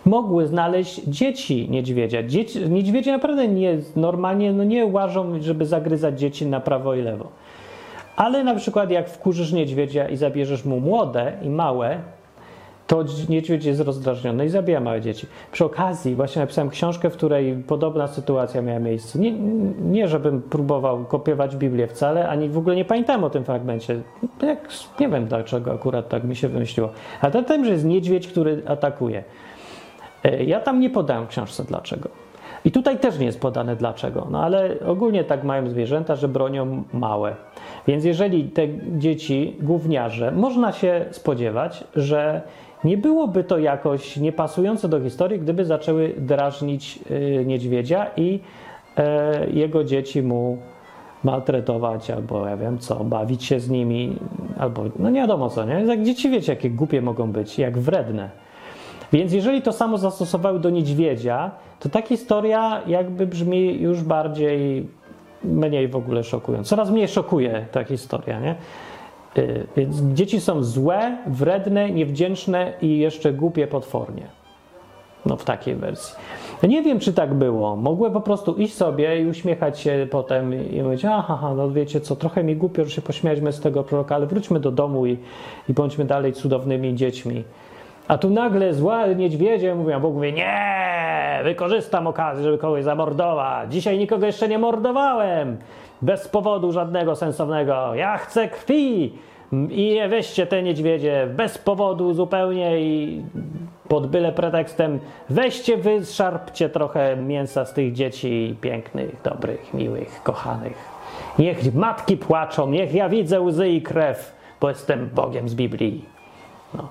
Mogły 0.04 0.46
znaleźć 0.46 1.00
dzieci 1.04 1.68
niedźwiedzia. 1.70 2.22
Dzieci, 2.22 2.70
niedźwiedzie 2.70 3.12
naprawdę 3.12 3.48
nie, 3.48 3.78
normalnie 3.96 4.52
no 4.52 4.64
nie 4.64 4.86
łażą, 4.86 5.42
żeby 5.42 5.66
zagryzać 5.66 6.20
dzieci 6.20 6.46
na 6.46 6.60
prawo 6.60 6.94
i 6.94 7.02
lewo. 7.02 7.28
Ale 8.16 8.44
na 8.44 8.54
przykład 8.54 8.90
jak 8.90 9.08
wkurzysz 9.08 9.52
niedźwiedzia 9.52 10.08
i 10.08 10.16
zabierzesz 10.16 10.64
mu 10.64 10.80
młode 10.80 11.32
i 11.42 11.50
małe, 11.50 11.98
to 12.90 13.04
niedźwiedź 13.28 13.64
jest 13.64 13.80
rozdrażniony 13.80 14.46
i 14.46 14.48
zabija 14.48 14.80
małe 14.80 15.00
dzieci. 15.00 15.26
Przy 15.52 15.64
okazji 15.64 16.14
właśnie 16.14 16.40
napisałem 16.40 16.70
książkę, 16.70 17.10
w 17.10 17.12
której 17.12 17.54
podobna 17.66 18.06
sytuacja 18.06 18.62
miała 18.62 18.78
miejsce. 18.78 19.18
Nie, 19.18 19.32
nie 19.80 20.08
żebym 20.08 20.42
próbował 20.42 21.04
kopiować 21.04 21.56
Biblię 21.56 21.86
wcale, 21.86 22.28
ani 22.28 22.48
w 22.48 22.58
ogóle 22.58 22.76
nie 22.76 22.84
pamiętam 22.84 23.24
o 23.24 23.30
tym 23.30 23.44
fragmencie. 23.44 24.00
Jak, 24.42 24.68
nie 25.00 25.08
wiem 25.08 25.26
dlaczego 25.26 25.72
akurat 25.72 26.08
tak 26.08 26.24
mi 26.24 26.36
się 26.36 26.48
wymyśliło. 26.48 26.90
A 27.20 27.30
to 27.30 27.42
tym, 27.42 27.64
że 27.64 27.72
jest 27.72 27.84
niedźwiedź, 27.84 28.28
który 28.28 28.62
atakuje. 28.66 29.24
E, 30.24 30.44
ja 30.44 30.60
tam 30.60 30.80
nie 30.80 30.90
podałem 30.90 31.26
książce 31.26 31.64
dlaczego. 31.64 32.08
I 32.64 32.70
tutaj 32.70 32.98
też 32.98 33.18
nie 33.18 33.26
jest 33.26 33.40
podane 33.40 33.76
dlaczego, 33.76 34.26
no 34.30 34.42
ale 34.42 34.76
ogólnie 34.86 35.24
tak 35.24 35.44
mają 35.44 35.68
zwierzęta, 35.68 36.16
że 36.16 36.28
bronią 36.28 36.84
małe. 36.92 37.36
Więc 37.86 38.04
jeżeli 38.04 38.44
te 38.44 38.62
dzieci, 38.98 39.56
gówniarze, 39.60 40.32
można 40.32 40.72
się 40.72 41.04
spodziewać, 41.10 41.84
że 41.96 42.42
nie 42.84 42.96
byłoby 42.96 43.44
to 43.44 43.58
jakoś 43.58 44.16
niepasujące 44.16 44.88
do 44.88 45.00
historii, 45.00 45.40
gdyby 45.40 45.64
zaczęły 45.64 46.14
drażnić 46.18 46.98
y, 47.10 47.44
niedźwiedzia 47.46 48.06
i 48.16 48.40
e, 48.96 49.50
jego 49.50 49.84
dzieci 49.84 50.22
mu 50.22 50.58
maltretować, 51.24 52.10
albo 52.10 52.46
ja 52.46 52.56
wiem 52.56 52.78
co, 52.78 53.04
bawić 53.04 53.44
się 53.44 53.60
z 53.60 53.70
nimi, 53.70 54.16
albo 54.58 54.84
no 54.98 55.10
nie 55.10 55.20
wiadomo 55.20 55.50
co, 55.50 55.64
nie? 55.64 55.74
Jak 55.74 56.02
dzieci 56.02 56.30
wiecie, 56.30 56.52
jakie 56.52 56.70
głupie 56.70 57.02
mogą 57.02 57.32
być, 57.32 57.58
jak 57.58 57.78
wredne. 57.78 58.30
Więc 59.12 59.32
jeżeli 59.32 59.62
to 59.62 59.72
samo 59.72 59.98
zastosowały 59.98 60.58
do 60.60 60.70
niedźwiedzia, 60.70 61.50
to 61.80 61.88
ta 61.88 62.02
historia 62.02 62.82
jakby 62.86 63.26
brzmi 63.26 63.80
już 63.80 64.02
bardziej 64.02 64.88
mniej 65.44 65.88
w 65.88 65.96
ogóle 65.96 66.24
szokują. 66.24 66.64
Coraz 66.64 66.90
mniej 66.90 67.08
szokuje 67.08 67.66
ta 67.72 67.84
historia, 67.84 68.40
nie? 68.40 68.54
Y, 69.38 69.66
więc 69.76 69.96
dzieci 69.96 70.40
są 70.40 70.62
złe, 70.62 71.16
wredne, 71.26 71.90
niewdzięczne 71.90 72.72
i 72.82 72.98
jeszcze 72.98 73.32
głupie 73.32 73.66
potwornie. 73.66 74.22
No 75.26 75.36
w 75.36 75.44
takiej 75.44 75.74
wersji. 75.74 76.16
Ja 76.62 76.68
nie 76.68 76.82
wiem, 76.82 77.00
czy 77.00 77.12
tak 77.12 77.34
było. 77.34 77.76
Mogły 77.76 78.10
po 78.10 78.20
prostu 78.20 78.54
iść 78.54 78.74
sobie 78.74 79.20
i 79.20 79.26
uśmiechać 79.26 79.80
się 79.80 80.06
potem 80.10 80.70
i 80.70 80.82
mówić, 80.82 81.04
aha, 81.04 81.54
no 81.56 81.70
wiecie 81.70 82.00
co, 82.00 82.16
trochę 82.16 82.44
mi 82.44 82.56
głupio, 82.56 82.84
że 82.84 82.90
się 82.90 83.02
pośmialiśmy 83.02 83.52
z 83.52 83.60
tego 83.60 83.84
proroka, 83.84 84.14
ale 84.14 84.26
wróćmy 84.26 84.60
do 84.60 84.70
domu 84.70 85.06
i, 85.06 85.18
i 85.68 85.72
bądźmy 85.72 86.04
dalej 86.04 86.32
cudownymi 86.32 86.94
dziećmi. 86.94 87.44
A 88.08 88.18
tu 88.18 88.30
nagle 88.30 88.74
zła 88.74 89.06
niedźwiedzie 89.06 89.74
mówią, 89.74 90.00
Bóg 90.00 90.14
mówi, 90.14 90.32
nie, 90.32 91.40
wykorzystam 91.44 92.06
okazję, 92.06 92.44
żeby 92.44 92.58
kogoś 92.58 92.84
zamordować. 92.84 93.72
Dzisiaj 93.72 93.98
nikogo 93.98 94.26
jeszcze 94.26 94.48
nie 94.48 94.58
mordowałem. 94.58 95.56
Bez 96.02 96.28
powodu 96.28 96.72
żadnego 96.72 97.16
sensownego. 97.16 97.94
Ja 97.94 98.18
chcę 98.18 98.48
krwi. 98.48 99.12
I 99.70 99.98
weźcie 100.08 100.46
te 100.46 100.62
niedźwiedzie 100.62 101.26
bez 101.36 101.58
powodu 101.58 102.14
zupełnie 102.14 102.80
i 102.80 103.22
pod 103.88 104.06
byle 104.06 104.32
pretekstem 104.32 105.00
weźcie, 105.28 105.76
wyszarpcie 105.76 106.68
trochę 106.68 107.16
mięsa 107.16 107.64
z 107.64 107.74
tych 107.74 107.92
dzieci 107.92 108.56
pięknych, 108.60 109.22
dobrych, 109.22 109.74
miłych, 109.74 110.22
kochanych. 110.22 110.76
Niech 111.38 111.74
matki 111.74 112.16
płaczą, 112.16 112.70
niech 112.70 112.94
ja 112.94 113.08
widzę 113.08 113.40
łzy 113.40 113.68
i 113.68 113.82
krew, 113.82 114.34
bo 114.60 114.68
jestem 114.68 115.08
Bogiem 115.14 115.48
z 115.48 115.54
Biblii. 115.54 116.04
No. 116.74 116.88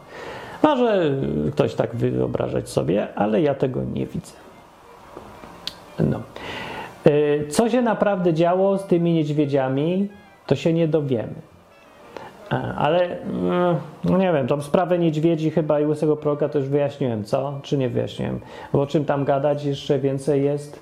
Może 0.64 1.12
ktoś 1.52 1.76
tak 1.76 1.96
wyobrażać 1.96 2.70
sobie, 2.70 3.08
ale 3.16 3.42
ja 3.42 3.56
tego 3.56 3.84
nie 3.84 4.06
widzę. 4.06 4.34
No. 6.00 6.20
Y, 7.08 7.46
co 7.50 7.70
się 7.70 7.82
naprawdę 7.82 8.34
działo 8.34 8.78
z 8.78 8.86
tymi 8.86 9.14
niedźwiedziami, 9.14 10.10
to 10.48 10.56
się 10.56 10.74
nie 10.74 10.88
dowiemy. 10.88 11.34
Ale 12.78 13.18
no 14.04 14.18
nie 14.18 14.34
wiem, 14.34 14.48
tą 14.48 14.62
sprawę 14.62 15.00
niedźwiedzi 15.00 15.52
chyba 15.52 15.80
i 15.80 15.86
łysego 15.86 16.18
proroka 16.18 16.50
to 16.50 16.60
już 16.60 16.68
wyjaśniłem, 16.68 17.24
co? 17.24 17.60
Czy 17.64 17.78
nie 17.78 17.90
wyjaśniłem? 17.90 18.40
Bo 18.74 18.82
o 18.82 18.88
czym 18.88 19.06
tam 19.06 19.26
gadać 19.26 19.66
jeszcze 19.66 20.00
więcej 20.00 20.44
jest? 20.44 20.80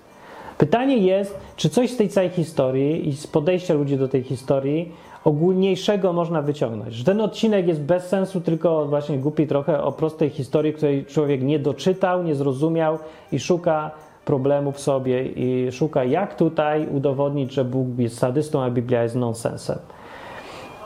Pytanie 0.57 0.97
jest, 0.97 1.39
czy 1.55 1.69
coś 1.69 1.91
z 1.91 1.97
tej 1.97 2.09
całej 2.09 2.29
historii 2.29 3.09
i 3.09 3.15
z 3.15 3.27
podejścia 3.27 3.73
ludzi 3.73 3.97
do 3.97 4.07
tej 4.07 4.23
historii 4.23 4.91
ogólniejszego 5.23 6.13
można 6.13 6.41
wyciągnąć. 6.41 6.93
Że 6.93 7.03
ten 7.03 7.21
odcinek 7.21 7.67
jest 7.67 7.81
bez 7.81 8.07
sensu, 8.07 8.41
tylko 8.41 8.85
właśnie 8.85 9.17
głupi 9.17 9.47
trochę 9.47 9.83
o 9.83 9.91
prostej 9.91 10.29
historii, 10.29 10.73
której 10.73 11.05
człowiek 11.05 11.41
nie 11.41 11.59
doczytał, 11.59 12.23
nie 12.23 12.35
zrozumiał 12.35 12.99
i 13.31 13.39
szuka 13.39 13.91
problemu 14.27 14.71
w 14.71 14.79
sobie 14.79 15.25
i 15.25 15.71
szuka, 15.71 16.03
jak 16.03 16.35
tutaj 16.35 16.87
udowodnić, 16.87 17.53
że 17.53 17.65
Bóg 17.65 17.87
jest 17.97 18.17
sadystą, 18.17 18.63
a 18.63 18.69
Biblia 18.69 19.03
jest 19.03 19.15
nonsensem. 19.15 19.79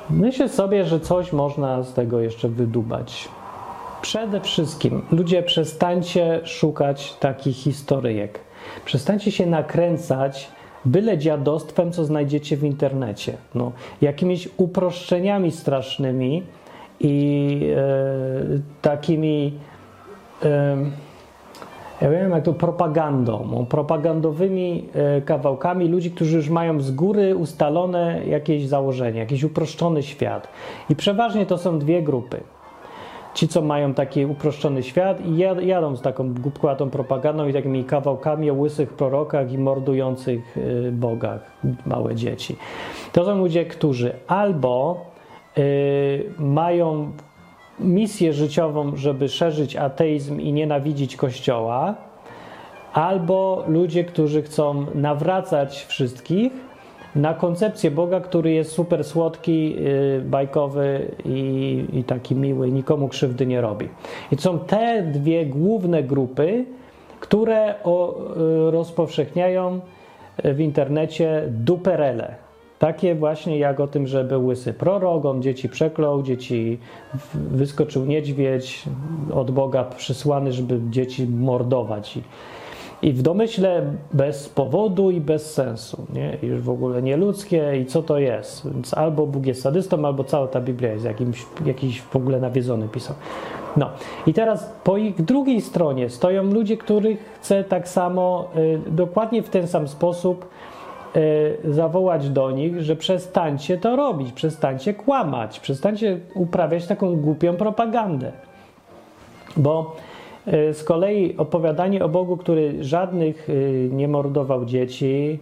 Myślę 0.10 0.50
sobie, 0.50 0.86
że 0.86 1.00
coś 1.00 1.34
można 1.34 1.84
z 1.84 1.94
tego 1.94 2.20
jeszcze 2.20 2.50
wydubać. 2.50 3.30
Przede 4.02 4.42
wszystkim, 4.42 5.02
ludzie, 5.12 5.44
przestańcie 5.44 6.42
szukać 6.44 7.14
takich 7.14 7.56
historyjek. 7.56 8.40
Przestańcie 8.86 9.32
się 9.32 9.46
nakręcać 9.46 10.48
byle 10.86 11.18
dziadostwem, 11.18 11.92
co 11.92 12.06
znajdziecie 12.06 12.58
w 12.58 12.64
internecie. 12.64 13.34
No, 13.56 13.72
jakimiś 14.02 14.50
uproszczeniami 14.58 15.52
strasznymi 15.52 16.44
i 17.00 17.60
e, 17.76 18.60
takimi. 18.82 19.54
E, 20.44 21.11
ja 22.02 22.10
wiem 22.10 22.32
jak 22.32 22.44
to 22.44 22.54
propagandą, 22.54 23.66
propagandowymi 23.70 24.90
e, 24.94 25.22
kawałkami 25.22 25.88
ludzi, 25.88 26.12
którzy 26.12 26.38
już 26.38 26.50
mają 26.50 26.82
z 26.82 26.92
góry 26.92 27.36
ustalone 27.36 28.22
jakieś 28.28 28.68
założenie, 28.68 29.20
jakiś 29.20 29.44
uproszczony 29.44 30.04
świat. 30.04 30.48
I 30.90 30.96
przeważnie 30.96 31.46
to 31.46 31.58
są 31.58 31.80
dwie 31.80 32.04
grupy. 32.04 32.42
Ci, 33.34 33.48
co 33.48 33.62
mają 33.62 33.94
taki 33.94 34.26
uproszczony 34.26 34.84
świat 34.84 35.26
i 35.26 35.38
jadą 35.68 35.96
z 35.96 36.02
taką 36.02 36.34
głupkowatą 36.34 36.90
propagandą 36.90 37.48
i 37.48 37.54
takimi 37.54 37.84
kawałkami 37.84 38.52
o 38.52 38.54
łysych 38.54 38.94
prorokach 38.94 39.52
i 39.52 39.58
mordujących 39.58 40.58
e, 40.88 40.92
bogach 40.92 41.52
małe 41.86 42.16
dzieci. 42.16 42.56
To 43.12 43.26
są 43.26 43.38
ludzie, 43.38 43.66
którzy 43.66 44.14
albo 44.28 45.06
y, 45.58 46.34
mają 46.40 47.12
misję 47.80 48.34
życiową, 48.34 48.96
żeby 48.96 49.30
szerzyć 49.30 49.76
ateizm 49.76 50.40
i 50.40 50.54
nienawidzić 50.54 51.16
Kościoła, 51.16 51.96
albo 52.94 53.64
ludzie, 53.68 54.04
którzy 54.04 54.42
chcą 54.42 54.86
nawracać 54.96 55.86
wszystkich 55.86 56.54
na 57.16 57.34
koncepcję 57.34 57.92
Boga, 57.92 58.20
który 58.20 58.52
jest 58.52 58.72
super 58.72 59.04
słodki, 59.04 59.76
yy, 59.76 60.22
bajkowy 60.26 61.12
i, 61.26 61.86
i 61.94 62.04
taki 62.04 62.36
miły, 62.36 62.72
nikomu 62.72 63.08
krzywdy 63.08 63.46
nie 63.46 63.62
robi. 63.62 63.88
I 64.32 64.38
są 64.38 64.60
te 64.60 65.04
dwie 65.04 65.46
główne 65.46 66.04
grupy, 66.04 66.66
które 67.20 67.84
o, 67.84 68.22
yy, 68.66 68.72
rozpowszechniają 68.72 69.80
w 70.44 70.60
internecie 70.60 71.44
duperele 71.48 72.36
takie 72.82 73.16
właśnie 73.16 73.58
jak 73.58 73.80
o 73.80 73.88
tym, 73.88 74.08
że 74.08 74.24
był 74.24 74.46
łysy 74.46 74.74
prorok, 74.74 75.26
on 75.26 75.42
dzieci 75.42 75.70
przeklął, 75.70 76.24
dzieci 76.24 76.80
wyskoczył 77.34 78.06
niedźwiedź 78.06 78.84
od 79.34 79.52
Boga 79.52 79.84
przysłany, 79.84 80.54
żeby 80.54 80.80
dzieci 80.90 81.28
mordować. 81.28 82.20
I, 83.02 83.14
w 83.14 83.22
domyśle 83.22 83.94
bez 84.14 84.50
powodu 84.50 85.12
i 85.12 85.22
bez 85.22 85.54
sensu. 85.54 86.06
Nie? 86.14 86.38
Już 86.44 86.62
w 86.62 86.70
ogóle 86.70 87.02
nieludzkie 87.02 87.80
i 87.82 87.86
co 87.86 88.04
to 88.04 88.18
jest. 88.18 88.74
Więc 88.74 88.94
albo 88.94 89.28
Bóg 89.28 89.46
jest 89.46 89.62
sadystą, 89.62 90.06
albo 90.06 90.24
cała 90.24 90.48
ta 90.48 90.62
Biblia 90.62 90.92
jest 90.92 91.06
jakimś, 91.06 91.46
jakiś 91.66 92.02
w 92.02 92.16
ogóle 92.16 92.40
nawiedzony 92.40 92.88
pisał. 92.88 93.16
No 93.78 93.90
i 94.28 94.34
teraz 94.34 94.74
po 94.84 94.98
ich 94.98 95.22
drugiej 95.22 95.62
stronie 95.62 96.10
stoją 96.10 96.44
ludzie, 96.44 96.78
których 96.78 97.20
chce 97.42 97.64
tak 97.64 97.88
samo, 97.88 98.50
y, 98.56 98.92
dokładnie 98.92 99.44
w 99.44 99.50
ten 99.50 99.68
sam 99.68 99.88
sposób 99.88 100.46
zawołać 101.64 102.30
do 102.30 102.52
nich, 102.52 102.82
że 102.82 102.96
przestańcie 102.96 103.78
to 103.78 103.96
robić, 103.96 104.32
przestańcie 104.32 104.94
kłamać, 104.94 105.60
przestańcie 105.60 106.20
uprawiać 106.36 106.88
taką 106.88 107.16
głupią 107.16 107.56
propagandę. 107.56 108.32
Bo 109.58 109.96
y, 110.48 110.74
z 110.74 110.84
kolei 110.84 111.38
opowiadanie 111.38 112.06
o 112.06 112.10
Bogu, 112.10 112.38
który 112.38 112.84
żadnych 112.84 113.50
y, 113.50 113.90
nie 113.92 114.08
mordował 114.08 114.66
dzieci 114.66 115.40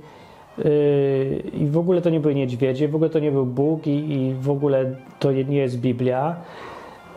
i 1.53 1.67
w 1.67 1.77
ogóle 1.77 2.01
to 2.01 2.09
nie 2.09 2.19
były 2.19 2.35
niedźwiedzie, 2.35 2.87
w 2.87 2.95
ogóle 2.95 3.09
to 3.09 3.19
nie 3.19 3.31
był 3.31 3.45
Bóg 3.45 3.87
i, 3.87 4.35
w 4.41 4.49
ogóle 4.49 4.95
to 5.19 5.31
nie 5.31 5.57
jest 5.57 5.79
Biblia. 5.79 6.35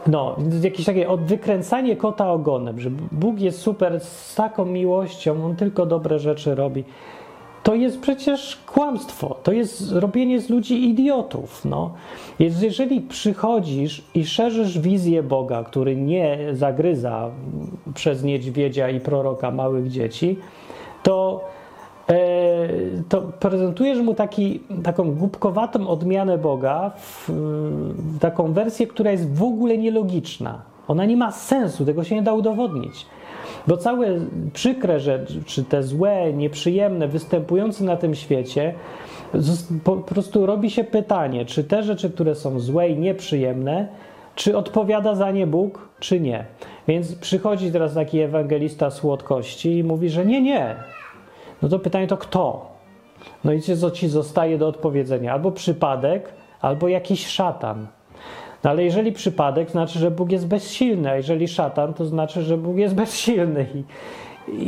No, 0.06 0.36
jakieś 0.62 0.86
takie 0.86 1.06
wykręcanie 1.16 1.96
kota 1.96 2.32
ogonem, 2.32 2.80
że 2.80 2.90
Bóg 3.12 3.40
jest 3.40 3.58
super 3.58 4.00
z 4.00 4.34
taką 4.34 4.64
miłością, 4.64 5.44
on 5.44 5.56
tylko 5.56 5.86
dobre 5.86 6.18
rzeczy 6.18 6.54
robi 6.54 6.84
to 7.62 7.74
jest 7.74 8.00
przecież 8.00 8.58
kłamstwo, 8.66 9.36
to 9.42 9.52
jest 9.52 9.92
robienie 9.92 10.40
z 10.40 10.50
ludzi 10.50 10.88
idiotów. 10.88 11.64
No. 11.64 11.90
Jeżeli 12.38 13.00
przychodzisz 13.00 14.04
i 14.14 14.24
szerzysz 14.24 14.78
wizję 14.78 15.22
Boga, 15.22 15.64
który 15.64 15.96
nie 15.96 16.38
zagryza 16.52 17.30
przez 17.94 18.24
niedźwiedzia 18.24 18.90
i 18.90 19.00
proroka 19.00 19.50
małych 19.50 19.88
dzieci, 19.88 20.38
to, 21.02 21.44
e, 22.08 22.14
to 23.08 23.22
prezentujesz 23.22 23.98
mu 23.98 24.14
taki, 24.14 24.60
taką 24.82 25.12
głupkowatą 25.14 25.88
odmianę 25.88 26.38
Boga, 26.38 26.90
w, 26.96 27.28
w 27.96 28.18
taką 28.18 28.52
wersję, 28.52 28.86
która 28.86 29.10
jest 29.10 29.34
w 29.34 29.42
ogóle 29.42 29.78
nielogiczna. 29.78 30.62
Ona 30.88 31.04
nie 31.04 31.16
ma 31.16 31.32
sensu, 31.32 31.84
tego 31.84 32.04
się 32.04 32.14
nie 32.14 32.22
da 32.22 32.32
udowodnić. 32.32 33.06
Bo 33.66 33.76
całe 33.76 34.08
przykre 34.52 35.00
rzeczy, 35.00 35.44
czy 35.46 35.64
te 35.64 35.82
złe, 35.82 36.32
nieprzyjemne, 36.32 37.08
występujące 37.08 37.84
na 37.84 37.96
tym 37.96 38.14
świecie, 38.14 38.74
po 39.84 39.96
prostu 39.96 40.46
robi 40.46 40.70
się 40.70 40.84
pytanie, 40.84 41.44
czy 41.44 41.64
te 41.64 41.82
rzeczy, 41.82 42.10
które 42.10 42.34
są 42.34 42.60
złe 42.60 42.88
i 42.88 42.98
nieprzyjemne, 42.98 43.88
czy 44.34 44.56
odpowiada 44.56 45.14
za 45.14 45.30
nie 45.30 45.46
Bóg, 45.46 45.88
czy 46.00 46.20
nie. 46.20 46.44
Więc 46.88 47.14
przychodzi 47.14 47.72
teraz 47.72 47.94
taki 47.94 48.20
ewangelista 48.20 48.90
słodkości 48.90 49.78
i 49.78 49.84
mówi, 49.84 50.10
że 50.10 50.26
nie, 50.26 50.42
nie. 50.42 50.76
No 51.62 51.68
to 51.68 51.78
pytanie 51.78 52.06
to 52.06 52.16
kto? 52.16 52.72
No 53.44 53.52
i 53.52 53.60
co 53.60 53.90
ci 53.90 54.08
zostaje 54.08 54.58
do 54.58 54.68
odpowiedzenia? 54.68 55.32
Albo 55.32 55.52
przypadek, 55.52 56.32
albo 56.60 56.88
jakiś 56.88 57.26
szatan. 57.26 57.86
No 58.64 58.70
ale 58.70 58.84
jeżeli 58.84 59.12
przypadek, 59.12 59.70
znaczy, 59.70 59.98
że 59.98 60.10
Bóg 60.10 60.32
jest 60.32 60.46
bezsilny, 60.46 61.10
a 61.10 61.16
jeżeli 61.16 61.48
szatan, 61.48 61.94
to 61.94 62.04
znaczy, 62.04 62.42
że 62.42 62.56
Bóg 62.56 62.76
jest 62.76 62.94
bezsilny. 63.04 63.66
I, 63.74 63.84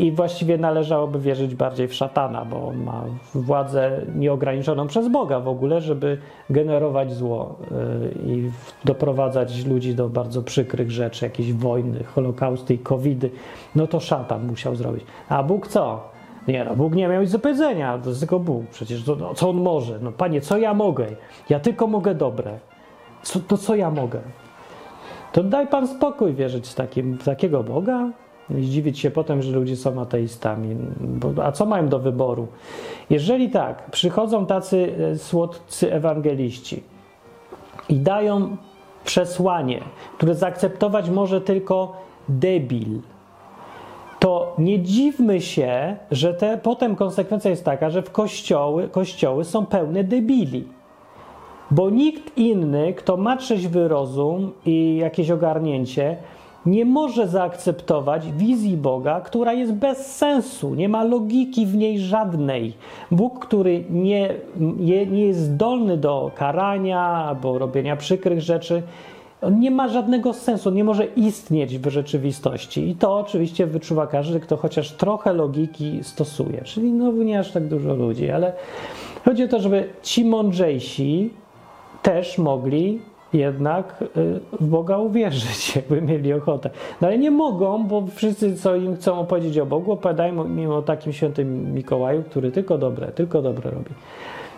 i 0.04 0.12
właściwie 0.12 0.58
należałoby 0.58 1.20
wierzyć 1.20 1.54
bardziej 1.54 1.88
w 1.88 1.94
szatana, 1.94 2.44
bo 2.44 2.68
on 2.68 2.84
ma 2.84 3.04
władzę 3.34 4.00
nieograniczoną 4.14 4.86
przez 4.86 5.08
Boga 5.08 5.40
w 5.40 5.48
ogóle, 5.48 5.80
żeby 5.80 6.18
generować 6.50 7.12
zło 7.12 7.56
yy, 7.70 8.34
i 8.34 8.50
doprowadzać 8.84 9.64
ludzi 9.66 9.94
do 9.94 10.08
bardzo 10.08 10.42
przykrych 10.42 10.90
rzeczy, 10.90 11.24
jakieś 11.24 11.52
wojny, 11.52 12.04
holokausty 12.04 12.74
i 12.74 12.78
covidy. 12.78 13.30
No 13.74 13.86
to 13.86 14.00
szatan 14.00 14.46
musiał 14.46 14.76
zrobić. 14.76 15.04
A 15.28 15.42
Bóg 15.42 15.68
co? 15.68 16.14
Nie 16.48 16.64
no, 16.64 16.76
Bóg 16.76 16.94
nie 16.94 17.08
miał 17.08 17.22
nic 17.22 17.32
do 17.32 17.38
powiedzenia, 17.38 17.98
to 17.98 18.08
jest 18.08 18.20
tylko 18.20 18.40
Bóg. 18.40 18.66
Przecież 18.70 19.04
to, 19.04 19.16
no, 19.16 19.34
co 19.34 19.50
On 19.50 19.56
może? 19.56 19.98
No 19.98 20.12
Panie, 20.12 20.40
co 20.40 20.58
ja 20.58 20.74
mogę? 20.74 21.06
Ja 21.48 21.60
tylko 21.60 21.86
mogę 21.86 22.14
dobre. 22.14 22.58
Co, 23.24 23.40
to 23.40 23.58
co 23.58 23.74
ja 23.74 23.90
mogę? 23.90 24.20
To 25.32 25.42
daj 25.42 25.66
Pan 25.66 25.88
spokój 25.88 26.34
wierzyć 26.34 26.68
w, 26.68 26.74
takim, 26.74 27.18
w 27.18 27.24
takiego 27.24 27.62
Boga 27.62 28.10
i 28.50 28.62
zdziwić 28.62 28.98
się 28.98 29.10
potem, 29.10 29.42
że 29.42 29.52
ludzie 29.52 29.76
są 29.76 30.00
ateistami. 30.00 30.76
Bo, 31.00 31.44
a 31.44 31.52
co 31.52 31.66
mają 31.66 31.88
do 31.88 31.98
wyboru? 31.98 32.48
Jeżeli 33.10 33.50
tak, 33.50 33.90
przychodzą 33.90 34.46
tacy 34.46 34.94
e, 35.12 35.18
słodcy 35.18 35.92
ewangeliści 35.92 36.82
i 37.88 37.96
dają 37.96 38.56
przesłanie, 39.04 39.80
które 40.16 40.34
zaakceptować 40.34 41.10
może 41.10 41.40
tylko 41.40 41.96
debil, 42.28 43.00
to 44.18 44.54
nie 44.58 44.82
dziwmy 44.82 45.40
się, 45.40 45.96
że 46.10 46.34
te, 46.34 46.58
potem 46.58 46.96
konsekwencja 46.96 47.50
jest 47.50 47.64
taka, 47.64 47.90
że 47.90 48.02
w 48.02 48.10
kościoły, 48.10 48.88
kościoły 48.88 49.44
są 49.44 49.66
pełne 49.66 50.04
debili. 50.04 50.68
Bo 51.74 51.90
nikt 51.90 52.38
inny, 52.38 52.92
kto 52.92 53.16
ma 53.16 53.36
trzeźwy 53.36 53.88
rozum 53.88 54.52
i 54.66 54.96
jakieś 54.96 55.30
ogarnięcie, 55.30 56.16
nie 56.66 56.84
może 56.84 57.28
zaakceptować 57.28 58.32
wizji 58.32 58.76
Boga, 58.76 59.20
która 59.20 59.52
jest 59.52 59.72
bez 59.72 60.16
sensu, 60.16 60.74
nie 60.74 60.88
ma 60.88 61.04
logiki 61.04 61.66
w 61.66 61.76
niej 61.76 61.98
żadnej. 61.98 62.72
Bóg, 63.10 63.46
który 63.46 63.84
nie, 63.90 64.34
nie, 64.78 65.26
jest 65.26 65.40
zdolny 65.40 65.96
do 65.96 66.30
karania 66.34 67.00
albo 67.00 67.58
robienia 67.58 67.96
przykrych 67.96 68.40
rzeczy, 68.40 68.82
on 69.42 69.60
nie 69.60 69.70
ma 69.70 69.88
żadnego 69.88 70.32
sensu, 70.32 70.68
on 70.68 70.74
nie 70.74 70.84
może 70.84 71.04
istnieć 71.04 71.78
w 71.78 71.90
rzeczywistości. 71.90 72.88
I 72.88 72.94
to 72.94 73.18
oczywiście 73.18 73.66
wyczuwa 73.66 74.06
każdy, 74.06 74.40
kto 74.40 74.56
chociaż 74.56 74.92
trochę 74.92 75.32
logiki 75.32 75.98
stosuje. 76.02 76.62
Czyli 76.64 76.92
no 76.92 77.12
nie 77.12 77.38
aż 77.38 77.52
tak 77.52 77.68
dużo 77.68 77.94
ludzi, 77.94 78.30
ale 78.30 78.52
chodzi 79.24 79.44
o 79.44 79.48
to, 79.48 79.60
żeby 79.60 79.88
ci 80.02 80.24
mądrzejsi 80.24 81.30
też 82.04 82.38
mogli 82.38 83.00
jednak 83.32 84.02
y, 84.02 84.40
w 84.60 84.66
Boga 84.66 84.98
uwierzyć, 84.98 85.70
jakby 85.76 86.02
mieli 86.02 86.32
ochotę. 86.32 86.70
No 87.00 87.08
ale 87.08 87.18
nie 87.18 87.30
mogą, 87.30 87.86
bo 87.86 88.06
wszyscy, 88.14 88.56
co 88.56 88.76
im 88.76 88.96
chcą 88.96 89.20
opowiedzieć 89.20 89.58
o 89.58 89.66
Bogu, 89.66 89.92
opowiadają 89.92 90.44
mimo 90.44 90.82
takim 90.82 91.12
świętym 91.12 91.74
Mikołaju, 91.74 92.22
który 92.22 92.52
tylko 92.52 92.78
dobre, 92.78 93.06
tylko 93.06 93.42
dobre 93.42 93.70
robi. 93.70 93.90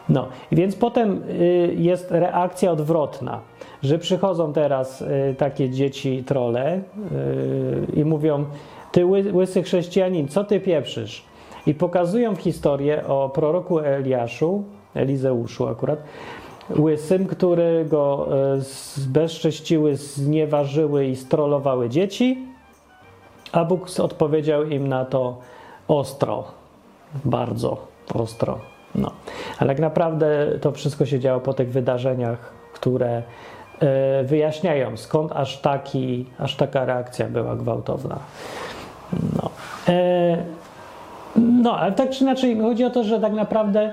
No, 0.09 0.29
więc 0.53 0.77
potem 0.77 1.23
y, 1.31 1.75
jest 1.79 2.11
reakcja 2.11 2.73
odwrotna, 2.73 3.41
że 3.83 3.99
przychodzą 3.99 4.53
teraz 4.53 5.03
y, 5.03 5.35
takie 5.39 5.71
dzieci 5.71 6.25
trole 6.25 6.81
i 7.95 8.05
mówią, 8.05 8.45
ty 8.93 9.07
łysy 9.33 9.63
chrześcijanin, 9.63 10.29
co 10.29 10.45
ty 10.45 10.61
pieprzysz? 10.61 11.25
I 11.67 11.75
pokazują 11.75 12.37
historię 12.37 13.07
o 13.07 13.29
proroku 13.29 13.79
Eliaszu, 13.79 14.65
Elizeuszu 14.95 15.69
akurat, 15.69 15.99
łysym, 16.79 17.27
który 17.27 17.85
go 17.85 18.29
e, 18.55 18.61
zbezcześciły, 18.61 19.97
znieważyły 19.97 21.07
i 21.07 21.17
strolowały 21.17 21.89
dzieci, 21.89 22.47
a 23.53 23.65
Bóg 23.65 23.87
odpowiedział 23.99 24.65
im 24.65 24.89
na 24.89 25.05
to 25.05 25.39
ostro, 25.89 26.45
bardzo 27.25 27.87
ostro. 28.15 28.59
No. 28.95 29.11
Ale 29.59 29.69
tak 29.69 29.79
naprawdę 29.79 30.47
to 30.61 30.73
wszystko 30.73 31.07
się 31.07 31.21
działo 31.21 31.41
po 31.41 31.55
tych 31.55 31.71
wydarzeniach, 31.71 32.53
które 32.73 33.23
e, 33.81 34.25
wyjaśniają, 34.25 34.97
skąd 34.97 35.33
aż, 35.33 35.59
taki, 35.59 36.27
aż 36.39 36.57
taka 36.57 36.85
reakcja 36.85 37.27
była 37.29 37.57
gwałtowna. 37.57 38.19
No. 39.13 39.51
E, 39.89 40.37
no, 41.37 41.79
ale 41.79 41.93
tak 41.93 42.11
czy 42.11 42.25
inaczej 42.25 42.61
chodzi 42.61 42.85
o 42.85 42.91
to, 42.91 43.05
że 43.05 43.21
tak 43.21 43.33
naprawdę 43.33 43.93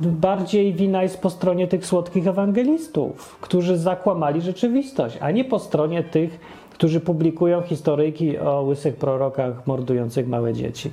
bardziej 0.00 0.72
wina 0.72 1.02
jest 1.02 1.20
po 1.20 1.30
stronie 1.30 1.66
tych 1.66 1.86
słodkich 1.86 2.26
ewangelistów, 2.26 3.38
którzy 3.40 3.78
zakłamali 3.78 4.40
rzeczywistość, 4.40 5.18
a 5.20 5.30
nie 5.30 5.44
po 5.44 5.58
stronie 5.58 6.04
tych, 6.04 6.40
którzy 6.70 7.00
publikują 7.00 7.62
historyjki 7.62 8.38
o 8.38 8.62
łysych 8.62 8.96
prorokach 8.96 9.66
mordujących 9.66 10.28
małe 10.28 10.52
dzieci. 10.52 10.90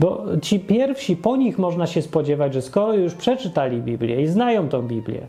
Bo 0.00 0.24
ci 0.42 0.60
pierwsi, 0.60 1.16
po 1.16 1.36
nich 1.36 1.58
można 1.58 1.86
się 1.86 2.02
spodziewać, 2.02 2.54
że 2.54 2.62
skoro 2.62 2.94
już 2.94 3.14
przeczytali 3.14 3.82
Biblię 3.82 4.22
i 4.22 4.26
znają 4.26 4.68
tą 4.68 4.82
Biblię, 4.82 5.26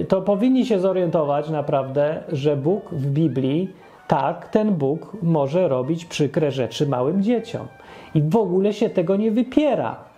y, 0.00 0.04
to 0.04 0.22
powinni 0.22 0.66
się 0.66 0.80
zorientować 0.80 1.48
naprawdę, 1.48 2.22
że 2.32 2.56
Bóg 2.56 2.90
w 2.92 3.06
Biblii, 3.06 3.70
tak, 4.08 4.48
ten 4.48 4.74
Bóg 4.74 5.16
może 5.22 5.68
robić 5.68 6.04
przykre 6.04 6.50
rzeczy 6.50 6.86
małym 6.86 7.22
dzieciom. 7.22 7.66
I 8.14 8.22
w 8.22 8.36
ogóle 8.36 8.72
się 8.72 8.90
tego 8.90 9.16
nie 9.16 9.30
wypiera. 9.30 10.09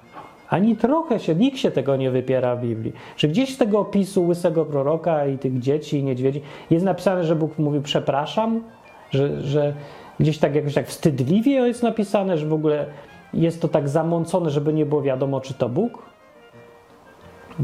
Ani 0.52 0.76
trochę 0.76 1.20
się, 1.20 1.34
nikt 1.34 1.58
się 1.58 1.70
tego 1.70 1.96
nie 1.96 2.10
wypiera 2.10 2.56
w 2.56 2.60
Biblii. 2.60 2.92
Że 3.16 3.28
gdzieś 3.28 3.54
z 3.54 3.58
tego 3.58 3.80
opisu 3.80 4.26
łysego 4.26 4.64
proroka 4.64 5.26
i 5.26 5.38
tych 5.38 5.58
dzieci 5.58 5.98
i 5.98 6.04
niedźwiedzi 6.04 6.40
jest 6.70 6.84
napisane, 6.84 7.24
że 7.24 7.36
Bóg 7.36 7.58
mówi 7.58 7.80
przepraszam, 7.80 8.60
że, 9.10 9.40
że 9.40 9.74
gdzieś 10.20 10.38
tak 10.38 10.54
jakoś 10.54 10.74
tak 10.74 10.88
wstydliwie 10.88 11.52
jest 11.52 11.82
napisane, 11.82 12.38
że 12.38 12.46
w 12.46 12.52
ogóle 12.52 12.86
jest 13.34 13.62
to 13.62 13.68
tak 13.68 13.88
zamącone, 13.88 14.50
żeby 14.50 14.72
nie 14.72 14.86
było 14.86 15.02
wiadomo, 15.02 15.40
czy 15.40 15.54
to 15.54 15.68
Bóg. 15.68 16.02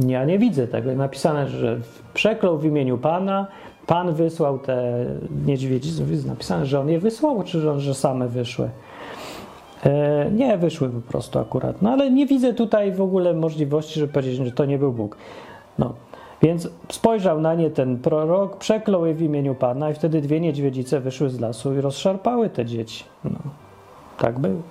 Ja 0.06 0.24
nie 0.24 0.38
widzę 0.38 0.68
tego. 0.68 0.88
Jest 0.88 0.98
napisane, 0.98 1.48
że 1.48 1.80
przeklął 2.14 2.58
w 2.58 2.64
imieniu 2.64 2.98
Pana, 2.98 3.46
Pan 3.86 4.14
wysłał 4.14 4.58
te 4.58 5.06
niedźwiedzi. 5.46 5.90
Jest 6.10 6.26
napisane, 6.26 6.66
że 6.66 6.80
On 6.80 6.88
je 6.88 6.98
wysłał, 6.98 7.42
czy 7.42 7.60
że, 7.60 7.80
że 7.80 7.94
same 7.94 8.28
wyszły. 8.28 8.70
E, 9.84 10.30
nie, 10.30 10.58
wyszły 10.58 10.88
po 10.88 11.00
prostu 11.00 11.38
akurat. 11.38 11.82
No 11.82 11.90
ale 11.90 12.10
nie 12.10 12.26
widzę 12.26 12.54
tutaj 12.54 12.92
w 12.92 13.00
ogóle 13.00 13.34
możliwości, 13.34 14.00
żeby 14.00 14.12
powiedzieć, 14.12 14.46
że 14.46 14.52
to 14.52 14.64
nie 14.64 14.78
był 14.78 14.92
Bóg. 14.92 15.16
No. 15.78 15.94
Więc 16.42 16.68
spojrzał 16.88 17.40
na 17.40 17.54
nie 17.54 17.70
ten 17.70 17.98
prorok, 17.98 18.56
przeklął 18.56 19.06
je 19.06 19.14
w 19.14 19.22
imieniu 19.22 19.54
Pana 19.54 19.90
i 19.90 19.94
wtedy 19.94 20.20
dwie 20.20 20.40
niedźwiedzice 20.40 21.00
wyszły 21.00 21.30
z 21.30 21.40
lasu 21.40 21.74
i 21.74 21.80
rozszarpały 21.80 22.50
te 22.50 22.64
dzieci. 22.64 23.04
No. 23.24 23.38
Tak 24.18 24.38
było. 24.38 24.62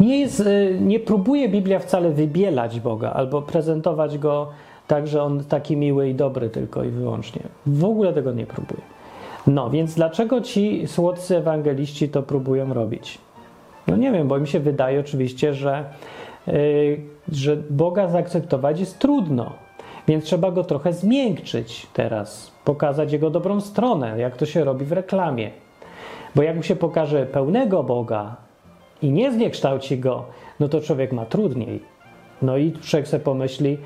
Nie, 0.00 0.20
jest, 0.20 0.40
e, 0.40 0.80
nie 0.80 1.00
próbuje 1.00 1.48
Biblia 1.48 1.78
wcale 1.78 2.10
wybielać 2.10 2.80
Boga 2.80 3.12
albo 3.12 3.42
prezentować 3.42 4.18
Go 4.18 4.48
tak, 4.86 5.06
że 5.06 5.22
On 5.22 5.44
taki 5.44 5.76
miły 5.76 6.08
i 6.08 6.14
dobry 6.14 6.50
tylko 6.50 6.84
i 6.84 6.88
wyłącznie. 6.88 7.42
W 7.66 7.84
ogóle 7.84 8.12
tego 8.12 8.32
nie 8.32 8.46
próbuje. 8.46 8.80
No 9.48 9.70
więc 9.70 9.94
dlaczego 9.94 10.40
ci 10.40 10.86
słodcy 10.86 11.36
ewangeliści 11.36 12.08
to 12.08 12.22
próbują 12.22 12.74
robić? 12.74 13.18
No 13.86 13.96
nie 13.96 14.12
wiem, 14.12 14.28
bo 14.28 14.38
mi 14.38 14.48
się 14.48 14.60
wydaje 14.60 15.00
oczywiście, 15.00 15.54
że, 15.54 15.84
yy, 16.46 17.00
że 17.32 17.56
Boga 17.56 18.08
zaakceptować 18.08 18.80
jest 18.80 18.98
trudno. 18.98 19.52
Więc 20.08 20.24
trzeba 20.24 20.50
go 20.50 20.64
trochę 20.64 20.92
zmiękczyć 20.92 21.86
teraz, 21.92 22.52
pokazać 22.64 23.12
jego 23.12 23.30
dobrą 23.30 23.60
stronę, 23.60 24.18
jak 24.18 24.36
to 24.36 24.46
się 24.46 24.64
robi 24.64 24.84
w 24.84 24.92
reklamie. 24.92 25.50
Bo 26.34 26.42
jak 26.42 26.56
mu 26.56 26.62
się 26.62 26.76
pokaże 26.76 27.26
pełnego 27.26 27.82
Boga 27.82 28.36
i 29.02 29.10
nie 29.10 29.32
zniekształci 29.32 29.98
go, 29.98 30.24
no 30.60 30.68
to 30.68 30.80
człowiek 30.80 31.12
ma 31.12 31.26
trudniej. 31.26 31.82
No 32.42 32.56
i 32.56 32.72
człowiek 32.72 33.08
sobie 33.08 33.24
pomyśli, 33.24 33.78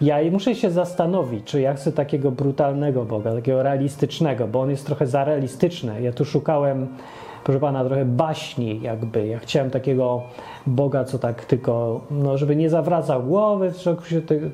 ja 0.00 0.16
muszę 0.32 0.54
się 0.54 0.70
zastanowić, 0.70 1.44
czy 1.44 1.60
ja 1.60 1.74
chcę 1.74 1.92
takiego 1.92 2.30
brutalnego 2.30 3.04
Boga, 3.04 3.32
takiego 3.32 3.62
realistycznego, 3.62 4.48
bo 4.48 4.60
on 4.60 4.70
jest 4.70 4.86
trochę 4.86 5.06
za 5.06 5.24
realistyczny. 5.24 6.02
Ja 6.02 6.12
tu 6.12 6.24
szukałem, 6.24 6.86
proszę 7.44 7.60
pana, 7.60 7.84
trochę 7.84 8.04
baśni, 8.04 8.80
jakby. 8.82 9.26
Ja 9.26 9.38
chciałem 9.38 9.70
takiego 9.70 10.22
Boga, 10.66 11.04
co 11.04 11.18
tak 11.18 11.44
tylko, 11.44 12.00
no, 12.10 12.38
żeby 12.38 12.56
nie 12.56 12.70
zawracał 12.70 13.22
głowy 13.22 13.70
w 13.70 13.76
ciągu 13.76 14.02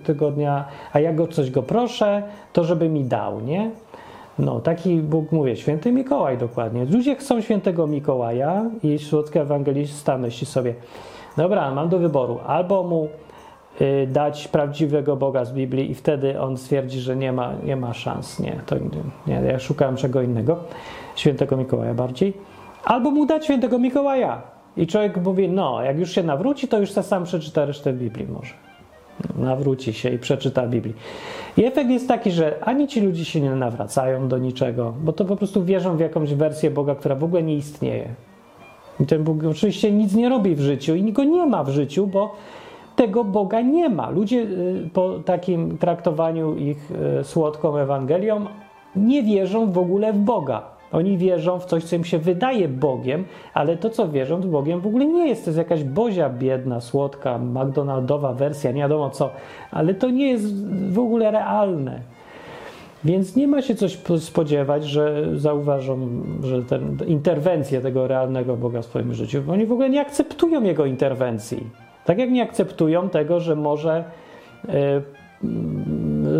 tygodnia, 0.04 0.64
a 0.92 1.00
jak 1.00 1.16
go 1.16 1.26
coś 1.26 1.50
go 1.50 1.62
proszę, 1.62 2.22
to 2.52 2.64
żeby 2.64 2.88
mi 2.88 3.04
dał, 3.04 3.40
nie? 3.40 3.70
No, 4.38 4.61
taki 4.61 4.96
Bóg, 4.96 5.33
mówię, 5.33 5.57
święty 5.57 5.92
Mikołaj 5.92 6.38
dokładnie. 6.38 6.85
Ludzie 6.85 7.16
chcą 7.16 7.40
świętego 7.40 7.87
Mikołaja 7.87 8.64
i 8.83 8.98
słodka 8.98 9.40
ewangelista 9.40 10.18
myśli 10.18 10.46
sobie, 10.46 10.74
dobra, 11.37 11.70
mam 11.70 11.88
do 11.88 11.98
wyboru, 11.98 12.38
albo 12.46 12.83
mu 12.83 13.09
dać 14.06 14.48
prawdziwego 14.48 15.16
Boga 15.16 15.44
z 15.44 15.52
Biblii 15.52 15.90
i 15.90 15.94
wtedy 15.94 16.40
on 16.40 16.56
stwierdzi, 16.56 17.00
że 17.00 17.16
nie 17.16 17.33
ma, 17.33 17.52
nie 17.64 17.77
ma 17.77 17.94
szans. 17.94 18.40
Nie, 18.40 18.60
to 18.66 18.77
nie, 19.27 19.35
ja 19.35 19.58
szukałem 19.58 19.96
czego 19.96 20.22
innego, 20.22 20.58
świętego 21.16 21.56
Mikołaja 21.56 21.94
bardziej. 21.94 22.33
Albo 22.85 23.10
mu 23.10 23.27
dać 23.27 23.44
świętego 23.44 23.79
Mikołaja. 23.79 24.42
I 24.77 24.87
człowiek 24.87 25.16
mówi, 25.16 25.48
no, 25.48 25.83
jak 25.83 25.98
już 25.98 26.10
się 26.10 26.22
nawróci, 26.22 26.68
to 26.68 26.79
już 26.79 26.90
sam 26.90 27.25
przeczyta 27.25 27.64
resztę 27.64 27.92
Biblii 27.92 28.27
może. 28.27 28.54
Nawróci 29.38 29.92
się 29.92 30.10
i 30.10 30.18
przeczyta 30.18 30.66
Biblii. 30.66 30.94
I 31.56 31.64
efekt 31.64 31.90
jest 31.90 32.08
taki, 32.08 32.31
że 32.31 32.64
ani 32.64 32.88
ci 32.88 33.00
ludzie 33.00 33.25
się 33.25 33.40
nie 33.40 33.50
nawracają 33.50 34.29
do 34.29 34.38
niczego, 34.38 34.94
bo 35.00 35.12
to 35.12 35.25
po 35.25 35.37
prostu 35.37 35.64
wierzą 35.64 35.96
w 35.96 36.00
jakąś 36.00 36.35
wersję 36.35 36.70
Boga, 36.70 36.94
która 36.94 37.14
w 37.14 37.25
ogóle 37.25 37.42
nie 37.42 37.56
istnieje. 37.56 38.08
I 39.00 39.06
ten 39.06 39.25
Bóg 39.25 39.44
oczywiście 39.50 39.92
nic 39.92 40.14
nie 40.14 40.29
robi 40.29 40.54
w 40.54 40.60
życiu 40.60 40.94
i 40.94 41.12
go 41.12 41.25
nie 41.25 41.46
ma 41.46 41.64
w 41.64 41.68
życiu, 41.68 42.06
bo 42.06 42.37
tego 42.97 43.25
Boga 43.25 43.61
nie 43.61 43.88
ma. 43.88 44.11
Ludzie 44.11 44.40
y, 44.40 44.90
po 44.92 45.19
takim 45.19 45.79
traktowaniu 45.79 46.57
ich 46.57 46.90
y, 47.21 47.25
słodką 47.25 47.77
Ewangelią 47.77 48.47
nie 48.97 49.23
wierzą 49.23 49.73
w 49.73 49.79
ogóle 49.79 50.13
w 50.13 50.19
Boga. 50.19 50.63
Oni 50.92 51.19
wierzą 51.19 51.59
w 51.59 51.65
coś, 51.65 51.85
co 51.85 51.97
im 51.97 52.05
się 52.05 52.19
wydaje 52.19 52.69
Bogiem, 52.69 53.25
ale 53.55 53.77
to, 53.77 53.90
co 53.90 54.09
wierzą 54.09 54.40
w 54.40 54.47
Bogiem, 54.47 54.81
w 54.81 54.87
ogóle 54.87 55.07
nie 55.07 55.29
jest. 55.29 55.45
To 55.45 55.51
jest 55.51 55.59
jakaś 55.59 55.85
bozia 55.85 56.31
biedna, 56.31 56.81
słodka, 56.81 57.38
McDonaldowa 57.38 58.33
wersja, 58.33 58.73
nie 58.73 58.81
wiadomo 58.81 59.11
co, 59.11 59.31
ale 59.71 59.95
to 59.95 60.11
nie 60.11 60.29
jest 60.29 60.67
w 60.92 60.99
ogóle 60.99 61.31
realne. 61.31 62.01
Więc 63.05 63.37
nie 63.37 63.49
ma 63.49 63.63
się 63.63 63.75
coś 63.75 63.99
spodziewać, 64.19 64.85
że 64.85 65.25
zauważą, 65.38 66.09
że 66.42 66.63
ten, 66.63 66.99
interwencję 67.07 67.81
tego 67.81 68.09
realnego 68.09 68.57
Boga 68.57 68.83
w 68.83 68.85
swoim 68.85 69.15
życiu. 69.15 69.42
Oni 69.49 69.67
w 69.67 69.73
ogóle 69.73 69.90
nie 69.90 70.01
akceptują 70.01 70.63
jego 70.63 70.87
interwencji. 70.87 71.83
Tak 72.05 72.19
jak 72.19 72.31
nie 72.31 72.42
akceptują 72.42 73.09
tego, 73.09 73.40
że 73.40 73.57
może 73.57 74.05
e, 74.69 75.02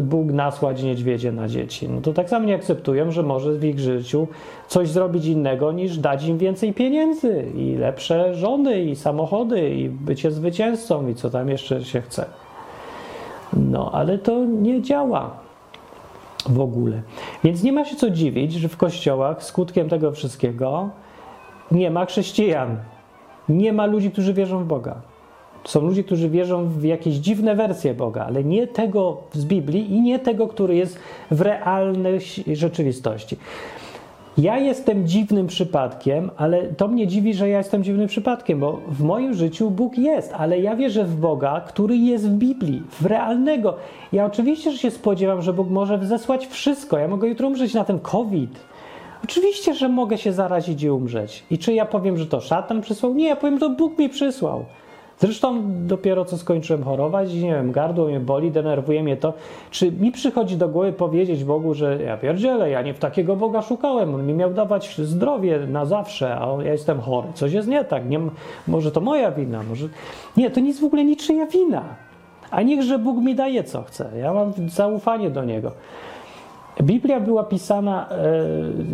Bóg 0.03 0.33
nasłać 0.33 0.83
niedźwiedzie 0.83 1.33
na 1.33 1.49
dzieci. 1.49 1.89
No 1.89 2.01
to 2.01 2.13
tak 2.13 2.31
samo 2.31 2.47
nie 2.47 2.55
akceptują, 2.55 3.11
że 3.11 3.23
może 3.23 3.53
w 3.53 3.65
ich 3.65 3.79
życiu 3.79 4.29
coś 4.69 4.89
zrobić 4.89 5.27
innego 5.27 5.73
niż 5.73 5.99
dać 5.99 6.27
im 6.27 6.39
więcej 6.39 6.73
pieniędzy 6.73 7.45
i 7.55 7.77
lepsze 7.77 8.35
żony 8.35 8.83
i 8.83 8.97
samochody 8.97 9.71
i 9.71 9.89
bycie 9.89 10.31
zwycięzcą 10.31 11.09
i 11.09 11.15
co 11.15 11.31
tam 11.31 11.49
jeszcze 11.49 11.85
się 11.85 12.01
chce. 12.01 12.27
No, 13.53 13.91
ale 13.93 14.19
to 14.19 14.45
nie 14.45 14.83
działa 14.83 15.31
w 16.49 16.61
ogóle. 16.61 17.03
Więc 17.45 17.63
nie 17.63 17.73
ma 17.73 17.85
się 17.85 17.97
co 17.97 18.11
dziwić, 18.11 18.53
że 18.53 18.69
w 18.69 18.77
kościołach 18.77 19.45
skutkiem 19.45 19.89
tego 19.89 20.13
wszystkiego 20.13 20.91
nie 21.73 21.91
ma 21.91 22.07
chrześcijan. 22.07 22.77
Nie 23.49 23.73
ma 23.73 23.87
ludzi, 23.87 24.11
którzy 24.11 24.35
wierzą 24.35 24.59
w 24.59 24.65
Boga. 24.65 25.14
Są 25.65 25.81
ludzie, 25.81 26.05
którzy 26.05 26.31
wierzą 26.31 26.69
w 26.69 26.85
jakieś 26.85 27.15
dziwne 27.15 27.57
wersje 27.57 27.95
Boga, 27.95 28.25
ale 28.27 28.45
nie 28.45 28.67
tego 28.67 29.17
z 29.33 29.45
Biblii 29.45 29.93
i 29.93 30.01
nie 30.01 30.19
tego, 30.19 30.49
który 30.49 30.77
jest 30.77 30.99
w 31.31 31.41
realnej 31.41 32.21
rzeczywistości. 32.53 33.37
Ja 34.39 34.59
jestem 34.59 35.07
dziwnym 35.07 35.47
przypadkiem, 35.47 36.31
ale 36.37 36.63
to 36.63 36.89
mnie 36.89 37.07
dziwi, 37.07 37.35
że 37.35 37.49
ja 37.49 37.59
jestem 37.59 37.85
dziwnym 37.85 38.09
przypadkiem, 38.09 38.61
bo 38.61 38.81
w 38.89 39.03
moim 39.03 39.35
życiu 39.35 39.71
Bóg 39.71 39.99
jest, 39.99 40.33
ale 40.33 40.61
ja 40.61 40.77
wierzę 40.77 41.05
w 41.05 41.17
Boga, 41.17 41.61
który 41.61 41.97
jest 41.97 42.29
w 42.29 42.33
Biblii, 42.33 42.83
w 43.01 43.07
realnego. 43.07 43.75
Ja 44.13 44.25
oczywiście, 44.25 44.71
że 44.71 44.79
się 44.79 44.91
spodziewam, 44.91 45.43
że 45.43 45.53
Bóg 45.53 45.71
może 45.71 45.99
zesłać 46.03 46.47
wszystko. 46.47 46.99
Ja 46.99 47.09
mogę 47.09 47.29
jutro 47.29 47.49
umrzeć 47.49 47.75
na 47.75 47.85
ten 47.85 47.99
COVID. 47.99 48.61
Oczywiście, 49.25 49.75
że 49.75 49.89
mogę 49.89 50.19
się 50.19 50.33
zarazić 50.33 50.83
i 50.83 50.91
umrzeć. 50.91 51.45
I 51.51 51.59
czy 51.59 51.73
ja 51.73 51.87
powiem, 51.87 52.19
że 52.19 52.27
to 52.27 52.41
szatan 52.41 52.81
przysłał? 52.81 53.15
Nie, 53.15 53.29
ja 53.29 53.37
powiem, 53.37 53.55
że 53.55 53.61
to 53.61 53.71
Bóg 53.71 53.99
mi 53.99 54.09
przysłał. 54.09 54.65
Zresztą 55.19 55.63
dopiero 55.87 56.25
co 56.25 56.39
skończyłem 56.39 56.85
chorować, 56.85 57.35
nie 57.35 57.55
wiem, 57.55 57.73
gardło 57.73 58.07
mnie 58.07 58.21
boli, 58.21 58.51
denerwuje 58.51 59.03
mnie 59.03 59.17
to. 59.17 59.33
Czy 59.71 59.93
mi 59.93 60.13
przychodzi 60.13 60.57
do 60.57 60.69
głowy 60.69 60.93
powiedzieć 60.93 61.45
Bogu, 61.45 61.75
że 61.75 62.03
ja 62.03 62.17
pierdzielę, 62.17 62.71
ja 62.71 62.83
nie 62.83 62.95
w 62.95 62.99
takiego 62.99 63.37
Boga 63.37 63.63
szukałem, 63.63 64.15
On 64.15 64.27
mi 64.27 64.35
miał 64.35 64.55
dawać 64.55 64.97
zdrowie 64.97 65.59
na 65.59 65.85
zawsze, 65.85 66.37
a 66.37 66.63
ja 66.63 66.73
jestem 66.73 67.01
chory. 67.01 67.29
Coś 67.35 67.53
jest 67.53 67.69
nie 67.69 67.85
tak, 67.85 68.09
nie, 68.09 68.21
może 68.69 68.93
to 68.93 69.01
moja 69.01 69.31
wina, 69.31 69.63
może... 69.69 69.89
Nie, 70.37 70.51
to 70.51 70.61
nic 70.61 70.81
w 70.81 70.85
ogóle 70.85 71.05
niczyja 71.05 71.47
wina. 71.47 71.83
A 72.51 72.63
niechże 72.63 72.99
Bóg 72.99 73.17
mi 73.17 73.35
daje 73.35 73.65
co 73.65 73.83
chce. 73.83 74.11
Ja 74.19 74.35
mam 74.35 74.53
zaufanie 74.69 75.31
do 75.31 75.45
Niego. 75.45 75.73
Biblia 76.83 77.21
była 77.21 77.45
pisana, 77.45 78.09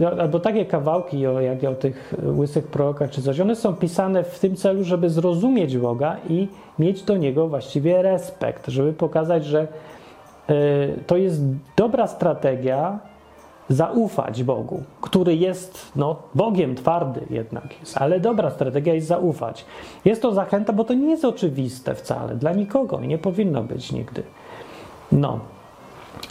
e, 0.01 0.21
albo 0.21 0.41
takie 0.41 0.67
kawałki, 0.67 1.21
jak 1.21 1.65
o 1.65 1.75
tych 1.75 2.15
łysych 2.37 2.67
prorokach 2.67 3.11
czy 3.11 3.23
coś, 3.23 3.41
one 3.41 3.57
są 3.57 3.75
pisane 3.75 4.25
w 4.25 4.39
tym 4.39 4.57
celu, 4.57 4.85
żeby 4.85 5.11
zrozumieć 5.11 5.79
Boga 5.79 6.17
i 6.29 6.49
mieć 6.79 7.03
do 7.03 7.17
Niego 7.17 7.49
właściwie 7.49 8.03
respekt, 8.03 8.69
żeby 8.69 8.93
pokazać, 8.93 9.45
że 9.45 9.61
e, 9.61 10.55
to 11.07 11.17
jest 11.17 11.43
dobra 11.77 12.07
strategia 12.07 12.99
zaufać 13.69 14.45
Bogu, 14.45 14.83
który 15.01 15.37
jest 15.37 15.93
no, 15.97 16.17
Bogiem 16.35 16.75
twardy 16.75 17.21
jednak 17.31 17.81
jest, 17.81 17.97
ale 17.99 18.21
dobra 18.21 18.51
strategia 18.51 18.95
jest 18.95 19.07
zaufać. 19.07 19.65
Jest 20.05 20.23
to 20.23 20.33
zachęta, 20.33 20.73
bo 20.73 20.85
to 20.85 20.95
nie 20.95 21.11
jest 21.11 21.25
oczywiste 21.25 21.95
wcale 21.95 22.35
dla 22.35 22.53
nikogo 22.53 23.01
i 23.01 23.09
nie 23.09 23.19
powinno 23.19 23.63
być 23.63 23.93
nigdy. 23.93 24.23
No. 25.13 25.41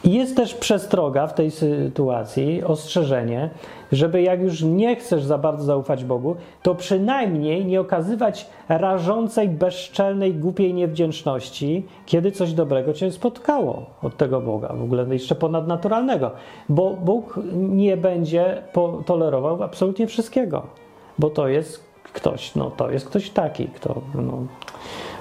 Jest 0.03 0.35
też 0.35 0.53
przestroga 0.53 1.27
w 1.27 1.33
tej 1.33 1.51
sytuacji, 1.51 2.63
ostrzeżenie, 2.63 3.49
żeby 3.91 4.21
jak 4.21 4.41
już 4.41 4.61
nie 4.61 4.95
chcesz 4.95 5.23
za 5.23 5.37
bardzo 5.37 5.63
zaufać 5.63 6.03
Bogu, 6.05 6.35
to 6.63 6.75
przynajmniej 6.75 7.65
nie 7.65 7.81
okazywać 7.81 8.47
rażącej, 8.69 9.49
bezczelnej, 9.49 10.33
głupiej 10.33 10.73
niewdzięczności, 10.73 11.85
kiedy 12.05 12.31
coś 12.31 12.53
dobrego 12.53 12.93
cię 12.93 13.11
spotkało 13.11 13.85
od 14.01 14.17
tego 14.17 14.41
Boga, 14.41 14.73
w 14.73 14.83
ogóle 14.83 15.05
jeszcze 15.09 15.35
ponadnaturalnego, 15.35 16.31
bo 16.69 16.93
Bóg 16.93 17.39
nie 17.53 17.97
będzie 17.97 18.63
tolerował 19.05 19.63
absolutnie 19.63 20.07
wszystkiego, 20.07 20.67
bo 21.19 21.29
to 21.29 21.47
jest 21.47 21.83
ktoś, 22.13 22.55
no 22.55 22.71
to 22.71 22.91
jest 22.91 23.05
ktoś 23.09 23.29
taki, 23.29 23.67
kto 23.67 24.01
no, 24.15 24.37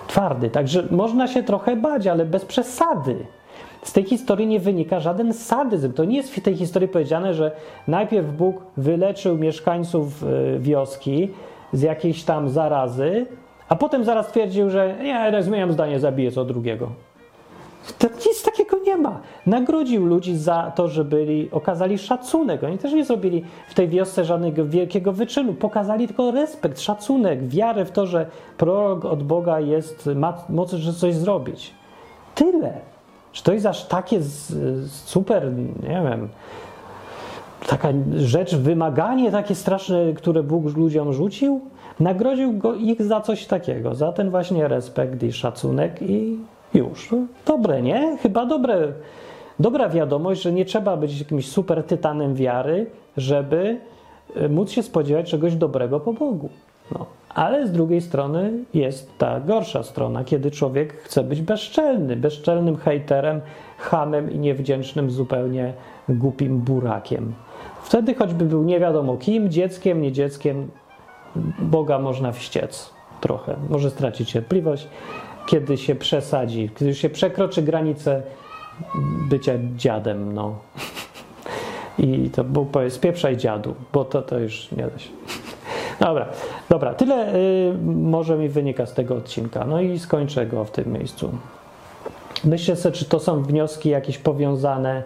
twardy. 0.07 0.51
Także 0.51 0.89
można 0.91 1.27
się 1.27 1.43
trochę 1.43 1.77
bać, 1.77 2.07
ale 2.07 2.25
bez 2.25 2.45
przesady. 2.45 3.27
Z 3.83 3.93
tej 3.93 4.05
historii 4.05 4.47
nie 4.47 4.61
wynika 4.61 5.01
żaden 5.01 5.33
sadyzm. 5.33 5.93
To 5.93 6.05
nie 6.05 6.17
jest 6.17 6.35
w 6.35 6.41
tej 6.41 6.57
historii 6.57 6.89
powiedziane, 6.89 7.35
że 7.35 7.53
najpierw 7.89 8.33
Bóg 8.33 8.57
wyleczył 8.77 9.39
mieszkańców 9.39 10.25
e, 10.25 10.59
wioski 10.59 11.29
z 11.73 11.83
jakiejś 11.83 12.25
tam 12.25 12.49
zarazy, 12.49 13.27
a 13.69 13.77
potem 13.77 14.05
zaraz 14.05 14.29
twierdził, 14.29 14.71
że 14.71 14.97
nie, 15.03 15.43
zmieniam 15.43 15.73
zdanie, 15.73 16.01
zabiję 16.01 16.31
co 16.33 16.45
drugiego. 16.45 16.91
To 17.99 18.09
nic 18.09 18.43
takiego 18.43 18.79
nie 18.87 18.97
ma. 18.97 19.21
Nagrodził 19.47 20.07
ludzi 20.07 20.37
za 20.37 20.73
to, 20.75 20.89
że 20.89 21.05
byli, 21.05 21.51
okazali 21.51 21.99
szacunek. 21.99 22.65
Oni 22.65 22.79
też 22.79 22.93
nie 22.93 23.05
zrobili 23.05 23.45
w 23.69 23.75
tej 23.75 23.89
wiosce 23.89 24.25
żadnego 24.25 24.65
wielkiego 24.65 25.13
wyczynu. 25.13 25.55
Pokazali 25.55 26.07
tylko 26.07 26.31
respekt, 26.31 26.81
szacunek, 26.81 27.49
wiarę 27.49 27.85
w 27.85 27.91
to, 27.91 28.07
że 28.07 28.27
prorok 28.57 29.05
od 29.05 29.23
Boga 29.23 29.61
jest, 29.61 30.11
ma 30.15 30.45
moc, 30.49 30.73
że 30.73 30.93
coś 30.93 31.15
zrobić. 31.15 31.75
Tyle. 32.35 32.81
Czy 33.33 33.43
to 33.43 33.53
jest 33.53 33.67
aż 33.67 33.85
takie 33.85 34.21
super, 35.05 35.53
nie 35.83 36.03
wiem, 36.11 36.29
taka 37.67 37.89
rzecz, 38.17 38.57
wymaganie 38.57 39.31
takie 39.31 39.55
straszne, 39.55 40.13
które 40.13 40.43
Bóg 40.43 40.77
ludziom 40.77 41.13
rzucił? 41.13 41.61
Nagrodził 42.01 42.53
go 42.53 42.75
ich 42.75 43.03
za 43.03 43.21
coś 43.21 43.47
takiego, 43.47 43.95
za 43.95 44.13
ten 44.13 44.31
właśnie 44.31 44.69
respekt 44.69 45.23
i 45.23 45.33
szacunek 45.33 46.03
i 46.03 46.39
już. 46.75 47.09
Dobre, 47.47 47.83
nie? 47.83 48.17
Chyba 48.23 48.47
dobre. 48.47 48.93
Dobra 49.61 49.89
wiadomość, 49.89 50.43
że 50.43 50.53
nie 50.53 50.65
trzeba 50.65 50.97
być 50.97 51.19
jakimś 51.19 51.49
super 51.49 51.85
tytanem 51.85 52.35
wiary, 52.35 52.91
żeby 53.17 53.81
e, 54.37 54.49
móc 54.49 54.71
się 54.71 54.83
spodziewać 54.83 55.31
czegoś 55.31 55.57
dobrego 55.57 56.01
po 56.01 56.13
Bogu. 56.13 56.49
No. 56.93 57.07
Ale 57.35 57.67
z 57.67 57.73
drugiej 57.73 58.01
strony 58.01 58.53
jest 58.75 59.19
ta 59.19 59.41
gorsza 59.41 59.83
strona, 59.83 60.25
kiedy 60.25 60.51
człowiek 60.51 61.03
chce 61.03 61.25
być 61.25 61.43
bezczelny, 61.43 62.17
bezczelnym 62.17 62.77
hejterem, 62.77 63.41
hamem 63.79 64.33
i 64.33 64.39
niewdzięcznym 64.39 65.11
zupełnie 65.11 65.73
głupim 66.09 66.59
burakiem. 66.59 67.35
Wtedy 67.83 68.15
choćby 68.15 68.45
był 68.45 68.63
nie 68.63 68.81
wiadomo 68.81 69.17
kim, 69.17 69.51
dzieckiem, 69.51 70.03
nie 70.03 70.13
dzieckiem, 70.13 70.69
Boga 71.59 71.99
można 71.99 72.33
wściec 72.33 72.91
trochę, 73.21 73.57
może 73.71 73.91
stracić 73.91 74.31
cierpliwość, 74.31 74.89
kiedy 75.47 75.77
się 75.77 75.95
przesadzi, 75.95 76.71
kiedy 76.77 76.95
się 76.95 77.11
przekroczy 77.11 77.63
granicę 77.63 78.23
bycia 79.29 79.53
dziadem, 79.77 80.33
no. 80.33 80.59
I 81.99 82.31
to 82.31 82.45
był 82.45 82.67
powiedz, 82.67 82.99
pieprzaj 82.99 83.37
dziadu, 83.37 83.75
bo 83.93 84.05
to, 84.05 84.23
to 84.23 84.39
już 84.39 84.73
nie 84.73 84.87
da 84.87 84.99
się. 84.99 85.11
Dobra, 86.01 86.27
dobra, 86.69 86.95
tyle 86.95 87.35
y, 87.35 87.75
może 87.85 88.39
mi 88.39 88.49
wynika 88.49 88.87
z 88.87 88.95
tego 88.95 89.17
odcinka. 89.17 89.65
No 89.65 89.81
i 89.81 89.99
skończę 89.99 90.47
go 90.47 90.65
w 90.65 90.71
tym 90.71 90.93
miejscu. 90.93 91.31
Myślę 92.45 92.77
sobie, 92.77 92.97
czy 92.97 93.05
to 93.05 93.21
są 93.21 93.43
wnioski 93.43 93.89
jakieś 93.89 94.19
powiązane. 94.19 95.03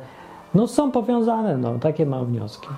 No 0.54 0.66
są 0.66 0.92
powiązane, 0.92 1.56
no 1.56 1.78
takie 1.78 2.06
mam 2.06 2.26
wnioski. 2.26 2.68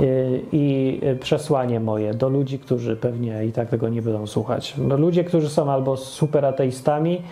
Y, 0.00 0.42
I 0.52 1.00
przesłanie 1.20 1.80
moje 1.80 2.14
do 2.14 2.28
ludzi, 2.28 2.58
którzy 2.58 2.96
pewnie 2.96 3.44
i 3.44 3.52
tak 3.52 3.68
tego 3.68 3.88
nie 3.88 4.02
będą 4.02 4.26
słuchać. 4.26 4.74
No, 4.78 4.96
ludzie, 4.96 5.24
którzy 5.24 5.48
są 5.48 5.70
albo 5.70 5.96
super 5.96 6.44
ateistami, 6.44 7.22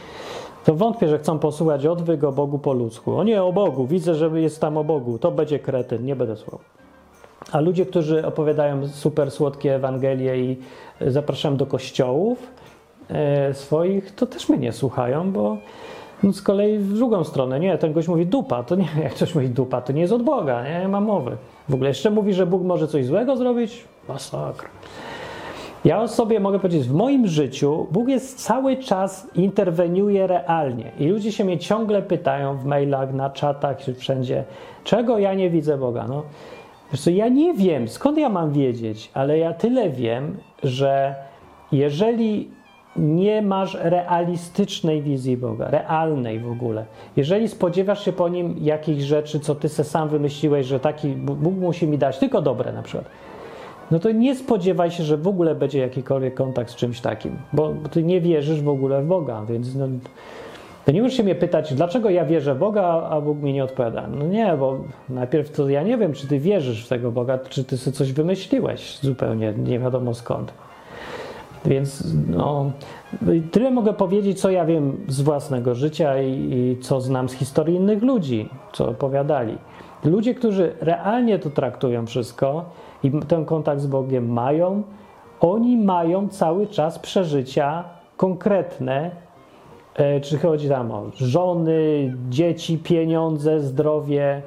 to 0.64 0.74
wątpię, 0.74 1.08
że 1.08 1.18
chcą 1.18 1.38
posłuchać 1.38 1.86
odwyk 1.86 2.24
o 2.24 2.32
Bogu 2.32 2.58
po 2.58 2.72
ludzku. 2.72 3.16
O 3.18 3.24
nie, 3.24 3.42
o 3.42 3.52
Bogu, 3.52 3.86
widzę, 3.86 4.14
że 4.14 4.40
jest 4.40 4.60
tam 4.60 4.76
o 4.76 4.84
Bogu, 4.84 5.18
to 5.18 5.32
będzie 5.32 5.58
kretyn, 5.58 6.04
nie 6.04 6.16
będę 6.16 6.36
słuchał. 6.36 6.60
A 7.52 7.60
ludzie, 7.60 7.86
którzy 7.86 8.26
opowiadają 8.26 8.88
super 8.88 9.30
słodkie 9.30 9.74
Ewangelie 9.74 10.36
i 10.36 10.56
zapraszam 11.00 11.56
do 11.56 11.66
kościołów 11.66 12.52
e, 13.10 13.54
swoich, 13.54 14.14
to 14.14 14.26
też 14.26 14.48
mnie 14.48 14.58
nie 14.58 14.72
słuchają, 14.72 15.32
bo 15.32 15.56
no 16.22 16.32
z 16.32 16.42
kolei 16.42 16.78
w 16.78 16.94
drugą 16.94 17.24
stronę, 17.24 17.60
nie, 17.60 17.78
ten 17.78 17.92
gość 17.92 18.08
mówi 18.08 18.26
dupa, 18.26 18.62
to 18.62 18.76
nie, 18.76 18.88
jak 19.02 19.14
ktoś 19.14 19.34
mówi 19.34 19.48
dupa, 19.48 19.80
to 19.80 19.92
nie 19.92 20.00
jest 20.00 20.12
od 20.12 20.22
Boga, 20.22 20.64
nie, 20.64 20.80
nie 20.80 20.88
ma 20.88 21.00
mowy. 21.00 21.36
W 21.68 21.74
ogóle 21.74 21.88
jeszcze 21.90 22.10
mówi, 22.10 22.34
że 22.34 22.46
Bóg 22.46 22.62
może 22.62 22.88
coś 22.88 23.06
złego 23.06 23.36
zrobić? 23.36 23.84
Masakra. 24.08 24.68
Ja 25.84 26.00
o 26.00 26.08
sobie 26.08 26.40
mogę 26.40 26.58
powiedzieć, 26.58 26.88
w 26.88 26.94
moim 26.94 27.26
życiu 27.26 27.86
Bóg 27.90 28.08
jest 28.08 28.44
cały 28.44 28.76
czas, 28.76 29.30
interweniuje 29.34 30.26
realnie. 30.26 30.92
I 30.98 31.08
ludzie 31.08 31.32
się 31.32 31.44
mnie 31.44 31.58
ciągle 31.58 32.02
pytają 32.02 32.58
w 32.58 32.64
mailach, 32.64 33.14
na 33.14 33.30
czatach, 33.30 33.76
wszędzie, 33.98 34.44
czego 34.84 35.18
ja 35.18 35.34
nie 35.34 35.50
widzę 35.50 35.78
Boga. 35.78 36.06
No, 36.08 36.22
Wiesz 36.92 37.06
ja 37.06 37.28
nie 37.28 37.54
wiem, 37.54 37.88
skąd 37.88 38.18
ja 38.18 38.28
mam 38.28 38.52
wiedzieć, 38.52 39.10
ale 39.14 39.38
ja 39.38 39.54
tyle 39.54 39.90
wiem, 39.90 40.36
że 40.62 41.14
jeżeli 41.72 42.50
nie 42.96 43.42
masz 43.42 43.78
realistycznej 43.80 45.02
wizji 45.02 45.36
Boga, 45.36 45.68
realnej 45.70 46.40
w 46.40 46.50
ogóle, 46.50 46.84
jeżeli 47.16 47.48
spodziewasz 47.48 48.04
się 48.04 48.12
po 48.12 48.28
nim 48.28 48.56
jakichś 48.60 49.02
rzeczy, 49.02 49.40
co 49.40 49.54
ty 49.54 49.68
se 49.68 49.84
sam 49.84 50.08
wymyśliłeś, 50.08 50.66
że 50.66 50.80
taki 50.80 51.08
Bóg 51.08 51.54
musi 51.54 51.86
mi 51.86 51.98
dać, 51.98 52.18
tylko 52.18 52.42
dobre 52.42 52.72
na 52.72 52.82
przykład, 52.82 53.10
no 53.90 53.98
to 53.98 54.12
nie 54.12 54.36
spodziewaj 54.36 54.90
się, 54.90 55.02
że 55.04 55.16
w 55.16 55.28
ogóle 55.28 55.54
będzie 55.54 55.78
jakikolwiek 55.78 56.34
kontakt 56.34 56.70
z 56.70 56.76
czymś 56.76 57.00
takim, 57.00 57.36
bo 57.52 57.74
ty 57.90 58.02
nie 58.02 58.20
wierzysz 58.20 58.62
w 58.62 58.68
ogóle 58.68 59.02
w 59.02 59.06
Boga, 59.06 59.44
więc 59.48 59.74
no, 59.74 59.86
to 60.86 60.92
nie 60.92 61.02
musisz 61.02 61.16
się 61.16 61.22
mnie 61.22 61.34
pytać, 61.34 61.74
dlaczego 61.74 62.10
ja 62.10 62.24
wierzę 62.24 62.54
w 62.54 62.58
Boga, 62.58 63.08
a 63.10 63.20
Bóg 63.20 63.38
mi 63.38 63.52
nie 63.52 63.64
odpowiada. 63.64 64.06
No 64.06 64.26
nie, 64.26 64.56
bo 64.56 64.78
najpierw 65.08 65.50
to 65.50 65.68
ja 65.68 65.82
nie 65.82 65.98
wiem, 65.98 66.12
czy 66.12 66.28
ty 66.28 66.38
wierzysz 66.38 66.84
w 66.86 66.88
tego 66.88 67.12
Boga, 67.12 67.38
czy 67.38 67.64
ty 67.64 67.78
sobie 67.78 67.96
coś 67.96 68.12
wymyśliłeś 68.12 68.98
zupełnie, 68.98 69.54
nie 69.56 69.78
wiadomo 69.78 70.14
skąd. 70.14 70.52
Więc 71.64 72.14
no, 72.28 72.70
tyle 73.52 73.70
mogę 73.70 73.92
powiedzieć, 73.92 74.40
co 74.40 74.50
ja 74.50 74.64
wiem 74.64 74.96
z 75.08 75.20
własnego 75.20 75.74
życia 75.74 76.22
i, 76.22 76.30
i 76.30 76.78
co 76.80 77.00
znam 77.00 77.28
z 77.28 77.32
historii 77.32 77.76
innych 77.76 78.02
ludzi, 78.02 78.48
co 78.72 78.88
opowiadali. 78.88 79.58
Ludzie, 80.04 80.34
którzy 80.34 80.72
realnie 80.80 81.38
to 81.38 81.50
traktują 81.50 82.06
wszystko 82.06 82.64
i 83.02 83.12
ten 83.28 83.44
kontakt 83.44 83.80
z 83.80 83.86
Bogiem 83.86 84.32
mają, 84.32 84.82
oni 85.40 85.76
mają 85.76 86.28
cały 86.28 86.66
czas 86.66 86.98
przeżycia 86.98 87.84
konkretne, 88.16 89.25
czy 90.22 90.38
chodzi 90.38 90.68
tam 90.68 90.90
o 90.90 91.10
żony, 91.16 92.14
dzieci, 92.28 92.78
pieniądze, 92.78 93.60
zdrowie, 93.60 94.42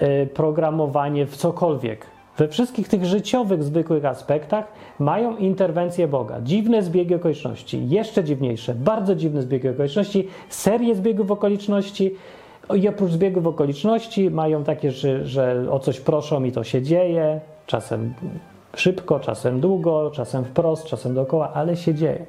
e, 0.00 0.26
programowanie, 0.26 1.26
w 1.26 1.36
cokolwiek 1.36 2.06
we 2.36 2.48
wszystkich 2.48 2.88
tych 2.88 3.04
życiowych, 3.04 3.62
zwykłych 3.62 4.04
aspektach 4.04 4.72
mają 4.98 5.36
interwencję 5.36 6.08
Boga. 6.08 6.40
Dziwne 6.40 6.82
zbiegi 6.82 7.14
okoliczności, 7.14 7.88
jeszcze 7.88 8.24
dziwniejsze, 8.24 8.74
bardzo 8.74 9.14
dziwne 9.14 9.42
zbiegi 9.42 9.68
okoliczności, 9.68 10.28
serie 10.48 10.94
zbiegów 10.94 11.30
okoliczności. 11.30 12.14
I 12.74 12.88
oprócz 12.88 13.10
zbiegów 13.10 13.46
okoliczności 13.46 14.30
mają 14.30 14.64
takie, 14.64 14.90
że, 14.90 15.26
że 15.26 15.66
o 15.70 15.78
coś 15.78 16.00
proszą 16.00 16.44
i 16.44 16.52
to 16.52 16.64
się 16.64 16.82
dzieje, 16.82 17.40
czasem 17.66 18.14
szybko, 18.76 19.20
czasem 19.20 19.60
długo, 19.60 20.10
czasem 20.10 20.44
wprost, 20.44 20.86
czasem 20.86 21.14
dookoła, 21.14 21.52
ale 21.52 21.76
się 21.76 21.94
dzieje. 21.94 22.26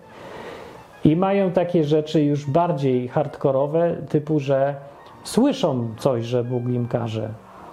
I 1.06 1.16
mają 1.16 1.52
takie 1.52 1.84
rzeczy 1.84 2.24
już 2.24 2.45
bardziej 2.45 3.08
hardkorowe, 3.08 3.95
typu, 4.10 4.39
że 4.39 4.76
słyszą 5.24 5.88
coś, 5.98 6.26
że 6.26 6.43
Bóg 6.43 6.64
im 6.64 6.88
każe, 6.88 7.30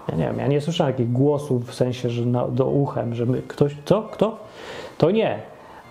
ja 0.09 0.16
nie 0.16 0.25
wiem, 0.25 0.39
ja 0.39 0.47
nie 0.47 0.61
słyszałem 0.61 0.93
takich 0.93 1.12
głosów 1.12 1.66
w 1.66 1.75
sensie, 1.75 2.11
że 2.11 2.27
na, 2.27 2.49
do 2.49 2.66
uchem, 2.66 3.14
że 3.14 3.27
my, 3.27 3.43
ktoś, 3.43 3.77
co, 3.85 4.03
kto? 4.03 4.37
To 4.99 5.11
nie. 5.11 5.39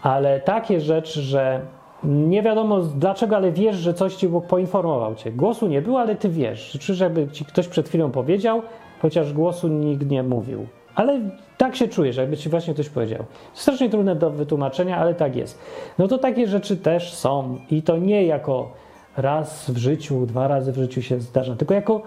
Ale 0.02 0.40
takie 0.40 0.82
rzeczy, 0.82 1.22
że 1.22 1.62
nie 2.04 2.42
wiadomo 2.42 2.80
dlaczego, 2.80 3.36
ale 3.36 3.52
wiesz, 3.52 3.76
że 3.76 3.94
coś 3.94 4.16
ci 4.16 4.28
Bóg 4.28 4.48
poinformował 4.48 5.16
cię. 5.16 5.32
Głosu 5.32 5.68
nie 5.68 5.82
było, 5.82 6.00
ale 6.00 6.16
ty 6.16 6.30
wiesz. 6.30 6.78
Czy 6.82 6.96
jakby 7.04 7.28
ci 7.28 7.46
ktoś 7.46 7.68
przed 7.68 7.90
chwilą 7.90 8.12
powiedział, 8.12 8.62
chociaż 9.02 9.34
głosu 9.34 9.68
nikt 9.68 10.10
nie 10.10 10.24
mówił. 10.24 10.68
Ale 10.96 11.20
tak 11.58 11.76
się 11.76 11.88
czujesz, 11.88 12.18
jakby 12.18 12.38
ci 12.38 12.50
właśnie 12.50 12.74
ktoś 12.74 12.90
powiedział. 12.90 13.24
Strasznie 13.54 13.90
trudne 13.90 14.16
do 14.16 14.30
wytłumaczenia, 14.30 14.98
ale 14.98 15.16
tak 15.16 15.36
jest. 15.36 15.60
No 16.00 16.08
to 16.08 16.18
takie 16.18 16.48
rzeczy 16.48 16.78
też 16.78 17.14
są 17.14 17.58
i 17.72 17.82
to 17.82 17.98
nie 17.98 18.26
jako 18.26 18.72
raz 19.18 19.70
w 19.70 19.78
życiu, 19.78 20.26
dwa 20.26 20.48
razy 20.48 20.72
w 20.72 20.78
życiu 20.78 21.02
się 21.02 21.20
zdarza, 21.20 21.56
tylko 21.56 21.74
jako 21.74 22.02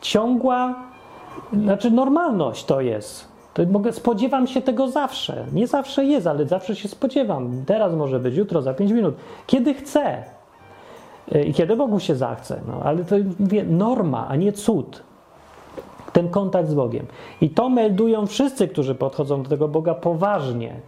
ciągła 0.00 0.74
znaczy, 1.52 1.90
normalność 1.90 2.64
to 2.64 2.80
jest. 2.80 3.28
To 3.54 3.62
mogę, 3.66 3.92
spodziewam 3.92 4.46
się 4.46 4.62
tego 4.62 4.88
zawsze. 4.88 5.44
Nie 5.52 5.66
zawsze 5.66 6.04
jest, 6.04 6.26
ale 6.26 6.46
zawsze 6.46 6.76
się 6.76 6.88
spodziewam. 6.88 7.62
Teraz 7.66 7.94
może 7.94 8.20
być, 8.20 8.36
jutro, 8.36 8.62
za 8.62 8.74
5 8.74 8.92
minut. 8.92 9.14
Kiedy 9.46 9.74
chcę. 9.74 10.24
E, 11.32 11.42
I 11.42 11.54
kiedy 11.54 11.76
Bogu 11.76 12.00
się 12.00 12.14
zachce. 12.14 12.60
No, 12.68 12.80
ale 12.84 13.04
to 13.04 13.16
mówię, 13.38 13.64
norma, 13.64 14.28
a 14.28 14.36
nie 14.36 14.52
cud. 14.52 15.02
Ten 16.16 16.28
kontakt 16.28 16.68
z 16.68 16.74
Bogiem. 16.74 17.06
I 17.40 17.50
to 17.50 17.68
meldują 17.68 18.26
wszyscy, 18.26 18.68
którzy 18.68 18.94
podchodzą 18.94 19.42
do 19.42 19.48
tego 19.48 19.68
Boga 19.68 19.94
poważnie 19.94 20.80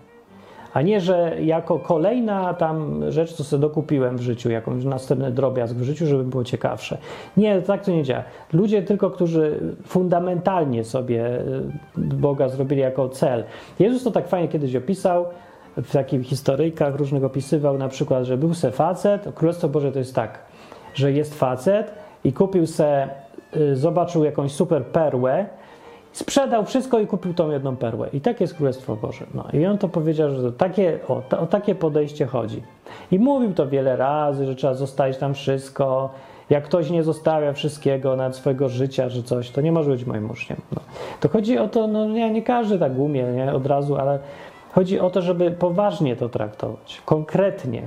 a 0.75 0.83
nie, 0.83 1.01
że 1.01 1.37
jako 1.41 1.79
kolejna 1.79 2.55
tam 2.55 3.03
rzecz, 3.13 3.33
co 3.33 3.45
sobie 3.45 3.61
dokupiłem 3.61 4.17
w 4.17 4.21
życiu, 4.21 4.51
jakąś 4.51 4.85
następny 4.85 5.31
drobiazg 5.31 5.75
w 5.75 5.83
życiu, 5.83 6.07
żeby 6.07 6.25
było 6.25 6.45
ciekawsze. 6.45 6.99
Nie, 7.37 7.63
tak 7.63 7.85
to 7.85 7.91
nie 7.91 8.03
działa. 8.03 8.25
Ludzie 8.53 8.83
tylko, 8.83 9.11
którzy 9.11 9.61
fundamentalnie 9.87 10.85
sobie 10.85 11.41
y, 11.41 11.45
Boga 11.97 12.49
zrobili 12.49 12.81
jako 12.81 13.09
cel. 13.09 13.45
Jezus 13.79 14.03
to 14.03 14.11
tak 14.11 14.29
fajnie 14.29 14.49
kiedyś 14.49 14.77
opisał, 14.77 15.27
w 15.77 15.93
takich 15.93 16.27
historyjkach 16.27 16.97
różnych 16.97 17.25
opisywał 17.25 17.79
na 17.79 17.89
przykład, 17.89 18.25
że 18.25 18.37
był 18.37 18.55
se 18.55 18.71
facet, 18.71 19.29
Królestwo 19.35 19.69
Boże 19.69 19.93
to 19.93 19.99
jest 19.99 20.15
tak, 20.15 20.39
że 20.95 21.13
jest 21.13 21.35
facet 21.35 21.95
i 22.25 22.33
kupił 22.33 22.67
se, 22.67 23.09
zobaczył 23.73 24.25
jakąś 24.25 24.53
super 24.53 24.85
perłę, 24.85 25.47
sprzedał 26.13 26.65
wszystko 26.65 27.01
i 27.01 27.07
kupił 27.07 27.35
tą 27.35 27.51
jedną 27.51 27.77
perłę. 27.77 28.09
I 28.13 28.21
tak 28.21 28.41
jest 28.41 28.55
Królestwo 28.55 28.97
Boże. 28.97 29.27
No 29.35 29.45
i 29.53 29.67
on 29.67 29.79
to 29.79 29.89
powiedział, 29.89 30.31
że 30.31 30.43
to 30.43 30.53
takie, 30.53 30.99
o, 31.09 31.23
to, 31.29 31.41
o 31.41 31.47
takie 31.47 31.75
podejście 31.75 32.27
chodzi. 32.27 32.63
I 33.13 33.19
mówił 33.19 33.55
to 33.55 33.69
wiele 33.69 33.97
razy, 33.97 34.47
że 34.47 34.55
trzeba 34.55 34.75
zostawić 34.75 35.19
tam 35.19 35.35
wszystko. 35.35 36.11
Jak 36.51 36.65
ktoś 36.65 36.91
nie 36.91 37.03
zostawia 37.03 37.53
wszystkiego 37.53 38.17
nad 38.17 38.37
swojego 38.37 38.69
życia, 38.69 39.09
że 39.09 39.23
coś, 39.23 39.51
to 39.51 39.61
nie 39.61 39.73
może 39.73 39.91
być 39.91 40.05
moim 40.05 40.31
uczniem. 40.31 40.61
No. 40.73 40.81
To 41.21 41.29
chodzi 41.29 41.59
o 41.59 41.69
to, 41.69 41.87
no 41.87 42.07
nie, 42.07 42.31
nie 42.31 42.43
każdy 42.43 42.79
tak 42.79 42.99
umie 42.99 43.23
nie, 43.23 43.53
od 43.53 43.67
razu, 43.67 43.97
ale 43.97 44.19
chodzi 44.73 45.01
o 45.01 45.11
to, 45.11 45.23
żeby 45.23 45.51
poważnie 45.51 46.17
to 46.17 46.29
traktować, 46.29 47.03
konkretnie, 47.05 47.83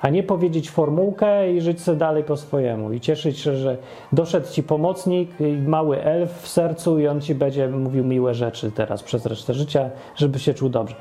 a 0.00 0.08
nie 0.08 0.22
powiedzieć 0.22 0.70
formułkę 0.70 1.52
i 1.52 1.60
żyć 1.60 1.80
sobie 1.80 1.98
dalej 1.98 2.24
po 2.24 2.36
swojemu 2.36 2.92
i 2.92 3.00
cieszyć 3.00 3.38
się, 3.38 3.56
że 3.56 3.76
doszedł 4.12 4.46
ci 4.50 4.62
pomocnik, 4.62 5.30
mały 5.66 6.02
elf 6.02 6.42
w 6.42 6.48
sercu 6.48 6.98
i 6.98 7.06
on 7.06 7.20
ci 7.20 7.34
będzie 7.34 7.68
mówił 7.68 8.04
miłe 8.04 8.34
rzeczy 8.34 8.72
teraz 8.72 9.02
przez 9.02 9.26
resztę 9.26 9.54
życia, 9.54 9.90
żeby 10.16 10.38
się 10.38 10.54
czuł 10.54 10.68
dobrze. 10.68 10.94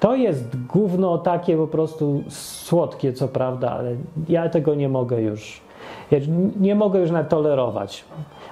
To 0.00 0.14
jest 0.14 0.66
gówno 0.66 1.18
takie 1.18 1.56
po 1.56 1.66
prostu 1.66 2.22
słodkie, 2.28 3.12
co 3.12 3.28
prawda, 3.28 3.70
ale 3.70 3.96
ja 4.28 4.48
tego 4.48 4.74
nie 4.74 4.88
mogę 4.88 5.22
już. 5.22 5.60
Ja 6.10 6.18
nie 6.60 6.74
mogę 6.74 7.00
już 7.00 7.10
nawet 7.10 7.28
tolerować. 7.28 8.04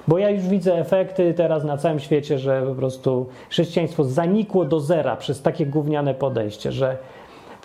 Bo 0.07 0.17
ja 0.17 0.29
już 0.29 0.47
widzę 0.47 0.75
efekty 0.75 1.33
teraz 1.33 1.63
na 1.63 1.77
całym 1.77 1.99
świecie, 1.99 2.39
że 2.39 2.61
po 2.61 2.75
prostu 2.75 3.25
chrześcijaństwo 3.49 4.03
zanikło 4.03 4.65
do 4.65 4.79
zera 4.79 5.15
przez 5.15 5.41
takie 5.41 5.65
gówniane 5.65 6.13
podejście, 6.13 6.71
że 6.71 6.97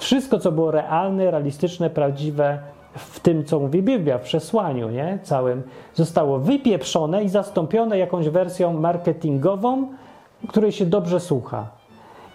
wszystko, 0.01 0.39
co 0.39 0.53
było 0.53 0.71
realne, 0.71 1.31
realistyczne, 1.31 1.91
prawdziwe 1.91 2.59
w 2.95 3.21
tym, 3.21 3.45
co 3.45 3.61
mówi 3.61 3.83
Biblia, 3.83 4.19
w 4.19 4.23
przesłaniu 4.23 4.91
nie? 4.91 5.19
całym, 5.23 5.63
zostało 5.95 6.39
wypieprzone 6.39 7.25
i 7.25 7.29
zastąpione 7.29 7.99
jakąś 7.99 8.29
wersją 8.29 8.73
marketingową, 8.73 9.89
której 10.49 10.73
się 10.73 10.87
dobrze 10.87 11.21
słucha. 11.21 11.69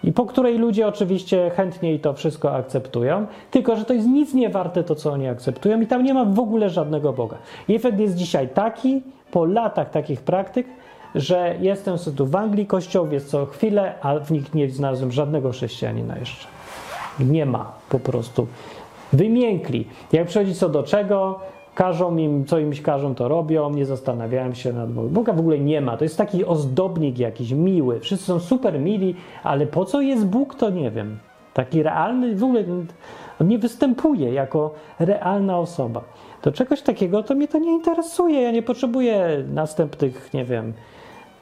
I 0.04 0.12
po 0.12 0.26
której 0.26 0.58
ludzie 0.58 0.88
oczywiście 0.88 1.50
chętniej 1.50 2.00
to 2.00 2.14
wszystko 2.14 2.54
akceptują, 2.54 3.26
tylko 3.50 3.76
że 3.76 3.84
to 3.84 3.94
jest 3.94 4.06
nic 4.08 4.34
nie 4.34 4.48
warte 4.48 4.84
to, 4.84 4.94
co 4.94 5.12
oni 5.12 5.28
akceptują, 5.28 5.80
i 5.80 5.86
tam 5.86 6.04
nie 6.04 6.14
ma 6.14 6.24
w 6.24 6.40
ogóle 6.40 6.70
żadnego 6.70 7.12
Boga. 7.12 7.36
I 7.68 7.74
efekt 7.74 7.98
jest 7.98 8.14
dzisiaj 8.14 8.48
taki, 8.48 9.02
po 9.30 9.44
latach 9.44 9.90
takich 9.90 10.20
praktyk, 10.20 10.66
że 11.14 11.54
jestem 11.60 11.96
tu 12.16 12.26
w 12.26 12.36
Anglii, 12.36 12.66
kościoł 12.66 13.12
jest 13.12 13.28
co 13.28 13.46
chwilę, 13.46 13.94
a 14.02 14.18
w 14.18 14.30
nich 14.30 14.54
nie 14.54 14.70
znalazłem 14.70 15.12
żadnego 15.12 15.50
chrześcijanina 15.50 16.18
jeszcze. 16.18 16.55
Nie 17.20 17.46
ma 17.46 17.72
po 17.88 17.98
prostu. 17.98 18.46
Wymiękli. 19.12 19.86
Jak 20.12 20.26
przychodzi 20.26 20.54
co 20.54 20.68
do 20.68 20.82
czego, 20.82 21.40
każą 21.74 22.16
im, 22.16 22.44
co 22.44 22.58
im 22.58 22.72
każą, 22.82 23.14
to 23.14 23.28
robią, 23.28 23.70
nie 23.70 23.86
zastanawiałem 23.86 24.54
się 24.54 24.72
nad 24.72 24.92
Bogiem. 24.92 25.12
Boga 25.12 25.32
w 25.32 25.40
ogóle 25.40 25.58
nie 25.58 25.80
ma. 25.80 25.96
To 25.96 26.04
jest 26.04 26.18
taki 26.18 26.44
ozdobnik 26.44 27.18
jakiś, 27.18 27.52
miły. 27.52 28.00
Wszyscy 28.00 28.26
są 28.26 28.40
super 28.40 28.80
mili, 28.80 29.14
ale 29.42 29.66
po 29.66 29.84
co 29.84 30.00
jest 30.00 30.26
Bóg, 30.26 30.54
to 30.54 30.70
nie 30.70 30.90
wiem. 30.90 31.18
Taki 31.54 31.82
realny, 31.82 32.36
w 32.36 32.44
ogóle 32.44 32.64
on 33.40 33.48
nie 33.48 33.58
występuje 33.58 34.32
jako 34.32 34.74
realna 34.98 35.58
osoba. 35.58 36.00
To 36.42 36.52
czegoś 36.52 36.82
takiego 36.82 37.22
to 37.22 37.34
mnie 37.34 37.48
to 37.48 37.58
nie 37.58 37.72
interesuje. 37.72 38.42
Ja 38.42 38.50
nie 38.50 38.62
potrzebuję 38.62 39.44
następnych, 39.54 40.34
nie 40.34 40.44
wiem, 40.44 40.72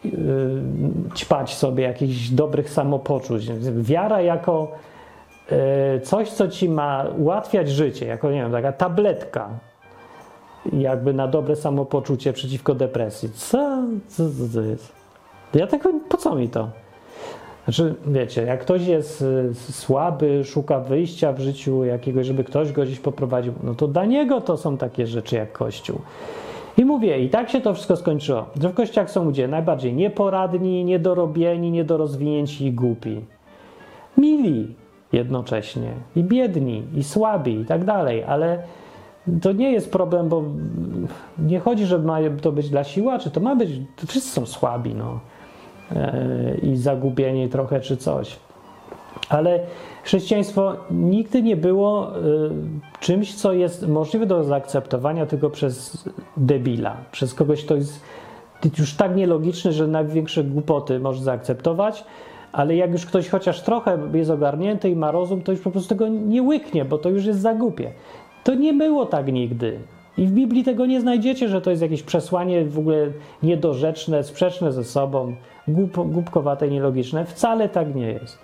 yy, 0.04 0.12
ćpać 1.14 1.54
sobie 1.54 1.84
jakichś 1.84 2.28
dobrych 2.28 2.70
samopoczuć. 2.70 3.46
Wiara 3.62 4.20
jako 4.20 4.68
coś, 6.02 6.30
co 6.30 6.48
ci 6.48 6.68
ma 6.68 7.04
ułatwiać 7.18 7.68
życie, 7.68 8.06
jako 8.06 8.30
nie 8.30 8.42
wiem, 8.42 8.52
taka 8.52 8.72
tabletka, 8.72 9.48
jakby 10.72 11.14
na 11.14 11.28
dobre 11.28 11.56
samopoczucie 11.56 12.32
przeciwko 12.32 12.74
depresji. 12.74 13.30
Co, 13.34 13.82
co, 14.08 14.24
co 14.30 14.54
to 14.54 14.60
jest? 14.60 14.92
Ja 15.54 15.66
tego, 15.66 15.90
po 16.08 16.16
co 16.16 16.34
mi 16.34 16.48
to? 16.48 16.68
Znaczy, 17.64 17.94
wiecie, 18.06 18.42
jak 18.42 18.60
ktoś 18.60 18.86
jest 18.86 19.22
e, 19.50 19.54
słaby, 19.54 20.44
szuka 20.44 20.80
wyjścia 20.80 21.32
w 21.32 21.40
życiu 21.40 21.84
jakiegoś, 21.84 22.26
żeby 22.26 22.44
ktoś 22.44 22.72
go 22.72 22.82
gdzieś 22.82 23.00
poprowadził, 23.00 23.52
no 23.62 23.74
to 23.74 23.88
dla 23.88 24.04
niego 24.04 24.40
to 24.40 24.56
są 24.56 24.76
takie 24.76 25.06
rzeczy 25.06 25.36
jak 25.36 25.52
Kościół. 25.52 26.00
I 26.78 26.84
mówię, 26.84 27.18
i 27.18 27.30
tak 27.30 27.50
się 27.50 27.60
to 27.60 27.74
wszystko 27.74 27.96
skończyło, 27.96 28.46
że 28.60 28.68
w 28.68 28.74
kościach 28.74 29.10
są 29.10 29.24
ludzie 29.24 29.48
najbardziej 29.48 29.94
nieporadni, 29.94 30.84
niedorobieni, 30.84 31.70
niedorozwinięci 31.70 32.66
i 32.66 32.72
głupi. 32.72 33.20
Mili 34.18 34.74
jednocześnie, 35.14 35.92
i 36.16 36.24
biedni, 36.24 36.82
i 36.94 37.04
słabi, 37.04 37.60
i 37.60 37.64
tak 37.64 37.84
dalej, 37.84 38.24
ale 38.24 38.62
to 39.42 39.52
nie 39.52 39.72
jest 39.72 39.92
problem, 39.92 40.28
bo 40.28 40.42
nie 41.38 41.60
chodzi, 41.60 41.86
że 41.86 41.98
ma 41.98 42.18
to 42.42 42.52
być 42.52 42.70
dla 42.70 42.84
siłaczy, 42.84 43.30
to 43.30 43.40
ma 43.40 43.56
być, 43.56 43.70
to 43.96 44.06
wszyscy 44.06 44.30
są 44.30 44.46
słabi, 44.46 44.94
no. 44.94 45.20
E, 45.96 46.54
I 46.62 46.76
zagubieni 46.76 47.48
trochę, 47.48 47.80
czy 47.80 47.96
coś. 47.96 48.36
Ale 49.28 49.60
chrześcijaństwo 50.04 50.76
nigdy 50.90 51.42
nie 51.42 51.56
było 51.56 52.18
y, 52.18 52.20
czymś, 53.00 53.34
co 53.34 53.52
jest 53.52 53.88
możliwe 53.88 54.26
do 54.26 54.44
zaakceptowania 54.44 55.26
tylko 55.26 55.50
przez 55.50 56.04
debila, 56.36 56.96
przez 57.12 57.34
kogoś, 57.34 57.64
kto 57.64 57.74
jest 57.74 58.00
już 58.78 58.94
tak 58.94 59.16
nielogiczny, 59.16 59.72
że 59.72 59.86
największe 59.86 60.44
głupoty 60.44 60.98
może 60.98 61.22
zaakceptować, 61.22 62.04
ale 62.54 62.76
jak 62.76 62.92
już 62.92 63.06
ktoś 63.06 63.28
chociaż 63.28 63.62
trochę 63.62 63.98
jest 64.14 64.30
ogarnięty 64.30 64.90
i 64.90 64.96
ma 64.96 65.10
rozum, 65.10 65.42
to 65.42 65.52
już 65.52 65.60
po 65.60 65.70
prostu 65.70 65.88
tego 65.88 66.08
nie 66.08 66.42
łyknie, 66.42 66.84
bo 66.84 66.98
to 66.98 67.10
już 67.10 67.24
jest 67.24 67.40
za 67.40 67.54
głupie. 67.54 67.92
To 68.44 68.54
nie 68.54 68.72
było 68.72 69.06
tak 69.06 69.32
nigdy. 69.32 69.78
I 70.18 70.26
w 70.26 70.32
Biblii 70.32 70.64
tego 70.64 70.86
nie 70.86 71.00
znajdziecie, 71.00 71.48
że 71.48 71.60
to 71.60 71.70
jest 71.70 71.82
jakieś 71.82 72.02
przesłanie 72.02 72.64
w 72.64 72.78
ogóle 72.78 73.06
niedorzeczne, 73.42 74.24
sprzeczne 74.24 74.72
ze 74.72 74.84
sobą, 74.84 75.34
głup, 75.68 76.12
głupkowate, 76.12 76.68
nielogiczne. 76.68 77.24
Wcale 77.24 77.68
tak 77.68 77.94
nie 77.94 78.06
jest. 78.06 78.38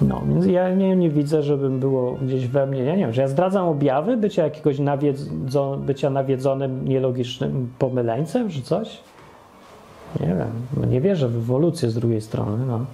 No, 0.00 0.22
więc 0.28 0.46
ja 0.46 0.74
nie, 0.74 0.96
nie 0.96 1.10
widzę, 1.10 1.42
żebym 1.42 1.80
było 1.80 2.12
gdzieś 2.12 2.46
we 2.46 2.66
mnie, 2.66 2.82
ja 2.82 2.96
nie 2.96 3.02
wiem, 3.02 3.12
że 3.12 3.22
ja 3.22 3.28
zdradzam 3.28 3.68
objawy 3.68 4.16
bycia 4.16 4.44
jakiegoś 4.44 4.78
nawiedzo, 4.78 5.78
bycia 5.86 6.10
nawiedzonym, 6.10 6.88
nielogicznym 6.88 7.72
pomyleńcem, 7.78 8.48
czy 8.48 8.62
coś? 8.62 9.00
Nie 10.20 10.26
wiem, 10.26 10.50
no 10.76 10.86
nie 10.86 11.00
wierzę 11.00 11.28
w 11.28 11.36
ewolucję 11.36 11.90
z 11.90 11.94
drugiej 11.94 12.20
strony, 12.20 12.66
no. 12.66 12.84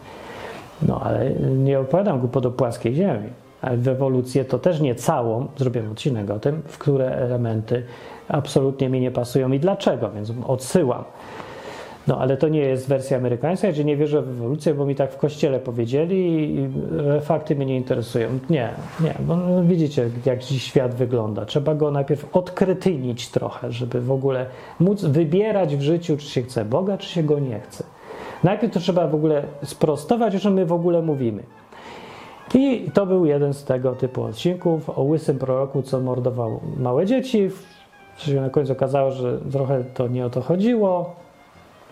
No, 0.83 1.01
ale 1.05 1.31
nie 1.57 1.81
opowiadam 1.81 2.21
go 2.21 2.29
pod 2.29 2.55
płaskiej 2.55 2.95
ziemi. 2.95 3.29
Ale 3.63 3.77
w 3.77 3.89
ewolucję 3.89 4.45
to 4.45 4.59
też 4.59 4.81
nie 4.81 4.95
całą, 4.95 5.47
zrobiłem 5.57 5.91
odcinek 5.91 6.31
o 6.31 6.39
tym, 6.39 6.63
w 6.67 6.79
które 6.79 7.17
elementy 7.17 7.83
absolutnie 8.29 8.89
mi 8.89 9.01
nie 9.01 9.11
pasują 9.11 9.53
i 9.53 9.61
dlaczego, 9.61 10.11
więc 10.11 10.33
odsyłam. 10.47 11.05
No 12.07 12.19
ale 12.19 12.37
to 12.37 12.49
nie 12.49 12.61
jest 12.61 12.89
wersja 12.89 13.17
amerykańska, 13.17 13.69
gdzie 13.69 13.85
nie 13.85 13.97
wierzę 13.97 14.23
w 14.23 14.29
ewolucję, 14.29 14.75
bo 14.75 14.87
mi 14.87 14.95
tak 14.95 15.13
w 15.13 15.17
kościele 15.17 15.61
powiedzieli 15.61 16.55
i 16.55 16.69
fakty 17.21 17.57
mnie 17.57 17.67
nie 17.67 17.77
interesują. 17.77 18.29
Nie, 18.51 18.71
nie, 19.01 19.15
bo 19.21 19.37
no, 19.37 19.63
widzicie, 19.63 20.11
jak 20.27 20.39
dziś 20.39 20.63
świat 20.63 20.95
wygląda. 20.95 21.45
Trzeba 21.45 21.75
go 21.75 21.91
najpierw 21.91 22.37
odkretynić 22.37 23.29
trochę, 23.29 23.73
żeby 23.73 24.01
w 24.01 24.13
ogóle 24.13 24.47
móc 24.81 25.05
wybierać 25.05 25.77
w 25.77 25.83
życiu, 25.83 26.17
czy 26.17 26.27
się 26.27 26.43
chce 26.43 26.65
Boga, 26.65 26.99
czy 26.99 27.09
się 27.09 27.23
go 27.23 27.39
nie 27.39 27.61
chce. 27.61 27.85
Najpierw 28.45 28.73
to 28.73 28.81
trzeba 28.81 29.07
w 29.07 29.15
ogóle 29.15 29.43
sprostować, 29.63 30.37
o 30.37 30.39
czym 30.39 30.55
my 30.55 30.67
w 30.67 30.73
ogóle 30.73 31.03
mówimy. 31.03 31.43
I 32.55 32.91
to 32.95 33.07
był 33.07 33.27
jeden 33.27 33.55
z 33.55 33.65
tego 33.65 33.93
typu 33.93 34.23
odcinków 34.23 34.91
o 34.91 35.03
łysym 35.03 35.39
proroku, 35.39 35.83
co 35.83 36.01
mordował 36.01 36.61
małe 36.77 37.07
dzieci. 37.07 37.51
Się 38.17 38.41
na 38.41 38.51
końcu 38.51 38.73
okazało, 38.73 39.11
że 39.11 39.39
trochę 39.53 39.85
to 39.85 40.09
nie 40.09 40.27
o 40.27 40.31
to 40.31 40.41
chodziło 40.41 41.26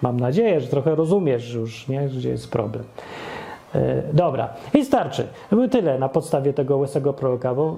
Mam 0.03 0.20
nadzieję, 0.20 0.61
że 0.61 0.68
trochę 0.68 0.95
rozumiesz 0.95 1.55
już, 1.55 1.88
nie? 1.88 2.09
gdzie 2.09 2.28
jest 2.28 2.51
problem. 2.51 2.84
E, 3.74 4.03
dobra, 4.12 4.49
i 4.74 4.84
starczy. 4.84 5.26
To 5.51 5.57
było 5.57 5.68
tyle 5.68 5.99
na 5.99 6.09
podstawie 6.09 6.53
tego 6.53 6.76
łysego 6.76 7.12
proroka, 7.12 7.55
bo 7.55 7.76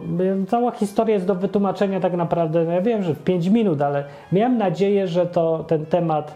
cała 0.48 0.70
historia 0.70 1.14
jest 1.14 1.26
do 1.26 1.34
wytłumaczenia 1.34 2.00
tak 2.00 2.12
naprawdę, 2.12 2.64
no 2.64 2.72
ja 2.72 2.80
wiem, 2.80 3.02
że 3.02 3.14
w 3.14 3.22
5 3.22 3.46
minut, 3.46 3.82
ale 3.82 4.04
miałem 4.32 4.58
nadzieję, 4.58 5.08
że 5.08 5.26
to 5.26 5.64
ten 5.68 5.86
temat 5.86 6.34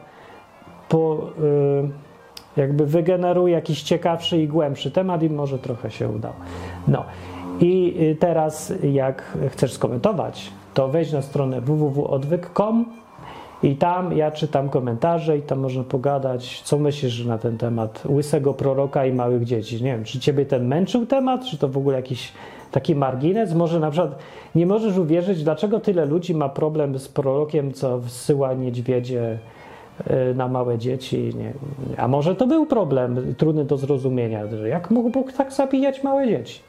po, 0.88 1.18
e, 2.56 2.60
jakby 2.60 2.86
wygeneruje 2.86 3.54
jakiś 3.54 3.82
ciekawszy 3.82 4.42
i 4.42 4.48
głębszy 4.48 4.90
temat 4.90 5.22
i 5.22 5.30
może 5.30 5.58
trochę 5.58 5.90
się 5.90 6.08
udało. 6.08 6.34
No 6.88 7.04
i 7.60 7.96
y, 8.00 8.16
teraz 8.16 8.72
jak 8.82 9.38
chcesz 9.48 9.72
skomentować, 9.72 10.52
to 10.74 10.88
wejdź 10.88 11.12
na 11.12 11.22
stronę 11.22 11.60
www.odwyk.com 11.60 12.99
i 13.62 13.76
tam 13.76 14.16
ja 14.16 14.30
czytam 14.30 14.68
komentarze 14.68 15.38
i 15.38 15.42
tam 15.42 15.58
można 15.58 15.84
pogadać, 15.84 16.62
co 16.62 16.78
myślisz 16.78 17.24
na 17.24 17.38
ten 17.38 17.58
temat 17.58 18.02
łysego 18.06 18.54
proroka 18.54 19.06
i 19.06 19.12
małych 19.12 19.44
dzieci. 19.44 19.84
Nie 19.84 19.92
wiem, 19.92 20.04
czy 20.04 20.20
ciebie 20.20 20.46
ten 20.46 20.66
męczył 20.66 21.06
temat, 21.06 21.44
czy 21.44 21.58
to 21.58 21.68
w 21.68 21.76
ogóle 21.76 21.96
jakiś 21.96 22.32
taki 22.70 22.94
margines? 22.94 23.54
Może 23.54 23.80
na 23.80 23.90
przykład 23.90 24.18
nie 24.54 24.66
możesz 24.66 24.98
uwierzyć, 24.98 25.44
dlaczego 25.44 25.80
tyle 25.80 26.06
ludzi 26.06 26.34
ma 26.34 26.48
problem 26.48 26.98
z 26.98 27.08
prorokiem, 27.08 27.72
co 27.72 28.00
wsyła 28.00 28.54
niedźwiedzie 28.54 29.38
y, 30.30 30.34
na 30.34 30.48
małe 30.48 30.78
dzieci. 30.78 31.32
Nie, 31.36 31.52
a 31.96 32.08
może 32.08 32.34
to 32.34 32.46
był 32.46 32.66
problem 32.66 33.34
trudny 33.34 33.64
do 33.64 33.76
zrozumienia, 33.76 34.46
że 34.46 34.68
jak 34.68 34.90
mógł 34.90 35.10
Bóg 35.10 35.32
tak 35.32 35.52
zabijać 35.52 36.02
małe 36.04 36.28
dzieci? 36.28 36.60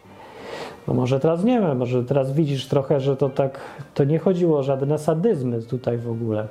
No 0.87 0.93
może 0.93 1.19
teraz 1.19 1.43
nie 1.43 1.61
wiem, 1.61 1.77
może 1.77 2.03
teraz 2.03 2.33
widzisz 2.33 2.67
trochę, 2.67 2.99
że 2.99 3.17
to 3.17 3.29
tak, 3.29 3.59
to 3.93 4.03
nie 4.03 4.19
chodziło 4.19 4.59
o 4.59 4.63
żadne 4.63 4.99
sadyzmy 4.99 5.61
tutaj 5.61 5.97
w 5.97 6.11
ogóle. 6.11 6.47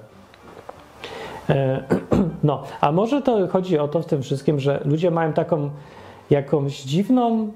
E, 1.51 1.85
no, 2.43 2.63
a 2.81 2.93
może 2.93 3.23
to 3.23 3.49
chodzi 3.49 3.79
o 3.79 3.89
to 3.89 4.03
w 4.03 4.07
tym 4.07 4.23
wszystkim, 4.23 4.61
że 4.61 4.83
ludzie 4.85 5.11
mają 5.11 5.33
taką 5.33 5.71
jakąś 6.31 6.83
dziwną, 6.83 7.53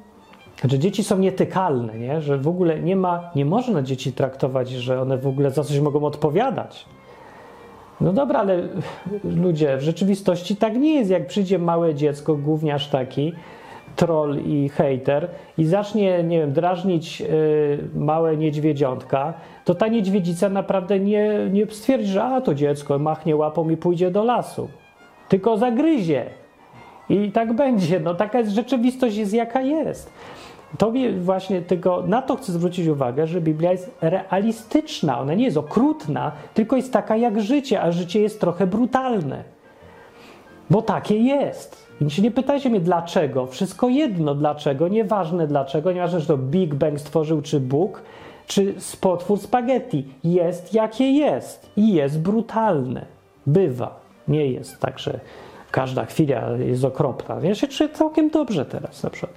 że 0.65 0.79
dzieci 0.79 1.05
są 1.05 1.19
nietykalne, 1.19 1.99
nie? 1.99 2.21
że 2.21 2.39
w 2.39 2.49
ogóle 2.49 2.81
nie 2.81 2.97
ma, 2.97 3.31
nie 3.37 3.45
można 3.45 3.83
dzieci 3.83 4.13
traktować, 4.13 4.71
że 4.71 5.01
one 5.01 5.19
w 5.19 5.27
ogóle 5.27 5.51
za 5.51 5.65
coś 5.65 5.81
mogą 5.81 6.05
odpowiadać. 6.05 6.87
No 8.01 8.13
dobra, 8.13 8.41
ale 8.41 8.69
ludzie, 9.25 9.77
w 9.77 9.83
rzeczywistości 9.83 10.57
tak 10.57 10.77
nie 10.77 10.95
jest. 10.95 11.11
Jak 11.11 11.27
przyjdzie 11.27 11.59
małe 11.59 11.95
dziecko, 11.95 12.37
gówniarz 12.37 12.89
taki, 12.89 13.33
troll 13.97 14.39
i 14.47 14.69
hater 14.69 15.29
i 15.59 15.65
zacznie, 15.65 16.25
nie 16.25 16.39
wiem, 16.39 16.53
drażnić 16.53 17.21
y, 17.21 17.27
małe 17.95 18.37
niedźwiedziątka, 18.37 19.35
to 19.65 19.75
ta 19.75 19.89
niedźwiedzica 19.89 20.49
naprawdę 20.49 21.01
nie, 21.01 21.49
nie 21.53 21.67
stwierdzi, 21.67 22.09
że 22.09 22.25
a 22.25 22.41
to 22.41 22.55
dziecko 22.55 22.99
machnie 22.99 23.37
łapą 23.37 23.71
i 23.71 23.77
pójdzie 23.77 24.11
do 24.11 24.25
lasu, 24.25 24.69
tylko 25.29 25.57
zagryzie. 25.57 26.25
I 27.09 27.33
tak 27.33 27.53
będzie. 27.53 28.01
No 28.01 28.15
taka 28.15 28.39
jest 28.39 28.51
rzeczywistość 28.51 29.17
jest 29.17 29.35
jaka 29.35 29.61
jest. 29.61 30.13
To 30.79 30.93
właśnie 31.19 31.63
tylko 31.63 32.03
na 32.07 32.23
to 32.23 32.37
chcę 32.37 32.53
zwrócić 32.53 32.87
uwagę, 32.87 33.27
że 33.27 33.41
Biblia 33.41 33.73
jest 33.73 33.91
realistyczna. 34.01 35.21
Ona 35.21 35.35
nie 35.35 35.45
jest 35.45 35.57
okrutna, 35.57 36.33
tylko 36.55 36.77
jest 36.77 36.93
taka 36.93 37.17
jak 37.17 37.41
życie, 37.41 37.83
a 37.83 37.93
życie 37.93 38.21
jest 38.21 38.41
trochę 38.41 38.67
brutalne. 38.67 39.45
Bo 40.71 40.83
takie 40.83 41.17
jest. 41.17 41.85
Więc 42.01 42.19
nie 42.19 42.31
pytajcie 42.31 42.71
mnie 42.71 42.81
dlaczego. 42.81 43.47
Wszystko 43.47 43.89
jedno 43.89 44.35
dlaczego, 44.35 44.89
nieważne 44.89 45.47
dlaczego, 45.47 45.93
nieważne, 45.93 46.21
że 46.21 46.27
to 46.27 46.39
Big 46.39 46.75
Bang 46.75 47.01
stworzył, 47.01 47.43
czy 47.43 47.61
Bóg, 47.61 48.03
czy 48.47 48.75
potwór 49.01 49.39
spaghetti. 49.39 50.09
Jest 50.25 50.75
jakie 50.75 51.13
jest 51.13 51.71
i 51.77 51.95
jest 51.95 52.21
brutalne. 52.21 53.05
Bywa. 53.47 54.01
Nie 54.29 54.47
jest 54.47 54.81
tak, 54.81 54.99
że 54.99 55.21
każda 55.71 56.05
chwila 56.05 56.51
jest 56.51 56.85
okropna. 56.85 57.37
Ja 57.43 57.55
się 57.55 57.89
całkiem 57.89 58.31
dobrze 58.31 58.67
teraz 58.67 59.03
na 59.03 59.11
przykład. 59.11 59.33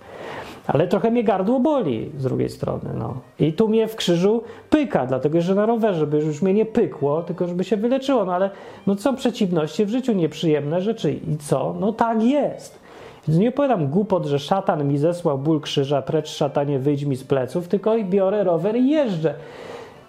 Ale 0.68 0.88
trochę 0.88 1.12
mnie 1.12 1.24
gardło 1.24 1.60
boli 1.60 2.12
z 2.18 2.24
drugiej 2.24 2.50
strony. 2.50 2.90
No. 2.98 3.14
I 3.40 3.54
tu 3.54 3.68
mnie 3.68 3.88
w 3.88 3.96
krzyżu 3.96 4.44
pyka, 4.70 5.06
dlatego 5.06 5.42
że 5.42 5.56
na 5.56 5.66
rowerze, 5.66 6.00
żeby 6.00 6.18
już 6.18 6.42
mnie 6.42 6.54
nie 6.54 6.66
pykło, 6.66 7.24
tylko 7.24 7.48
żeby 7.48 7.64
się 7.64 7.78
wyleczyło. 7.78 8.26
No 8.26 8.34
ale 8.34 8.50
no 8.88 8.96
są 8.96 9.16
przeciwności 9.16 9.86
w 9.86 9.90
życiu, 9.90 10.14
nieprzyjemne 10.14 10.82
rzeczy. 10.82 11.14
I 11.14 11.38
co? 11.38 11.76
No 11.80 11.94
tak 11.94 12.24
jest. 12.24 12.80
Więc 13.28 13.40
nie 13.40 13.50
opowiadam 13.50 13.88
głupot, 13.88 14.26
że 14.26 14.40
szatan 14.40 14.88
mi 14.88 14.98
zesłał 14.98 15.38
ból 15.38 15.62
krzyża, 15.62 16.02
precz 16.02 16.30
szatanie, 16.30 16.80
wyjdź 16.80 17.04
mi 17.04 17.16
z 17.16 17.24
pleców, 17.24 17.68
tylko 17.68 17.96
biorę 18.04 18.44
rower 18.44 18.76
i 18.76 18.90
jeżdżę. 18.90 19.34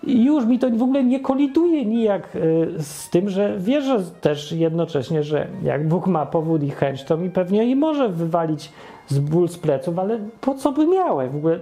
I 0.03 0.25
już 0.25 0.45
mi 0.45 0.59
to 0.59 0.71
w 0.71 0.83
ogóle 0.83 1.05
nie 1.05 1.21
koliduje 1.21 1.85
nijak 1.85 2.37
y, 2.37 2.69
z 2.79 3.11
tym, 3.11 3.29
że 3.29 3.59
wierzę 3.59 3.99
też 4.21 4.53
jednocześnie, 4.53 5.23
że 5.23 5.47
jak 5.63 5.89
Bóg 5.89 6.07
ma 6.07 6.27
powód 6.27 6.63
i 6.63 6.71
chęć, 6.71 7.05
to 7.05 7.17
mi 7.17 7.31
pewnie 7.31 7.65
i 7.65 7.77
może 7.77 8.09
wywalić 8.09 8.73
z 9.09 9.19
ból 9.19 9.49
z 9.49 9.59
pleców, 9.59 9.99
ale 9.99 10.19
po 10.41 10.55
co 10.55 10.73
by 10.73 10.87
miałem? 10.87 11.31
W 11.31 11.37
ogóle 11.37 11.59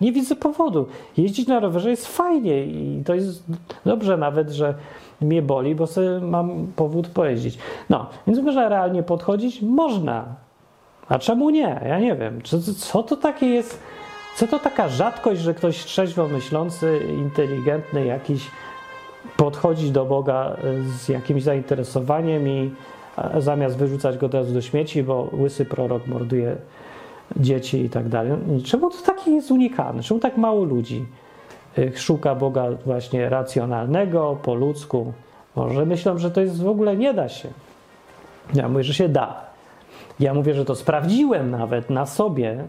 nie 0.00 0.12
widzę 0.12 0.36
powodu. 0.36 0.86
Jeździć 1.16 1.48
na 1.48 1.60
rowerze 1.60 1.90
jest 1.90 2.06
fajnie 2.06 2.64
i 2.64 3.02
to 3.06 3.14
jest 3.14 3.44
dobrze 3.84 4.16
nawet, 4.16 4.50
że 4.50 4.74
mnie 5.20 5.42
boli, 5.42 5.74
bo 5.74 5.86
sobie 5.86 6.20
mam 6.20 6.66
powód 6.76 7.08
pojeździć. 7.08 7.58
No, 7.90 8.06
więc 8.26 8.38
można 8.38 8.68
realnie 8.68 9.02
podchodzić? 9.02 9.62
Można. 9.62 10.24
A 11.08 11.18
czemu 11.18 11.50
nie? 11.50 11.80
Ja 11.88 11.98
nie 11.98 12.16
wiem. 12.16 12.42
Co, 12.42 12.58
co 12.76 13.02
to 13.02 13.16
takie 13.16 13.46
jest? 13.46 13.82
Co 14.36 14.46
to 14.46 14.58
taka 14.58 14.88
rzadkość, 14.88 15.40
że 15.40 15.54
ktoś 15.54 15.84
trzeźwo 15.84 16.28
myślący, 16.28 17.00
inteligentny 17.18 18.06
jakiś 18.06 18.50
podchodzi 19.36 19.90
do 19.90 20.04
Boga 20.04 20.56
z 20.84 21.08
jakimś 21.08 21.42
zainteresowaniem 21.42 22.48
i 22.48 22.70
zamiast 23.38 23.76
wyrzucać 23.76 24.18
go 24.18 24.28
teraz 24.28 24.52
do 24.52 24.62
śmieci, 24.62 25.02
bo 25.02 25.28
łysy 25.32 25.64
prorok 25.64 26.06
morduje 26.06 26.56
dzieci 27.36 27.84
i 27.84 27.90
tak 27.90 28.08
dalej. 28.08 28.32
Czemu 28.64 28.90
to 28.90 28.96
takie 29.06 29.30
jest 29.30 29.50
unikalne? 29.50 30.02
Czemu 30.02 30.20
tak 30.20 30.36
mało 30.36 30.64
ludzi 30.64 31.06
y, 31.78 31.92
szuka 31.96 32.34
Boga 32.34 32.66
właśnie 32.86 33.28
racjonalnego, 33.28 34.38
po 34.42 34.54
ludzku, 34.54 35.12
Może 35.56 35.86
myślą, 35.86 36.18
że 36.18 36.30
to 36.30 36.40
jest 36.40 36.62
w 36.62 36.68
ogóle 36.68 36.96
nie 36.96 37.14
da 37.14 37.28
się. 37.28 37.48
Ja 38.54 38.68
mówię, 38.68 38.84
że 38.84 38.94
się 38.94 39.08
da. 39.08 39.44
Ja 40.20 40.34
mówię, 40.34 40.54
że 40.54 40.64
to 40.64 40.74
sprawdziłem 40.74 41.50
nawet 41.50 41.90
na 41.90 42.06
sobie. 42.06 42.64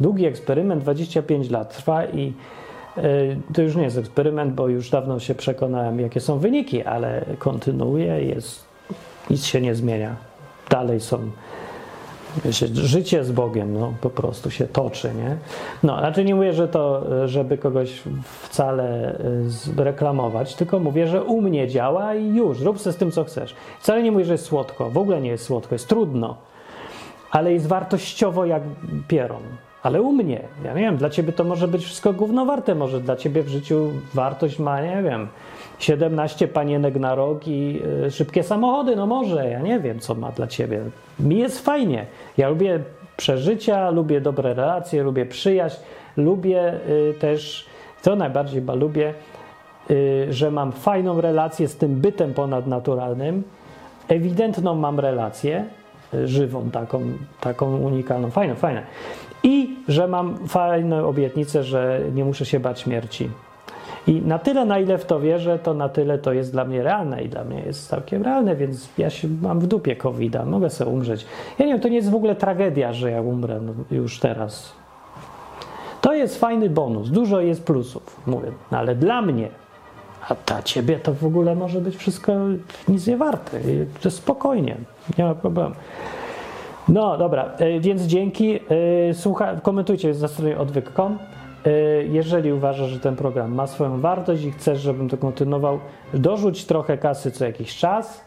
Długi 0.00 0.26
eksperyment, 0.26 0.82
25 0.82 1.50
lat 1.50 1.76
trwa 1.76 2.04
i 2.04 2.32
y, 2.98 3.36
to 3.54 3.62
już 3.62 3.76
nie 3.76 3.82
jest 3.82 3.98
eksperyment, 3.98 4.54
bo 4.54 4.68
już 4.68 4.90
dawno 4.90 5.20
się 5.20 5.34
przekonałem, 5.34 6.00
jakie 6.00 6.20
są 6.20 6.38
wyniki, 6.38 6.84
ale 6.84 7.24
kontynuuję, 7.38 8.24
jest, 8.24 8.64
nic 9.30 9.44
się 9.44 9.60
nie 9.60 9.74
zmienia. 9.74 10.16
Dalej 10.70 11.00
są 11.00 11.30
Życie 12.72 13.24
z 13.24 13.32
Bogiem 13.32 13.78
no, 13.78 13.92
po 14.00 14.10
prostu 14.10 14.50
się 14.50 14.66
toczy, 14.66 15.10
nie? 15.14 15.36
No, 15.82 15.98
znaczy 15.98 16.24
nie 16.24 16.34
mówię, 16.34 16.52
że 16.52 16.68
to, 16.68 17.02
żeby 17.28 17.58
kogoś 17.58 18.02
wcale 18.42 19.18
y, 19.78 19.84
reklamować, 19.84 20.54
tylko 20.54 20.78
mówię, 20.78 21.06
że 21.06 21.24
u 21.24 21.40
mnie 21.40 21.68
działa 21.68 22.14
i 22.14 22.34
już, 22.34 22.60
rób 22.60 22.78
sobie 22.78 22.92
z 22.92 22.96
tym, 22.96 23.10
co 23.10 23.24
chcesz. 23.24 23.54
Wcale 23.80 24.02
nie 24.02 24.12
mówię, 24.12 24.24
że 24.24 24.32
jest 24.32 24.44
słodko, 24.44 24.90
w 24.90 24.98
ogóle 24.98 25.20
nie 25.20 25.30
jest 25.30 25.44
słodko, 25.44 25.74
jest 25.74 25.88
trudno, 25.88 26.36
ale 27.30 27.52
jest 27.52 27.66
wartościowo 27.66 28.44
jak 28.44 28.62
pieron. 29.08 29.42
Ale 29.82 30.02
u 30.02 30.12
mnie, 30.12 30.40
ja 30.64 30.74
nie 30.74 30.80
wiem, 30.80 30.96
dla 30.96 31.10
ciebie 31.10 31.32
to 31.32 31.44
może 31.44 31.68
być 31.68 31.84
wszystko 31.84 32.12
gównowarte, 32.12 32.74
może 32.74 33.00
dla 33.00 33.16
ciebie 33.16 33.42
w 33.42 33.48
życiu 33.48 33.90
wartość 34.14 34.58
ma, 34.58 34.80
nie 34.80 35.02
wiem, 35.02 35.28
17 35.82 36.48
panienek 36.48 36.94
na 36.94 37.14
rok 37.14 37.48
i 37.48 37.80
y, 38.06 38.10
szybkie 38.10 38.42
samochody, 38.42 38.96
no 38.96 39.06
może, 39.06 39.50
ja 39.50 39.60
nie 39.60 39.80
wiem, 39.80 39.98
co 40.00 40.14
ma 40.14 40.32
dla 40.32 40.46
ciebie. 40.46 40.80
Mi 41.20 41.38
jest 41.38 41.64
fajnie. 41.64 42.06
Ja 42.36 42.48
lubię 42.48 42.80
przeżycia, 43.16 43.90
lubię 43.90 44.20
dobre 44.20 44.54
relacje, 44.54 45.02
lubię 45.02 45.26
przyjaźń, 45.26 45.76
lubię 46.16 46.74
y, 46.88 47.14
też, 47.20 47.66
co 48.02 48.16
najbardziej 48.16 48.60
chyba 48.60 48.74
lubię, 48.74 49.14
y, 49.90 50.26
że 50.30 50.50
mam 50.50 50.72
fajną 50.72 51.20
relację 51.20 51.68
z 51.68 51.76
tym 51.76 52.00
bytem 52.00 52.34
ponadnaturalnym. 52.34 53.42
Ewidentną 54.08 54.74
mam 54.74 55.00
relację, 55.00 55.64
żywą, 56.24 56.70
taką, 56.70 57.02
taką 57.40 57.76
unikalną, 57.76 58.30
fajną, 58.30 58.54
fajną. 58.54 58.80
I 59.42 59.76
że 59.88 60.08
mam 60.08 60.48
fajne 60.48 61.04
obietnice, 61.04 61.64
że 61.64 62.00
nie 62.14 62.24
muszę 62.24 62.46
się 62.46 62.60
bać 62.60 62.80
śmierci. 62.80 63.30
I 64.06 64.22
na 64.22 64.38
tyle, 64.38 64.64
na 64.64 64.78
ile 64.78 64.98
w 64.98 65.04
to 65.04 65.20
wierzę, 65.20 65.58
to 65.58 65.74
na 65.74 65.88
tyle 65.88 66.18
to 66.18 66.32
jest 66.32 66.52
dla 66.52 66.64
mnie 66.64 66.82
realne 66.82 67.22
i 67.22 67.28
dla 67.28 67.44
mnie 67.44 67.62
jest 67.66 67.88
całkiem 67.88 68.22
realne, 68.22 68.56
więc 68.56 68.88
ja 68.98 69.10
się 69.10 69.28
mam 69.42 69.60
w 69.60 69.66
dupie 69.66 69.96
covid 69.96 70.32
-a. 70.32 70.46
mogę 70.46 70.70
sobie 70.70 70.90
umrzeć. 70.90 71.26
Ja 71.58 71.66
nie 71.66 71.72
wiem, 71.72 71.80
to 71.80 71.88
nie 71.88 71.96
jest 71.96 72.10
w 72.10 72.14
ogóle 72.14 72.34
tragedia, 72.34 72.92
że 72.92 73.10
ja 73.10 73.22
umrę 73.22 73.60
no, 73.60 73.72
już 73.90 74.18
teraz. 74.18 74.72
To 76.00 76.14
jest 76.14 76.40
fajny 76.40 76.70
bonus, 76.70 77.10
dużo 77.10 77.40
jest 77.40 77.64
plusów, 77.64 78.20
mówię, 78.26 78.52
no, 78.72 78.78
ale 78.78 78.94
dla 78.94 79.22
mnie, 79.22 79.48
a 80.28 80.34
dla 80.46 80.62
ciebie 80.62 80.98
to 80.98 81.14
w 81.14 81.24
ogóle 81.24 81.54
może 81.54 81.80
być 81.80 81.96
wszystko 81.96 82.32
nic 82.88 83.06
nie 83.06 83.16
warte. 83.16 83.58
To 84.00 84.10
spokojnie, 84.10 84.76
nie 85.18 85.24
ma 85.24 85.34
problemu. 85.34 85.74
No 86.88 87.18
dobra, 87.18 87.50
e, 87.58 87.80
więc 87.80 88.02
dzięki. 88.02 88.60
E, 89.10 89.14
słucha, 89.14 89.56
komentujcie 89.62 90.12
na 90.20 90.28
stronie 90.28 90.58
odwyk.com. 90.58 91.18
E, 91.66 91.70
jeżeli 92.04 92.52
uważasz, 92.52 92.90
że 92.90 93.00
ten 93.00 93.16
program 93.16 93.54
ma 93.54 93.66
swoją 93.66 94.00
wartość 94.00 94.44
i 94.44 94.52
chcesz, 94.52 94.80
żebym 94.80 95.08
to 95.08 95.16
kontynuował, 95.16 95.80
dorzuć 96.14 96.64
trochę 96.64 96.98
kasy 96.98 97.30
co 97.30 97.44
jakiś 97.44 97.76
czas, 97.76 98.24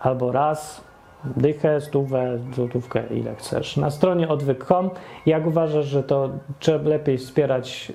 albo 0.00 0.32
raz, 0.32 0.84
dychę, 1.24 1.80
stówę, 1.80 2.38
złotówkę, 2.54 3.02
ile 3.10 3.34
chcesz. 3.34 3.76
Na 3.76 3.90
stronie 3.90 4.28
odwyk.com, 4.28 4.90
jak 5.26 5.46
uważasz, 5.46 5.86
że 5.86 6.02
to 6.02 6.30
trzeba 6.58 6.88
lepiej 6.88 7.18
wspierać 7.18 7.92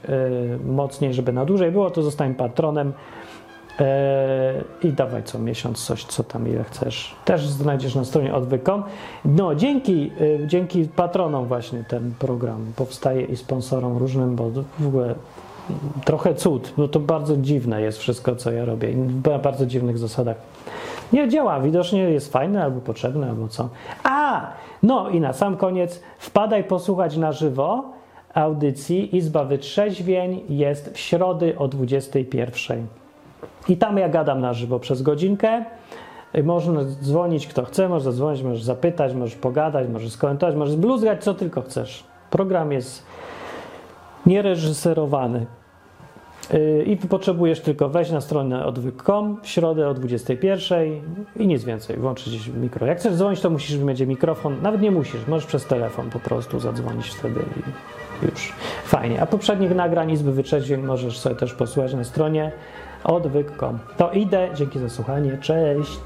mocniej, 0.66 1.14
żeby 1.14 1.34
na 1.34 1.46
dłużej 1.46 1.72
było, 1.72 1.90
to 1.92 2.02
zostań 2.02 2.36
patronem. 2.36 2.94
Eee, 3.80 4.64
i 4.84 4.94
dawaj 4.94 5.24
co 5.24 5.40
miesiąc 5.40 5.86
coś, 5.86 6.04
co 6.04 6.24
tam 6.24 6.48
ile 6.48 6.64
chcesz. 6.64 7.16
Też 7.26 7.48
znajdziesz 7.48 7.96
na 7.96 8.06
stronie 8.06 8.36
odwykom. 8.36 8.84
No, 9.26 9.56
dzięki, 9.56 10.12
e, 10.44 10.48
dzięki 10.48 10.86
patronom 10.96 11.48
właśnie 11.48 11.84
ten 11.84 12.14
program 12.20 12.66
powstaje 12.76 13.22
i 13.22 13.38
sponsorom 13.38 13.98
różnym, 13.98 14.36
bo 14.36 14.50
w 14.80 14.88
ogóle 14.88 15.16
trochę 16.06 16.36
cud, 16.36 16.74
bo 16.78 16.88
to 16.88 17.00
bardzo 17.00 17.38
dziwne 17.38 17.82
jest 17.82 17.98
wszystko, 17.98 18.36
co 18.36 18.52
ja 18.52 18.66
robię. 18.66 18.94
Na 19.32 19.40
bardzo 19.40 19.66
dziwnych 19.66 19.98
zasadach. 19.98 20.38
Nie 21.14 21.30
działa, 21.30 21.60
widocznie 21.60 22.00
jest 22.00 22.32
fajne 22.32 22.64
albo 22.64 22.82
potrzebne, 22.82 23.30
albo 23.30 23.48
co. 23.48 23.70
A, 24.04 24.48
no 24.84 25.10
i 25.10 25.20
na 25.20 25.34
sam 25.34 25.58
koniec 25.58 26.02
wpadaj 26.20 26.64
posłuchać 26.64 27.18
na 27.18 27.32
żywo 27.32 27.84
audycji 28.34 29.16
Izba 29.16 29.44
Wytrzeźwień 29.46 30.42
jest 30.50 30.94
w 30.94 31.00
środy 31.00 31.58
o 31.58 31.68
21. 31.68 32.88
I 33.70 33.78
tam 33.78 33.98
ja 33.98 34.10
gadam 34.10 34.42
na 34.42 34.54
żywo 34.54 34.80
przez 34.80 35.02
godzinkę. 35.02 35.66
Można 36.44 36.84
dzwonić 36.84 37.48
kto 37.48 37.66
chce, 37.66 37.90
może 37.90 38.04
zadzwonić, 38.04 38.44
możesz 38.44 38.64
zapytać, 38.64 39.14
możesz 39.14 39.36
pogadać, 39.36 39.88
możesz 39.90 40.12
skomentować, 40.12 40.56
możesz 40.56 40.76
bluzgać, 40.76 41.24
co 41.24 41.34
tylko 41.34 41.62
chcesz. 41.62 42.04
Program 42.30 42.72
jest 42.72 43.06
niereżyserowany. 44.26 45.46
Y, 46.54 46.84
I 46.88 46.98
potrzebujesz 46.98 47.62
tylko 47.62 47.90
wejść 47.90 48.12
na 48.12 48.22
stronę 48.22 48.66
odwyk.com 48.66 49.38
w 49.42 49.48
środę 49.48 49.88
o 49.88 49.94
21 49.94 51.02
i 51.36 51.48
nic 51.48 51.64
więcej, 51.64 51.98
włączyć 51.98 52.48
mikro. 52.48 52.88
Jak 52.88 52.98
chcesz 52.98 53.16
dzwonić, 53.16 53.42
to 53.42 53.50
musisz 53.50 53.78
mieć 53.78 54.02
mikrofon. 54.02 54.62
Nawet 54.62 54.82
nie 54.82 54.92
musisz, 54.92 55.28
możesz 55.28 55.46
przez 55.46 55.66
telefon 55.66 56.10
po 56.10 56.20
prostu 56.20 56.60
zadzwonić 56.60 57.08
wtedy 57.08 57.40
i 57.40 58.26
już. 58.26 58.54
Fajnie. 58.84 59.22
A 59.22 59.26
poprzednich 59.26 59.76
nagrań 59.76 60.12
Izby 60.12 60.32
Wytrzeźwień 60.32 60.82
możesz 60.82 61.20
sobie 61.20 61.36
też 61.36 61.54
posłuchać 61.54 61.94
na 61.94 62.04
stronie 62.04 62.52
odwyk.com. 63.04 63.80
To 63.98 64.12
idę, 64.12 64.50
dzięki 64.56 64.80
za 64.80 64.90
słuchanie, 64.90 65.38
cześć! 65.42 66.00